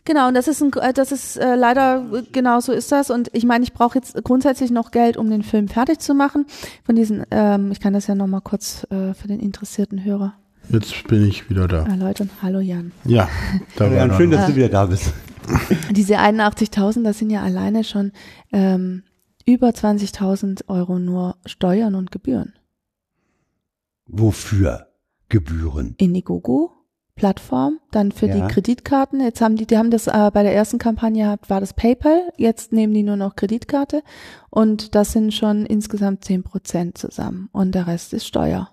[0.06, 3.10] Genau, und das ist ein, äh, das ist äh, leider äh, genau so ist das.
[3.10, 6.46] Und ich meine, ich brauche jetzt grundsätzlich noch Geld, um den Film fertig zu machen.
[6.86, 10.34] Von diesen, ähm, ich kann das ja nochmal kurz äh, für den interessierten Hörer
[10.70, 11.86] Jetzt bin ich wieder da.
[11.86, 12.30] erläutern.
[12.42, 12.92] Hallo Jan.
[13.06, 13.30] Ja,
[13.78, 15.14] da war Jan, schön, dass du wieder da bist.
[15.92, 18.12] Diese 81.000, das sind ja alleine schon
[18.52, 19.04] ähm,
[19.46, 22.54] über 20.000 Euro nur Steuern und Gebühren.
[24.16, 24.88] Wofür?
[25.30, 25.96] Gebühren.
[25.98, 26.72] Indiegogo
[27.16, 28.36] Plattform, dann für Ja.
[28.48, 29.20] die Kreditkarten.
[29.22, 32.32] Jetzt haben die, die haben das äh, bei der ersten Kampagne gehabt, war das PayPal.
[32.38, 34.02] Jetzt nehmen die nur noch Kreditkarte
[34.50, 38.73] und das sind schon insgesamt 10 Prozent zusammen und der Rest ist Steuer.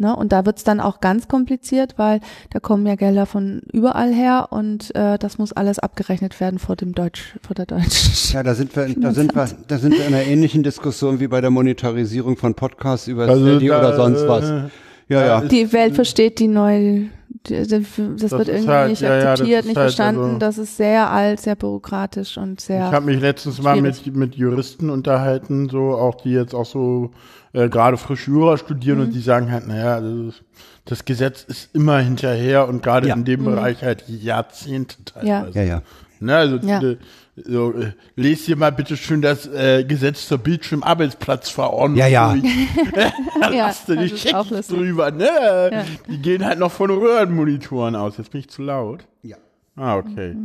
[0.00, 0.16] Ne?
[0.16, 2.20] Und da wird's dann auch ganz kompliziert, weil
[2.50, 6.74] da kommen ja Gelder von überall her und äh, das muss alles abgerechnet werden vor
[6.74, 8.34] dem Deutsch, vor der deutschen.
[8.34, 11.28] Ja, da sind wir, da sind wir, da sind wir in einer ähnlichen Diskussion wie
[11.28, 14.44] bei der Monetarisierung von Podcasts über Steady da, oder sonst was.
[14.50, 14.62] äh,
[15.08, 15.40] Ja, ja.
[15.42, 17.08] Die Welt versteht die neue,
[17.46, 20.22] die- das, wird irgendwie halt- nicht ja, ja, das akzeptiert, ist nicht halt verstanden.
[20.24, 22.86] also- das ist sehr alt, sehr bürokratisch und sehr.
[22.86, 24.06] Ich habe mich letztens mal schwierig.
[24.06, 27.10] mit, mit Juristen unterhalten, so auch die jetzt auch so
[27.52, 29.04] äh, gerade frisch Jura studieren Mhm.
[29.06, 30.34] und die sagen halt, naja, das,
[30.84, 33.14] das Gesetz ist immer hinterher und gerade Ja.
[33.14, 35.26] in dem Bereich halt Jahrzehnte Mhm.
[35.26, 35.40] Ja.
[35.42, 35.58] teilweise.
[35.58, 35.82] Ja, ja.
[36.22, 36.80] Ne, also Ja.
[36.82, 36.96] äh,
[37.36, 42.34] so, äh, lest dir mal bitte schön das äh, Gesetz zur Bildschirmarbeitsplatzverordnung Ja, ja.
[43.40, 44.66] da Ja, hast du das die lustig.
[44.68, 45.70] drüber, ne?
[45.72, 45.84] Ja.
[46.08, 48.18] Die gehen halt noch von Röhrenmonitoren aus.
[48.18, 49.06] Jetzt bin ich zu laut.
[49.22, 49.36] Ja.
[49.76, 50.36] Ah, okay.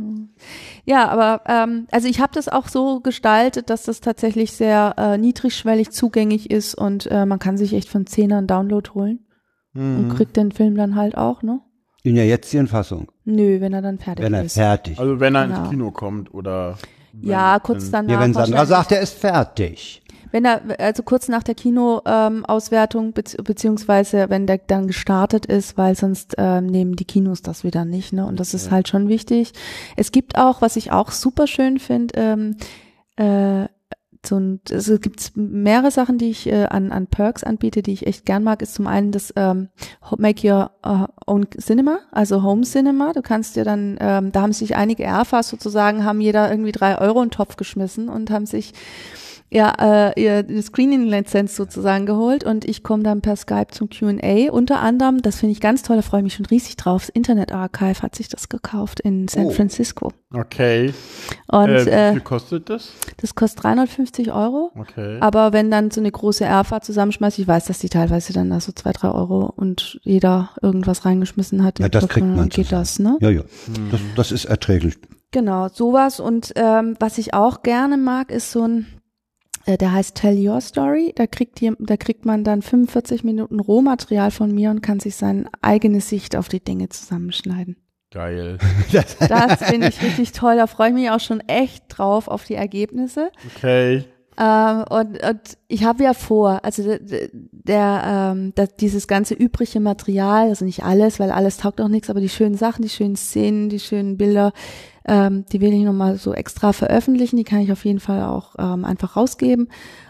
[0.84, 5.18] Ja, aber ähm, also ich habe das auch so gestaltet, dass das tatsächlich sehr äh,
[5.18, 9.20] niedrigschwellig zugänglich ist und äh, man kann sich echt von Zehner einen Download holen
[9.74, 11.60] und kriegt den Film dann halt auch, ne?
[12.02, 13.12] In der jetzigen Fassung.
[13.26, 14.54] Nö, wenn er dann fertig Wenn er ist.
[14.54, 14.98] fertig.
[14.98, 15.58] Also wenn er Genau.
[15.60, 16.78] ins Kino kommt oder
[17.12, 18.10] wenn, ja, kurz danach.
[18.14, 20.02] ja, wenn Sandra sagt, er ist fertig.
[20.36, 25.78] Wenn er, also kurz nach der Kinoauswertung, ähm, bezieh beziehungsweise wenn der dann gestartet ist,
[25.78, 28.26] weil sonst ähm, nehmen die Kinos das wieder nicht, ne?
[28.26, 29.54] Und das ist halt schon wichtig.
[29.96, 32.56] Es gibt auch, was ich auch super schön finde, ähm,
[33.16, 33.68] äh,
[34.26, 37.94] so ein, also es gibt mehrere Sachen, die ich äh, an, an Perks anbiete, die
[37.94, 39.70] ich echt gern mag, ist zum einen das ähm,
[40.18, 43.14] Make Your äh, Own Cinema, also Home Cinema.
[43.14, 46.98] Du kannst dir dann, ähm, da haben sich einige Erfas sozusagen, haben jeder irgendwie drei
[46.98, 48.74] Euro in den Topf geschmissen und haben sich
[49.50, 54.50] ja, äh, ihr Screening-Lizenz sozusagen geholt und ich komme dann per Skype zum Q&A.
[54.50, 57.08] Unter anderem, das finde ich ganz toll, da freue ich mich schon riesig drauf, das
[57.10, 59.50] Internet Archive hat sich das gekauft in San Oh.
[59.50, 60.12] Francisco.
[60.34, 60.92] Okay.
[61.48, 62.90] Und äh, wie äh, viel kostet das?
[63.18, 64.72] das kostet 350 Euro.
[64.76, 65.18] Okay.
[65.20, 68.58] Aber wenn dann so eine große Erfa zusammenschmeißt, ich weiß, dass die teilweise dann da
[68.60, 72.66] so zwei, drei Euro und jeder irgendwas reingeschmissen hat, Ja, das kriegt dann man geht
[72.66, 72.80] zusammen.
[72.82, 73.16] das, ne?
[73.20, 73.42] Ja, ja.
[73.92, 74.96] Das, das ist erträglich.
[75.30, 76.18] Genau, sowas.
[76.20, 78.86] Und ähm, was ich auch gerne mag, ist so ein,
[79.66, 81.12] der heißt Tell Your Story.
[81.14, 85.16] Da kriegt, die, da kriegt man dann 45 Minuten Rohmaterial von mir und kann sich
[85.16, 87.76] seine eigene Sicht auf die Dinge zusammenschneiden.
[88.12, 88.58] Geil.
[89.28, 90.56] Das finde ich richtig toll.
[90.56, 93.30] Da freue ich mich auch schon echt drauf auf die Ergebnisse.
[93.56, 94.04] Okay.
[94.38, 97.00] Ähm, und, und ich habe ja vor, also der,
[97.52, 102.10] der ähm, das, dieses ganze übrige Material, also nicht alles, weil alles taugt auch nichts,
[102.10, 104.52] aber die schönen Sachen, die schönen Szenen, die schönen Bilder,
[105.06, 107.36] ähm, die will ich nochmal so extra veröffentlichen.
[107.36, 109.68] Die kann ich auf jeden Fall auch ähm, einfach rausgeben.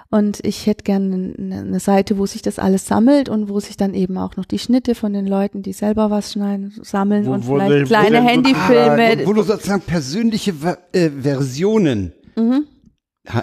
[0.08, 3.92] Und ich hätte gerne eine, Seite, wo sich das alles sammelt und wo sich dann
[3.92, 7.46] eben auch noch die Schnitte von den Leuten, die selber was schneiden, sammeln Wo- und
[7.46, 9.24] wo vielleicht wo kleine sie- Handyfilme.
[9.24, 10.54] Wo, wo du sozusagen persönliche
[10.92, 12.66] äh, Versionen Mhm.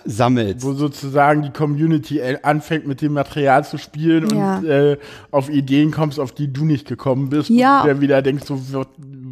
[0.05, 0.65] Sammelst.
[0.65, 4.57] Wo sozusagen die Community äh, anfängt mit dem Material zu spielen Ja.
[4.57, 4.97] und äh,
[5.31, 7.49] auf Ideen kommst, auf die du nicht gekommen bist.
[7.49, 7.81] Ja.
[7.81, 8.85] Und der wieder denkst, so,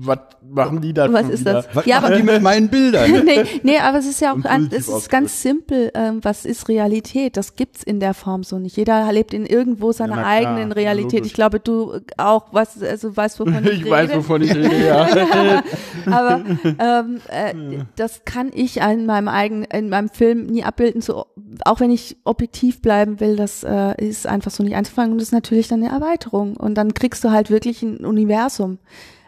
[0.04, 0.20] was,
[0.50, 1.54] machen die da Was ist wieder?
[1.54, 1.68] das?
[1.74, 3.12] Was Ja, machen aber- die mit meinen Bildern?
[3.26, 5.92] nee, nee, aber es ist ja auch, positiv es ist ganz simpel.
[5.94, 7.38] Ähm, was ist Realität?
[7.38, 8.78] Das gibt's in der Form so nicht.
[8.78, 11.20] Jeder lebt in irgendwo seiner klar, eigenen Realität.
[11.20, 11.28] logisch.
[11.28, 14.18] Ich glaube, du auch, was, also weißt, wovon ich, Ich weiß, rede.
[14.20, 15.08] wovon ich rede, ja.
[16.12, 16.42] aber
[16.80, 17.54] ähm, äh,
[17.96, 21.02] das kann ich in meinem eigenen, in meinem Film nie abbilden.
[21.02, 21.26] So,
[21.66, 25.12] auch wenn ich objektiv bleiben will, das äh, ist einfach so nicht einzufangen.
[25.14, 26.58] Und das ist natürlich dann eine Erweiterung.
[26.58, 28.80] Und dann kriegst du halt wirklich ein Universum.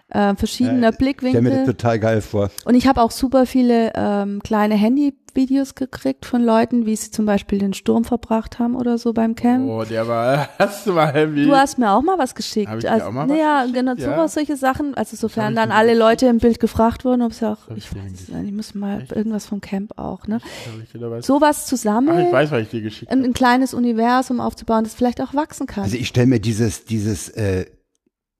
[0.09, 1.65] Äh, verschiedene Ich stell mir das Blickwinkel.
[1.65, 2.49] total geil vor.
[2.65, 7.25] Und ich habe auch super viele ähm, kleine Handyvideos gekriegt von Leuten, wie sie zum
[7.25, 9.67] Beispiel den Sturm verbracht haben oder so beim Camp.
[9.67, 11.45] Oh, der war, hast du mal heavy.
[11.45, 12.69] Du hast mir auch mal was geschickt.
[12.69, 13.75] Hab ich dir also, auch mal was ja, geschickt?
[13.79, 14.15] genau, Ja.
[14.15, 14.93] sowas, solche Sachen.
[14.93, 15.99] Also sofern ich dann alle geschickt?
[15.99, 18.75] Leute im Bild gefragt wurden, ob es auch, hab ich ich weiß nicht, ich muss
[18.75, 19.13] mal Echt?
[19.13, 20.39] irgendwas vom Camp auch, ne?
[20.83, 23.29] Ich Sowas zu Ach, ich weiß, was ich dir geschickt ein, habe.
[23.29, 25.85] ein kleines Universum aufzubauen, das vielleicht auch wachsen kann.
[25.85, 27.65] Also ich stelle mir dieses, dieses, äh,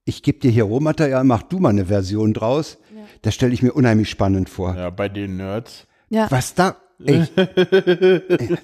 [0.06, 2.78] ich gebe dir hier Rohmaterial, mach du mal eine Version draus.
[3.22, 4.76] Das stelle ich mir unheimlich spannend vor.
[4.76, 5.88] Ja, bei den Nerds.
[6.10, 6.30] ja.
[6.30, 6.76] Was da,
[7.06, 7.24] ey,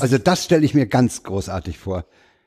[0.00, 2.04] also das stelle ich mir ganz großartig vor.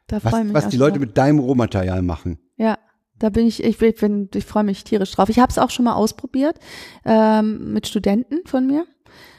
[0.08, 1.08] da Was, freue ich mich was die Leute drauf.
[1.08, 2.40] mit deinem Rohmaterial machen.
[2.58, 2.78] Ja,
[3.18, 5.30] da bin ich, ich bin, ich freue mich tierisch drauf.
[5.30, 6.58] Ich habe es auch schon mal ausprobiert
[7.06, 8.86] ähm, mit Studenten von mir.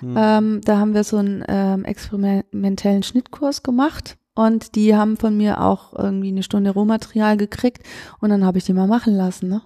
[0.02, 5.60] Ähm, da haben wir so einen ähm, experimentellen Schnittkurs gemacht und die haben von mir
[5.60, 7.82] auch irgendwie eine Stunde Rohmaterial gekriegt
[8.20, 9.48] und dann habe ich die mal machen lassen.
[9.48, 9.62] Ne?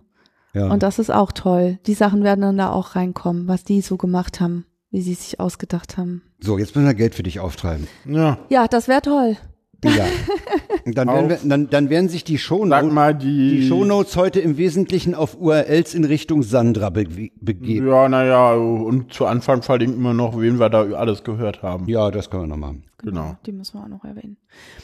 [0.54, 0.68] Ja.
[0.68, 1.78] Und das ist auch toll.
[1.86, 5.40] Die Sachen werden dann da auch reinkommen, was die so gemacht haben, wie sie sich
[5.40, 6.22] ausgedacht haben.
[6.40, 7.88] so, jetzt müssen wir Geld für dich auftreiben.
[8.06, 8.38] Ja.
[8.48, 9.36] Ja, das wäre toll.
[9.84, 10.06] Ja.
[10.86, 13.60] Dann, werden wir, dann, dann werden sich die Shownotes, mal, die.
[13.60, 17.88] die Shownotes heute im Wesentlichen auf URLs in Richtung Sandra be begeben.
[17.88, 21.88] Ja, naja, und zu Anfang verlinken wir noch, wen wir da alles gehört haben.
[21.88, 22.84] Ja, das können wir noch machen.
[23.04, 23.36] Genau.
[23.46, 24.36] Die müssen wir auch noch erwähnen.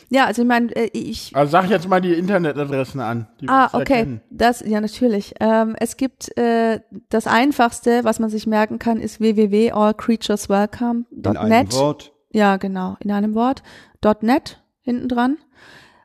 [0.08, 3.26] Ja, also ich meine, äh, ich, Also sag jetzt mal die Internetadressen an.
[3.40, 3.78] Die Ah, okay.
[3.78, 4.20] erkennen.
[4.30, 5.34] Das, ja, natürlich.
[5.40, 11.72] Ähm, es gibt äh, das einfachste, was man sich merken kann, ist In einem www.allcreatureswelcome.net.
[11.74, 12.12] Wort.
[12.32, 13.62] Ja, genau, in einem Wort.
[14.22, 15.36] .net hinten dran.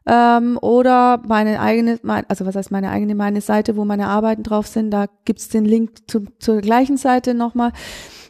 [0.07, 4.43] Ähm, oder meine eigene, mein, also was heißt meine eigene, meine Seite, wo meine Arbeiten
[4.43, 7.71] drauf sind, da gibt's den Link zu, zur gleichen Seite nochmal.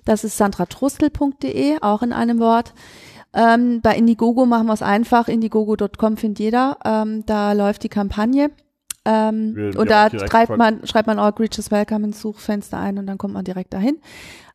[0.06, 2.74] Das ist sandratrustel.de, auch in einem Wort.
[3.36, 5.28] Ähm, bei Indiegogo machen wir es einfach.
[5.28, 6.78] Indiegogo.com findet jeder.
[6.86, 8.50] Ähm, da läuft die Kampagne.
[9.06, 10.10] Ähm, Wir- und da
[10.48, 13.74] von- man, schreibt man All Creatures Welcome ins Suchfenster ein und dann kommt man direkt
[13.74, 13.98] dahin.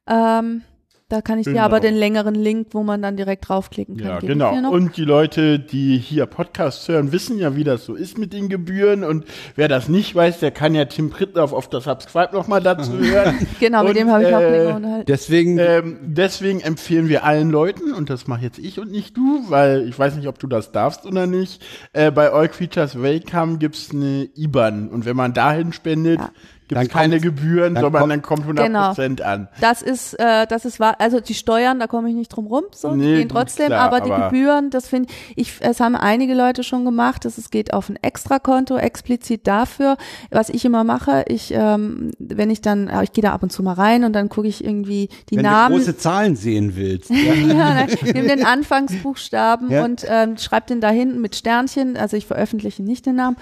[0.09, 0.63] Ähm,
[1.11, 1.65] da kann ich dir Genau.
[1.65, 4.07] aber den längeren Link, wo man dann direkt draufklicken kann.
[4.09, 4.71] Ja, genau.
[4.71, 8.49] Und die Leute, die hier Podcasts hören, wissen ja, wie das so ist mit den
[8.49, 9.05] Gebühren.
[9.05, 9.25] Und
[9.57, 13.47] wer das nicht weiß, der kann ja Tim Prittlauf auf das Subscribe nochmal dazu hören.
[13.61, 15.07] genau, mit und, dem habe ich auch äh, länger unterhalten.
[15.07, 19.45] Deswegen, Ähm, deswegen empfehlen wir allen Leuten, und das mache jetzt ich und nicht du,
[19.49, 21.63] weil ich weiß nicht, ob du das darfst oder nicht,
[21.93, 24.89] äh, bei All Creatures Welcome gibt's eine IBAN.
[24.89, 26.31] Und wenn man dahin spendet, Ja.
[26.71, 29.49] Gibt's Dann keine kommt- Gebühren, dann sondern kommt- dann kommt 100% an.
[29.61, 30.95] Das ist, äh, das ist wahr.
[31.01, 33.81] Also die Steuern, da komme ich nicht drum rum, so, Nee, die gehen trotzdem, klar,
[33.81, 37.51] aber die aber- Gebühren, das finde ich, es haben einige Leute schon gemacht, dass es
[37.51, 39.97] geht auf ein Extrakonto, explizit dafür.
[40.31, 43.63] Was ich immer mache, ich, ähm, wenn ich dann, ich gehe da ab und zu
[43.63, 45.75] mal rein und dann gucke ich irgendwie die wenn Namen.
[45.75, 47.11] du große Zahlen sehen willst.
[47.11, 49.85] ja, nein, nimm den Anfangsbuchstaben Ja.
[49.85, 53.37] und ähm, schreib den da hinten mit Sternchen, also ich veröffentliche nicht den Namen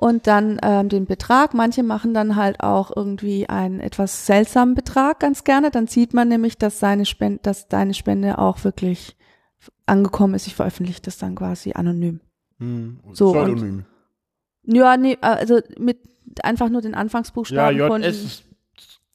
[0.00, 1.52] und dann ähm, den Betrag.
[1.52, 5.70] Manche machen dann halt auch irgendwie einen etwas seltsamen Betrag ganz gerne.
[5.70, 9.14] Dann sieht man nämlich, dass seine Spende, dass deine Spende auch wirklich
[9.84, 10.46] angekommen ist.
[10.46, 12.20] Ich veröffentliche das dann quasi anonym.
[12.58, 13.00] Hm.
[13.12, 13.84] So, Pseudonym.
[14.64, 15.98] Ja, nee, also mit
[16.42, 18.44] einfach nur den Ja, Anfangsbuchstaben von JS ist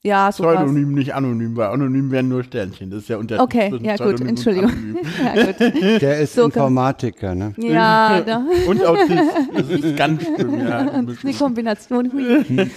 [0.06, 0.56] ja sowas.
[0.56, 2.90] Pseudonym, nicht anonym, weil anonym wären nur Sternchen.
[2.90, 4.72] Das ist ja Unterschied Okay, ja gut, Pseudonym und Entschuldigung.
[5.24, 6.02] ja, gut.
[6.02, 7.52] Der ist So Informatiker, ne?
[7.56, 8.44] ja da.
[8.66, 9.10] Und Autist.
[9.54, 11.02] Das ist ganz schlimm, ja.
[11.22, 12.12] die Kombination.
[12.12, 12.70] Hui.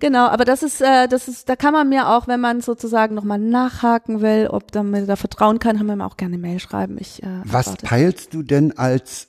[0.00, 3.14] Genau, aber das ist, äh, das ist, da kann man mir auch, wenn man sozusagen
[3.14, 6.58] nochmal nachhaken will, ob da mir da vertrauen kann, kann man mir auch gerne Mail
[6.58, 6.98] schreiben.
[7.00, 9.28] Ich, äh, Was peilst du denn als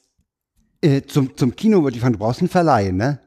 [0.82, 3.20] äh, zum, zum Kino würde ich fahren, du brauchst einen Verleih, ne?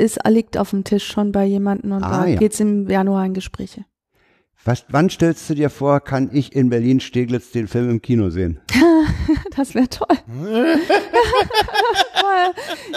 [0.00, 2.38] Ist, liegt auf dem Tisch schon bei jemandem und Ah, da ja.
[2.38, 3.84] geht's im Januar in Gespräche.
[4.64, 8.60] Was, wann stellst du dir vor, kann ich in Berlin-Steglitz den Film im Kino sehen?
[9.56, 10.16] Das wäre toll.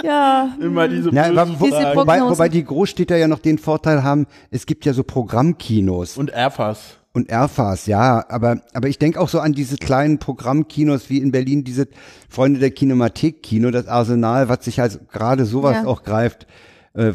[0.04, 1.12] ja, Immer diese
[1.60, 1.98] wo, Diese Fragen.
[1.98, 2.38] wobei, Prognosen.
[2.38, 6.98] wobei die Großstädter ja noch den Vorteil haben, es gibt ja so Programmkinos Und Airfas.
[7.14, 11.32] und Airfas, ja, aber, aber ich denke auch so an diese kleinen Programmkinos wie in
[11.32, 11.88] Berlin, diese
[12.30, 15.86] Freunde der Kinemathek-Kino, das Arsenal, was sich also gerade sowas Ja.
[15.86, 16.48] auch greift,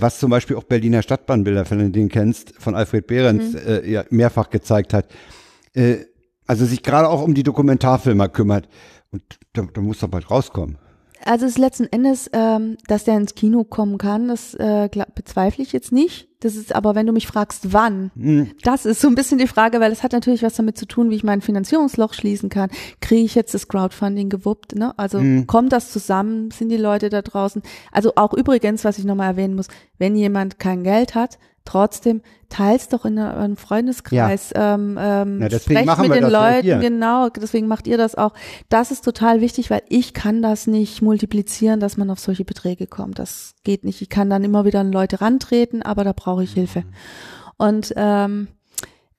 [0.00, 3.59] was zum Beispiel auch Berliner Stadtbahnbilder, wenn du den kennst, von Alfred Behrens Mhm.
[3.66, 5.06] äh, ja, mehrfach gezeigt hat.
[5.74, 5.98] Äh,
[6.46, 8.68] also sich gerade auch um die Dokumentarfilmer kümmert.
[9.10, 9.22] Und
[9.52, 10.78] da, da muss doch bald rauskommen.
[11.28, 15.62] Also es ist letzten Endes, ähm, dass der ins Kino kommen kann, das äh, bezweifle
[15.62, 16.28] ich jetzt nicht.
[16.40, 18.52] Das ist aber, wenn du mich fragst, wann, Hm.
[18.62, 21.10] das ist so ein bisschen die Frage, weil es hat natürlich was damit zu tun,
[21.10, 22.70] wie ich mein Finanzierungsloch schließen kann.
[23.00, 24.74] Kriege ich jetzt das Crowdfunding gewuppt?
[24.76, 24.96] Ne?
[24.98, 25.46] Also Hm.
[25.46, 26.50] kommt das zusammen?
[26.50, 27.60] Sind die Leute da draußen?
[27.92, 29.66] Also auch übrigens, was ich nochmal erwähnen muss,
[29.98, 31.38] wenn jemand kein Geld hat,
[31.68, 36.32] trotzdem teils doch in einem Freundeskreis, ähm, ähm, Na, deswegen sprecht mit wir den das
[36.32, 38.32] ja Leuten, genau, deswegen macht ihr das auch.
[38.68, 42.86] Das ist total wichtig, weil ich kann das nicht multiplizieren, dass man auf solche Beträge
[42.86, 43.18] kommt.
[43.18, 44.00] Das geht nicht.
[44.00, 46.84] Ich kann dann immer wieder an Leute rantreten, aber da brauche ich Hilfe.
[47.58, 48.48] Und ähm,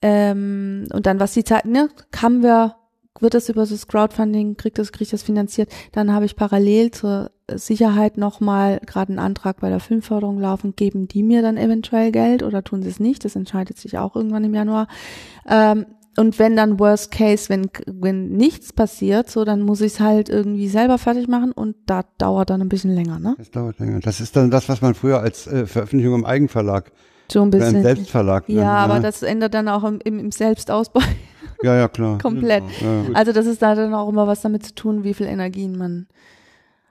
[0.01, 2.75] ähm, und dann was die Zeit, ne, haben wir,
[3.21, 7.31] wird das über das Crowdfunding, kriegt das, kriegt das finanziert, dann habe ich parallel zur
[7.53, 12.43] Sicherheit nochmal gerade einen Antrag bei der Filmförderung laufen, geben die mir dann eventuell Geld
[12.43, 14.87] oder tun sie es nicht, das entscheidet sich auch irgendwann im Januar.
[15.47, 15.85] Ähm,
[16.17, 20.27] und wenn dann Worst Case, wenn, wenn nichts passiert, so, dann muss ich es halt
[20.27, 23.35] irgendwie selber fertig machen und da dauert dann ein bisschen länger, ne?
[23.37, 24.01] Das dauert länger.
[24.01, 26.91] Das ist dann das, was man früher als äh, Veröffentlichung im Eigenverlag
[27.31, 27.81] So ein bisschen.
[27.83, 28.47] Selbstverlag.
[28.47, 29.01] Ja, nennt, aber ne?
[29.01, 31.01] das ändert dann auch im, im, im Selbstausbau
[31.61, 32.17] Ja, ja, klar.
[32.21, 32.63] komplett.
[32.81, 33.13] Ja.
[33.13, 36.07] Also das ist da dann auch immer was damit zu tun, wie viel Energien man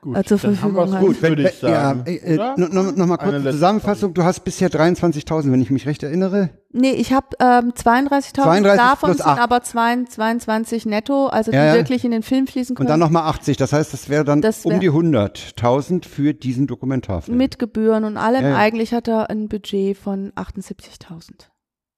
[0.01, 1.01] Gut, äh, zur haben Verfügung hat.
[1.01, 2.05] gut, würde ich sagen.
[2.07, 2.57] Ja, äh, oder?
[2.57, 4.15] noch, noch, noch mal kurz Zusammenfassung.
[4.15, 6.51] Du hast bisher 23.000, wenn ich mich recht erinnere.
[6.71, 9.41] Nee, ich habe ähm, 32.000, 32 davon plus sind acht.
[9.41, 11.75] aber 22, 22 netto, also Ja, die ja.
[11.75, 12.87] wirklich in den Film fließen können.
[12.87, 13.57] Und dann nochmal 80.
[13.57, 17.37] Das heißt, das wäre dann Das wär- um die 100.000 für diesen Dokumentarfilm.
[17.37, 18.43] mit Gebühren und allem.
[18.43, 18.57] Ja, ja.
[18.57, 21.49] Eigentlich hat er ein Budget von 78.000.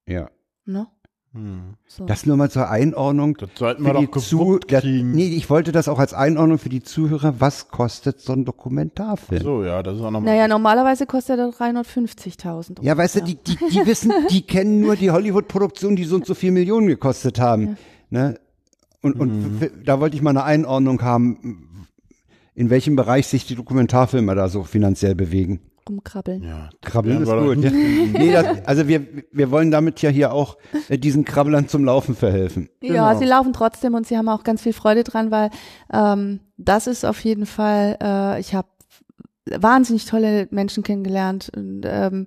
[0.07, 0.31] Ja.
[0.65, 0.87] Ne?
[1.33, 1.75] Hm.
[1.87, 2.07] So.
[2.07, 3.37] Das nur mal zur Einordnung.
[3.37, 5.13] Das sollten wir doch Zu kriegen.
[5.13, 7.35] Nee, ich wollte das auch als Einordnung für die Zuhörer.
[7.39, 9.41] Was kostet so ein Dokumentarfilm?
[9.43, 10.35] So, ja, das ist auch nochmal.
[10.35, 12.83] naja, normalerweise kostet er 350.000.
[12.83, 16.27] Ja, weißt du, die, die, die wissen, die kennen nur die Hollywood-Produktion, die so und
[16.27, 17.77] so viel Millionen gekostet haben.
[18.11, 18.41] Ne?
[19.03, 21.87] Und, und f- da wollte ich mal eine Einordnung haben,
[22.55, 25.61] in welchem Bereich sich die Dokumentarfilmer da so finanziell bewegen.
[25.89, 26.43] Rumkrabbeln.
[26.43, 27.65] ja, Krabbeln ist gut.
[27.65, 27.71] Ja.
[28.13, 30.57] Nee, das, also wir, wir wollen damit ja hier auch
[30.89, 32.69] äh, diesen Krabbelern zum Laufen verhelfen.
[32.83, 33.19] Ja, Genau.
[33.19, 35.51] sie laufen trotzdem und sie haben auch ganz viel Freude dran, weil
[35.93, 38.69] ähm, das ist auf jeden Fall, äh, ich habe
[39.47, 42.27] wahnsinnig tolle Menschen kennengelernt und ähm,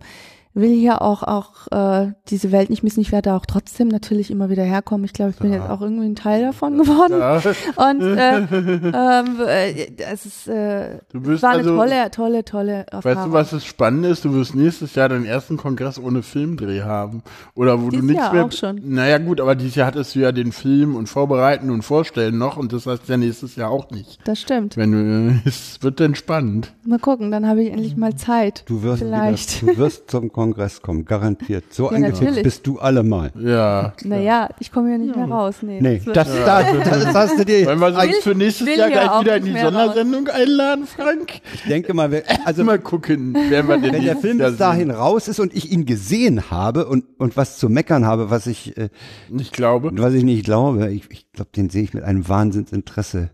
[0.53, 3.01] will hier auch auch äh, diese Welt nicht missen.
[3.01, 5.03] Ich werde auch trotzdem natürlich immer wieder herkommen.
[5.05, 7.17] Ich glaube, ich bin jetzt auch irgendwie ein Teil davon geworden.
[7.19, 7.89] Ja.
[7.89, 8.37] Und äh,
[8.93, 13.03] ähm, äh, es ist äh, Du wirst war eine also- tolle, tolle, tolle Erfahrung.
[13.03, 14.23] Weißt du, was das Spannende ist?
[14.25, 17.23] Du wirst nächstes Jahr deinen ersten Kongress ohne Filmdreh haben.
[17.55, 18.45] Oder wo du Dieses nichts Jahr mehr.
[18.45, 18.79] auch schon.
[18.83, 22.57] Naja, gut, aber dieses Jahr hattest du ja den Film und Vorbereiten und Vorstellen noch
[22.57, 24.19] und das heißt ja nächstes Jahr auch nicht.
[24.25, 24.77] Das stimmt.
[24.77, 26.73] Wenn du, es wird dann spannend.
[26.85, 28.63] Mal gucken, dann habe ich endlich mal Zeit.
[28.67, 29.63] Du wirst, Vielleicht.
[29.63, 30.42] Wieder, du wirst zum Kongress
[30.81, 31.73] kommen, garantiert.
[31.73, 32.43] So Ja, natürlich.
[32.43, 33.31] bist du allemal.
[33.39, 33.93] Ja.
[34.03, 35.57] Naja, ich komme ja nicht mehr raus.
[35.61, 36.65] Nee, Nee, wird- das, das,
[37.03, 37.65] das hast du dir.
[37.65, 39.73] Wollen wir uns für nächstes Jahr gleich wieder in nicht die mehr raus.
[39.95, 41.41] Sondersendung einladen, Frank?
[41.53, 44.89] Ich denke mal, wir- also Mal gucken, wer wir denn wenn der Film bis dahin
[44.89, 44.91] sehen.
[44.97, 48.75] raus ist und ich ihn gesehen habe und, und was zu meckern habe, was ich,
[48.77, 48.89] äh,
[49.37, 49.91] Ich glaube.
[49.93, 53.29] was ich nicht glaube, ich, ich glaube, den sehe ich mit einem Wahnsinnsinteresse.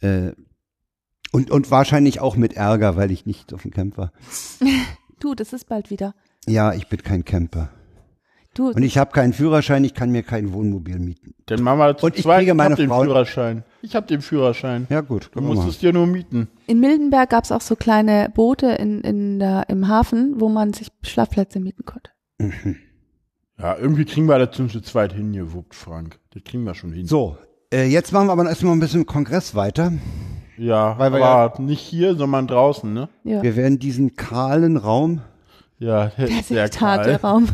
[0.00, 0.32] Äh,
[1.32, 4.12] und, und wahrscheinlich auch mit Ärger, weil ich nicht auf dem Camp war.
[5.18, 6.14] Du, das ist bald wieder.
[6.48, 7.70] Ja, ich bin kein Camper.
[8.54, 11.34] Du, Und ich habe keinen Führerschein, ich kann mir kein Wohnmobil mieten.
[11.44, 12.38] Dann machen wir zu Und ich zweit.
[12.38, 13.64] kriege meine hab den Frau- Führerschein.
[13.82, 14.86] Ich habe den Führerschein.
[14.88, 16.48] Ja gut, Du musst es dir nur mieten.
[16.66, 20.72] in Mildenberg gab es auch so kleine Boote in, in der, im Hafen, wo man
[20.72, 22.10] sich Schlafplätze mieten konnte.
[23.58, 26.18] Ja, irgendwie kriegen wir das zum zu zweit hingewuppt, Frank.
[26.32, 27.06] Das kriegen wir schon hin.
[27.06, 27.36] So,
[27.72, 29.92] äh, jetzt machen wir aber erstmal ein bisschen im Kongress weiter.
[30.58, 33.08] Ja, Weil wir aber nicht hier, sondern draußen, ne?
[33.24, 35.20] Ja, Wir werden diesen kahlen Raum
[35.78, 37.20] Ja, der der ist sehr ist hart, der.
[37.20, 37.48] Raum.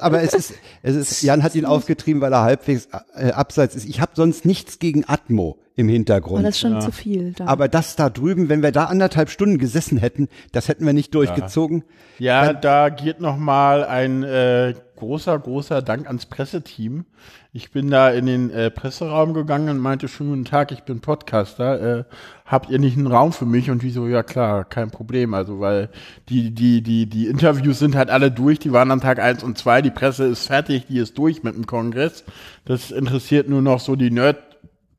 [0.00, 3.88] Aber es ist, es ist, Jan hat ihn aufgetrieben, weil er halbwegs äh, abseits ist.
[3.88, 6.44] Ich habe sonst nichts gegen Atmo im Aber Hintergrund.
[6.44, 7.32] das ist schon zu viel.
[7.32, 7.46] Da.
[7.46, 11.14] Aber das da drüben, wenn wir da anderthalb Stunden gesessen hätten, das hätten wir nicht
[11.14, 11.84] durchgezogen.
[12.18, 17.04] Ja, da geht noch mal ein äh, großer, großer Dank ans Presseteam.
[17.52, 21.00] Ich bin da in den äh, Presseraum gegangen und meinte, schönen guten Tag, ich bin
[21.00, 21.98] Podcaster.
[22.00, 22.04] Äh,
[22.44, 23.70] habt ihr nicht einen Raum für mich?
[23.70, 25.34] Und wieso, ja klar, kein Problem.
[25.34, 25.88] Also, weil
[26.28, 29.56] die, die, die, die Interviews sind halt alle durch, die waren an Tag eins und
[29.56, 29.82] zwei.
[29.82, 32.24] die Presse ist fertig, die ist durch mit dem Kongress.
[32.64, 34.48] Das interessiert nur noch so die Nerd-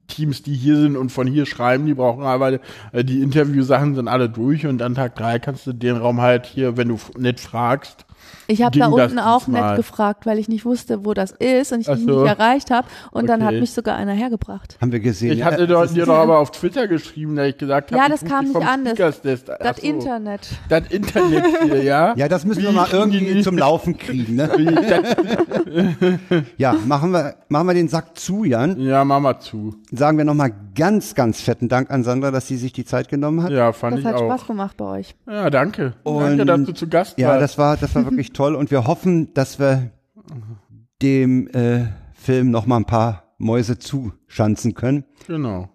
[0.07, 2.53] Teams, die hier sind und von hier schreiben, die brauchen aber
[2.91, 6.47] äh, die Interviewsachen sind alle durch und an Tag drei kannst du den Raum halt
[6.47, 8.07] hier, wenn du nett fragst.
[8.49, 9.67] Ich habe da das unten auch diesmal.
[9.69, 12.21] nett gefragt, weil ich nicht wusste, wo das ist und ich Ach ihn so.
[12.23, 12.87] nicht erreicht habe.
[13.11, 13.61] Und dann hat Okay.
[13.61, 14.77] mich sogar einer hergebracht.
[14.81, 15.33] Haben wir gesehen.
[15.33, 18.09] Ich ja, hatte das dir doch aber auf Twitter geschrieben, da ich gesagt habe, Ja,
[18.09, 19.79] das kam nicht vom an, das- Das.
[19.79, 20.47] Internet.
[20.67, 22.13] Das Internet hier, ja.
[22.17, 24.35] Ja, das müssen wir Wie mal kriegen die irgendwie zum Laufen kriegen.
[24.35, 24.49] Ne?
[24.89, 25.15] Das,
[26.57, 28.79] Ja, machen wir, machen wir den Sack zu, Jan.
[28.79, 29.75] ja, mach mal zu.
[29.91, 33.43] Sagen wir nochmal ganz, ganz fetten Dank an Sandra, dass sie sich die Zeit genommen
[33.43, 33.51] hat.
[33.51, 34.25] Ja, fand Das ich hat auch.
[34.25, 35.15] Spaß gemacht bei euch.
[35.27, 35.93] Ja, danke.
[36.03, 37.41] Und- danke, dass du zu Gast Ja, warst.
[37.41, 39.91] das war, das war wirklich toll und wir hoffen, dass wir
[41.01, 45.05] dem äh, Film noch mal ein paar Mäuse zuschanzen können.
[45.27, 45.69] Genau.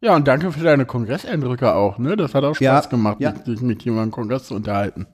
[0.00, 2.16] Ja, und danke für deine Kongresseindrücke auch, ne?
[2.16, 3.32] Das hat auch Spaß Ja, gemacht, ja.
[3.32, 5.06] mit, sich mit jemandem im Kongress zu unterhalten.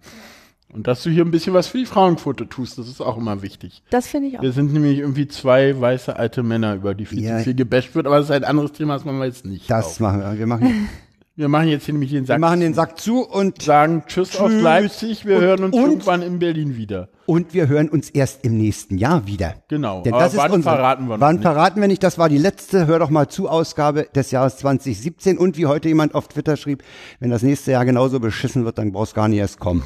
[0.73, 3.43] Und dass du hier ein bisschen was für die Frauenquote tust, das ist auch immer
[3.43, 3.83] wichtig.
[3.91, 4.43] Das finde ich auch.
[4.43, 7.39] Wir sind nämlich irgendwie zwei weiße alte Männer, über die viel Ja.
[7.39, 9.71] zu viel gebasht wird, aber das ist ein anderes Thema, das machen wir jetzt nicht.
[9.71, 10.01] Das auf.
[10.01, 10.37] machen wir.
[10.39, 10.89] Wir machen,
[11.37, 12.39] Wir machen jetzt hier nämlich den wir Sack.
[12.39, 14.63] machen den Sack zu und, sagen Tschüss, aus Tschüss.
[14.63, 15.27] Leipzig.
[15.27, 17.09] Wir Und- hören uns und- irgendwann in Berlin wieder.
[17.27, 19.55] und wir hören uns erst im nächsten Jahr wieder.
[19.67, 20.03] Genau.
[20.03, 21.43] Denn Aber das ist wann unsere, verraten wir Wann nicht.
[21.43, 22.05] verraten wir nicht?
[22.05, 25.37] Das war die letzte, hör doch mal zu, Ausgabe des Jahres 2017.
[25.37, 26.85] Und wie heute jemand auf Twitter schrieb,
[27.19, 29.83] wenn das nächste Jahr genauso beschissen wird, dann brauchst gar nicht erst kommen.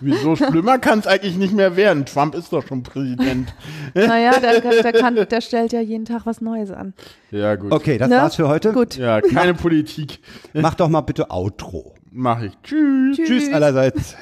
[0.00, 2.06] Wieso schlimmer kann es eigentlich nicht mehr werden?
[2.06, 3.54] Trump ist doch schon Präsident.
[3.94, 6.94] Naja, der, der, kann, der stellt ja jeden Tag was Neues an.
[7.30, 7.72] Ja, gut.
[7.72, 8.16] Okay, das Ne?
[8.16, 8.72] war's für heute.
[8.72, 8.96] Gut.
[8.96, 10.20] Ja, keine Politik.
[10.54, 11.94] Mach doch mal bitte Outro.
[12.12, 12.52] Mach ich.
[12.62, 13.16] Tschüss.
[13.16, 14.16] Tschüss allerseits.